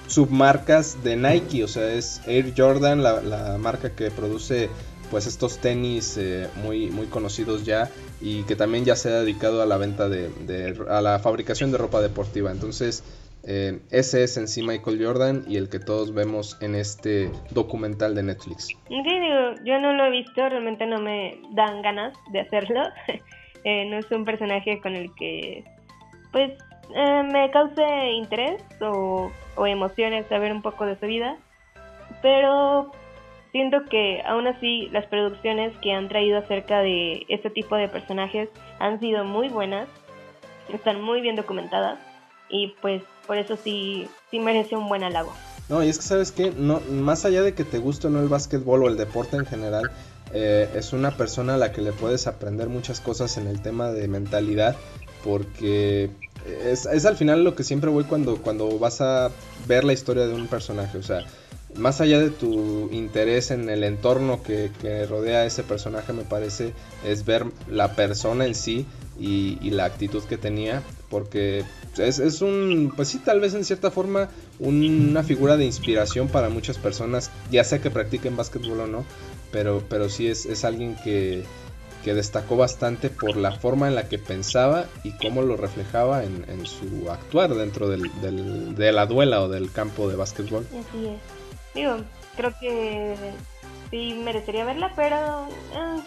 submarcas 0.06 1.02
de 1.02 1.16
Nike, 1.16 1.64
o 1.64 1.68
sea, 1.68 1.92
es 1.92 2.22
Air 2.26 2.52
Jordan, 2.56 3.02
la, 3.02 3.56
marca 3.58 3.94
que 3.94 4.10
produce 4.10 4.68
pues 5.10 5.26
estos 5.26 5.58
tenis 5.60 6.16
eh, 6.18 6.48
muy, 6.64 6.90
muy 6.90 7.06
conocidos 7.06 7.64
ya 7.64 7.90
y 8.20 8.42
que 8.42 8.56
también 8.56 8.84
ya 8.84 8.96
se 8.96 9.08
ha 9.10 9.20
dedicado 9.20 9.62
a 9.62 9.66
la 9.66 9.76
venta 9.76 10.08
de, 10.08 10.76
a 10.88 11.00
la 11.00 11.18
fabricación 11.18 11.70
de 11.70 11.78
ropa 11.78 12.00
deportiva. 12.00 12.50
Entonces, 12.50 13.04
eh, 13.44 13.78
ese 13.90 14.24
es 14.24 14.36
en 14.36 14.48
sí 14.48 14.62
Michael 14.62 15.04
Jordan 15.04 15.44
y 15.46 15.56
el 15.56 15.68
que 15.68 15.78
todos 15.78 16.12
vemos 16.12 16.58
en 16.60 16.74
este 16.74 17.30
documental 17.50 18.14
de 18.16 18.24
Netflix. 18.24 18.68
yo 19.64 19.80
no 19.80 19.92
lo 19.92 20.06
he 20.06 20.10
visto, 20.10 20.48
realmente 20.48 20.86
no 20.86 21.00
me 21.00 21.40
dan 21.52 21.82
ganas 21.82 22.14
de 22.32 22.40
hacerlo. 22.40 22.82
Eh, 23.68 23.84
no 23.90 23.98
es 23.98 24.08
un 24.12 24.24
personaje 24.24 24.80
con 24.80 24.94
el 24.94 25.12
que, 25.16 25.64
pues, 26.30 26.52
eh, 26.94 27.22
me 27.32 27.50
cause 27.50 28.10
interés 28.12 28.62
o, 28.80 29.30
o 29.56 29.66
emociones 29.66 30.26
saber 30.28 30.52
un 30.52 30.62
poco 30.62 30.86
de 30.86 30.98
su 30.98 31.06
vida. 31.06 31.36
Pero 32.22 32.92
siento 33.52 33.84
que 33.90 34.22
aún 34.26 34.46
así 34.46 34.88
las 34.92 35.06
producciones 35.06 35.76
que 35.78 35.92
han 35.92 36.08
traído 36.08 36.38
acerca 36.38 36.80
de 36.80 37.24
este 37.28 37.50
tipo 37.50 37.76
de 37.76 37.88
personajes 37.88 38.48
han 38.78 39.00
sido 39.00 39.24
muy 39.24 39.48
buenas, 39.48 39.88
están 40.72 41.00
muy 41.00 41.20
bien 41.20 41.36
documentadas 41.36 41.98
y 42.48 42.74
pues 42.80 43.02
por 43.26 43.38
eso 43.38 43.56
sí, 43.56 44.08
sí 44.30 44.38
merece 44.38 44.76
un 44.76 44.88
buen 44.88 45.02
halago. 45.04 45.32
No, 45.68 45.82
y 45.82 45.88
es 45.88 45.98
que 45.98 46.04
sabes 46.04 46.32
que 46.32 46.52
no, 46.52 46.80
más 46.80 47.24
allá 47.24 47.42
de 47.42 47.54
que 47.54 47.64
te 47.64 47.78
guste 47.78 48.06
o 48.06 48.10
no 48.10 48.20
el 48.20 48.28
básquetbol 48.28 48.84
o 48.84 48.88
el 48.88 48.96
deporte 48.96 49.36
en 49.36 49.46
general, 49.46 49.90
eh, 50.32 50.68
es 50.74 50.92
una 50.92 51.12
persona 51.12 51.54
a 51.54 51.56
la 51.56 51.72
que 51.72 51.80
le 51.80 51.92
puedes 51.92 52.26
aprender 52.26 52.68
muchas 52.68 53.00
cosas 53.00 53.36
en 53.36 53.46
el 53.48 53.62
tema 53.62 53.90
de 53.90 54.06
mentalidad, 54.06 54.76
porque 55.24 56.10
es, 56.46 56.86
es, 56.86 57.04
al 57.04 57.16
final 57.16 57.44
lo 57.44 57.54
que 57.54 57.64
siempre 57.64 57.90
voy 57.90 58.04
cuando, 58.04 58.36
cuando 58.36 58.78
vas 58.78 59.00
a 59.00 59.30
ver 59.66 59.84
la 59.84 59.92
historia 59.92 60.26
de 60.26 60.34
un 60.34 60.46
personaje, 60.46 60.98
o 60.98 61.02
sea, 61.02 61.24
más 61.74 62.00
allá 62.00 62.18
de 62.18 62.30
tu 62.30 62.88
interés 62.90 63.50
en 63.50 63.68
el 63.68 63.84
entorno 63.84 64.42
que, 64.42 64.70
que 64.80 65.06
rodea 65.06 65.40
a 65.40 65.46
ese 65.46 65.62
personaje, 65.62 66.12
me 66.12 66.22
parece, 66.22 66.72
es 67.04 67.24
ver 67.24 67.44
la 67.68 67.94
persona 67.94 68.46
en 68.46 68.54
sí 68.54 68.86
y, 69.18 69.58
y 69.60 69.70
la 69.70 69.84
actitud 69.84 70.22
que 70.24 70.38
tenía 70.38 70.82
porque 71.10 71.64
es, 71.98 72.18
es, 72.18 72.42
un, 72.42 72.92
pues 72.96 73.08
sí, 73.08 73.18
tal 73.18 73.40
vez 73.40 73.54
en 73.54 73.64
cierta 73.64 73.90
forma 73.90 74.28
una 74.58 75.22
figura 75.22 75.56
de 75.56 75.64
inspiración 75.64 76.28
para 76.28 76.48
muchas 76.48 76.78
personas, 76.78 77.30
ya 77.50 77.64
sea 77.64 77.80
que 77.80 77.90
practiquen 77.90 78.36
básquetbol 78.36 78.80
o 78.80 78.86
no, 78.86 79.04
pero, 79.52 79.82
pero 79.88 80.08
sí 80.08 80.28
es, 80.28 80.46
es 80.46 80.64
alguien 80.64 80.96
que, 80.96 81.44
que, 82.06 82.14
destacó 82.14 82.56
bastante 82.56 83.10
por 83.10 83.36
la 83.36 83.52
forma 83.52 83.88
en 83.88 83.94
la 83.94 84.08
que 84.08 84.18
pensaba 84.18 84.86
y 85.02 85.12
cómo 85.12 85.42
lo 85.42 85.56
reflejaba 85.56 86.24
en, 86.24 86.44
en 86.48 86.64
su 86.66 87.10
actuar 87.10 87.54
dentro 87.54 87.88
del, 87.88 88.10
del, 88.20 88.74
de 88.74 88.92
la 88.92 89.06
duela 89.06 89.42
o 89.42 89.48
del 89.48 89.72
campo 89.72 90.08
de 90.08 90.16
básquetbol. 90.16 90.66
Así 90.68 91.06
es. 91.06 91.20
Digo, 91.74 91.96
creo 92.36 92.54
que 92.60 93.16
sí 93.90 94.14
merecería 94.24 94.64
verla, 94.64 94.92
pero... 94.96 95.48
Eh, 95.74 96.02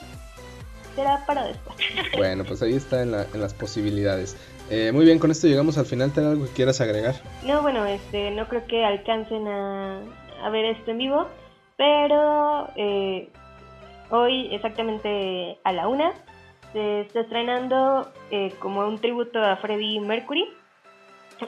será 0.96 1.26
para 1.26 1.46
después. 1.46 1.78
Bueno, 2.18 2.44
pues 2.46 2.62
ahí 2.62 2.76
está 2.76 3.02
en, 3.02 3.12
la, 3.12 3.26
en 3.34 3.42
las 3.42 3.54
posibilidades. 3.54 4.38
Eh, 4.70 4.92
muy 4.92 5.06
bien, 5.06 5.20
con 5.20 5.32
esto 5.32 5.48
llegamos 5.48 5.78
al 5.78 5.86
final. 5.86 6.12
¿Te 6.12 6.22
algo 6.22 6.46
que 6.46 6.52
quieras 6.52 6.82
agregar? 6.82 7.16
No, 7.44 7.62
bueno, 7.62 7.86
este, 7.86 8.32
no 8.32 8.48
creo 8.48 8.66
que 8.68 8.86
alcancen 8.86 9.48
a, 9.48 10.02
ver 10.52 10.66
esto 10.66 10.92
en 10.92 10.98
vivo, 10.98 11.28
pero 11.78 12.70
eh, 12.76 13.30
hoy 14.10 14.54
exactamente 14.54 15.60
a 15.64 15.72
la 15.72 15.88
una 15.88 16.14
se 16.74 17.02
está 17.02 17.22
estrenando 17.22 18.12
eh, 18.32 18.54
como 18.60 18.82
un 18.82 19.00
tributo 19.00 19.44
a 19.44 19.58
Freddie 19.58 20.00
Mercury 20.00 20.46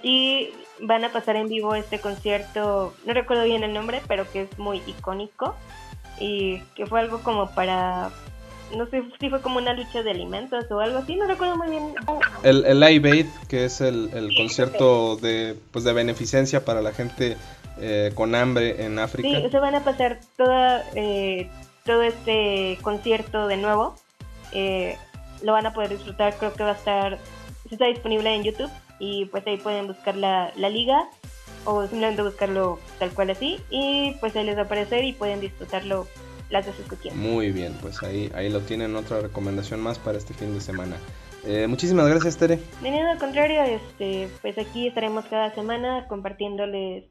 y 0.03 0.49
van 0.81 1.03
a 1.03 1.09
pasar 1.09 1.35
en 1.35 1.47
vivo 1.47 1.75
este 1.75 1.99
concierto, 1.99 2.93
no 3.05 3.13
recuerdo 3.13 3.43
bien 3.43 3.63
el 3.63 3.73
nombre, 3.73 4.01
pero 4.07 4.29
que 4.31 4.43
es 4.43 4.59
muy 4.59 4.81
icónico 4.87 5.55
y 6.19 6.59
que 6.75 6.85
fue 6.85 6.99
algo 6.99 7.19
como 7.19 7.51
para 7.51 8.09
no 8.75 8.85
sé 8.87 9.03
si 9.19 9.29
fue 9.29 9.41
como 9.41 9.57
una 9.57 9.73
lucha 9.73 10.01
de 10.01 10.11
alimentos 10.11 10.65
o 10.71 10.79
algo 10.79 10.99
así, 10.99 11.15
no 11.15 11.27
recuerdo 11.27 11.57
muy 11.57 11.69
bien. 11.69 11.93
El, 12.43 12.65
el 12.65 12.79
Live 12.79 13.11
Aid, 13.11 13.25
que 13.49 13.65
es 13.65 13.81
el, 13.81 14.09
el 14.13 14.33
concierto 14.35 15.17
de, 15.17 15.57
pues 15.71 15.83
de 15.83 15.93
beneficencia 15.93 16.63
para 16.63 16.81
la 16.81 16.93
gente 16.93 17.35
eh, 17.79 18.11
con 18.15 18.33
hambre 18.33 18.85
en 18.85 18.99
África. 18.99 19.27
Sí, 19.27 19.49
se 19.49 19.59
van 19.59 19.75
a 19.75 19.83
pasar 19.83 20.19
toda, 20.37 20.85
eh, 20.95 21.49
todo 21.85 22.03
este 22.03 22.77
concierto 22.81 23.47
de 23.47 23.57
nuevo. 23.57 23.95
Eh, 24.51 24.97
lo 25.41 25.53
van 25.53 25.65
a 25.65 25.73
poder 25.73 25.89
disfrutar, 25.89 26.35
creo 26.37 26.53
que 26.53 26.63
va 26.63 26.71
a 26.71 26.75
estar, 26.75 27.17
está 27.69 27.85
disponible 27.85 28.33
en 28.33 28.43
YouTube 28.43 28.71
y 28.99 29.25
pues 29.25 29.45
ahí 29.47 29.57
pueden 29.57 29.87
buscar 29.87 30.15
la, 30.15 30.51
la 30.55 30.69
liga 30.69 31.09
o 31.65 31.81
simplemente 31.87 32.21
buscarlo 32.21 32.79
tal 32.99 33.11
cual 33.11 33.31
así 33.31 33.59
y 33.69 34.15
pues 34.19 34.35
ahí 34.35 34.45
les 34.45 34.55
va 34.55 34.61
a 34.61 34.65
aparecer 34.65 35.03
y 35.03 35.13
pueden 35.13 35.39
disfrutarlo 35.39 36.07
las 36.51 36.65
veces 36.65 36.85
que 37.01 37.11
Muy 37.11 37.51
bien, 37.51 37.73
pues 37.81 38.03
ahí, 38.03 38.29
ahí 38.35 38.49
lo 38.49 38.59
tienen, 38.59 38.95
otra 38.95 39.21
recomendación 39.21 39.79
más 39.79 39.97
para 39.97 40.17
este 40.17 40.33
fin 40.33 40.53
de 40.53 40.59
semana. 40.59 40.97
Eh, 41.45 41.65
muchísimas 41.67 42.07
gracias, 42.07 42.37
Tere. 42.37 42.59
De 42.81 42.91
nada, 42.91 43.13
al 43.13 43.17
contrario, 43.17 43.63
este, 43.63 44.27
pues 44.41 44.57
aquí 44.57 44.87
estaremos 44.87 45.25
cada 45.25 45.55
semana 45.55 46.07
compartiéndoles 46.07 47.05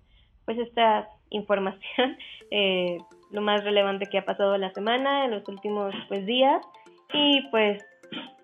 pues 0.44 0.58
esta 0.58 1.08
información, 1.30 1.80
eh, 2.50 2.98
lo 3.30 3.40
más 3.40 3.64
relevante 3.64 4.06
que 4.06 4.18
ha 4.18 4.24
pasado 4.24 4.56
la 4.58 4.72
semana, 4.72 5.24
en 5.24 5.32
los 5.32 5.46
últimos 5.48 5.94
pues, 6.08 6.26
días. 6.26 6.62
Y 7.12 7.48
pues, 7.50 7.82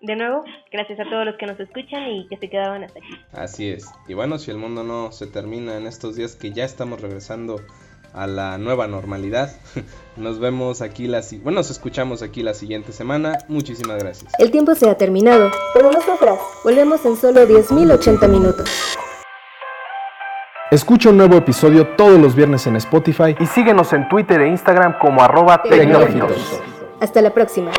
de 0.01 0.15
nuevo, 0.15 0.43
gracias 0.71 0.99
a 0.99 1.09
todos 1.09 1.25
los 1.25 1.35
que 1.35 1.45
nos 1.45 1.59
escuchan 1.59 2.07
y 2.09 2.27
que 2.27 2.37
se 2.37 2.49
quedaban 2.49 2.83
hasta 2.83 2.99
aquí. 2.99 3.13
Así 3.33 3.69
es. 3.69 3.91
Y 4.07 4.13
bueno, 4.13 4.37
si 4.39 4.51
el 4.51 4.57
mundo 4.57 4.83
no 4.83 5.11
se 5.11 5.27
termina 5.27 5.77
en 5.77 5.87
estos 5.87 6.15
días 6.15 6.35
que 6.35 6.51
ya 6.51 6.65
estamos 6.65 7.01
regresando 7.01 7.61
a 8.13 8.27
la 8.27 8.57
nueva 8.57 8.87
normalidad. 8.87 9.51
Nos 10.17 10.39
vemos 10.39 10.81
aquí 10.81 11.07
la 11.07 11.21
bueno, 11.43 11.59
nos 11.59 11.69
escuchamos 11.69 12.23
aquí 12.23 12.41
la 12.41 12.53
siguiente 12.53 12.91
semana. 12.91 13.37
Muchísimas 13.47 13.97
gracias. 13.99 14.31
El 14.39 14.49
tiempo 14.49 14.73
se 14.73 14.89
ha 14.89 14.97
terminado, 14.97 15.51
pero 15.73 15.91
nosotras 15.91 16.39
volvemos 16.63 17.05
en 17.05 17.15
solo 17.17 17.47
10.080 17.47 18.27
minutos. 18.27 18.69
Escucha 20.69 21.11
un 21.11 21.17
nuevo 21.17 21.37
episodio 21.37 21.87
todos 21.95 22.19
los 22.19 22.35
viernes 22.35 22.67
en 22.67 22.75
Spotify 22.75 23.37
y 23.39 23.45
síguenos 23.45 23.93
en 23.93 24.09
Twitter 24.09 24.41
e 24.41 24.49
Instagram 24.49 24.99
como 24.99 25.21
arroba 25.21 25.63
tecnológicos. 25.63 26.61
Hasta 26.99 27.21
la 27.21 27.29
próxima. 27.29 27.71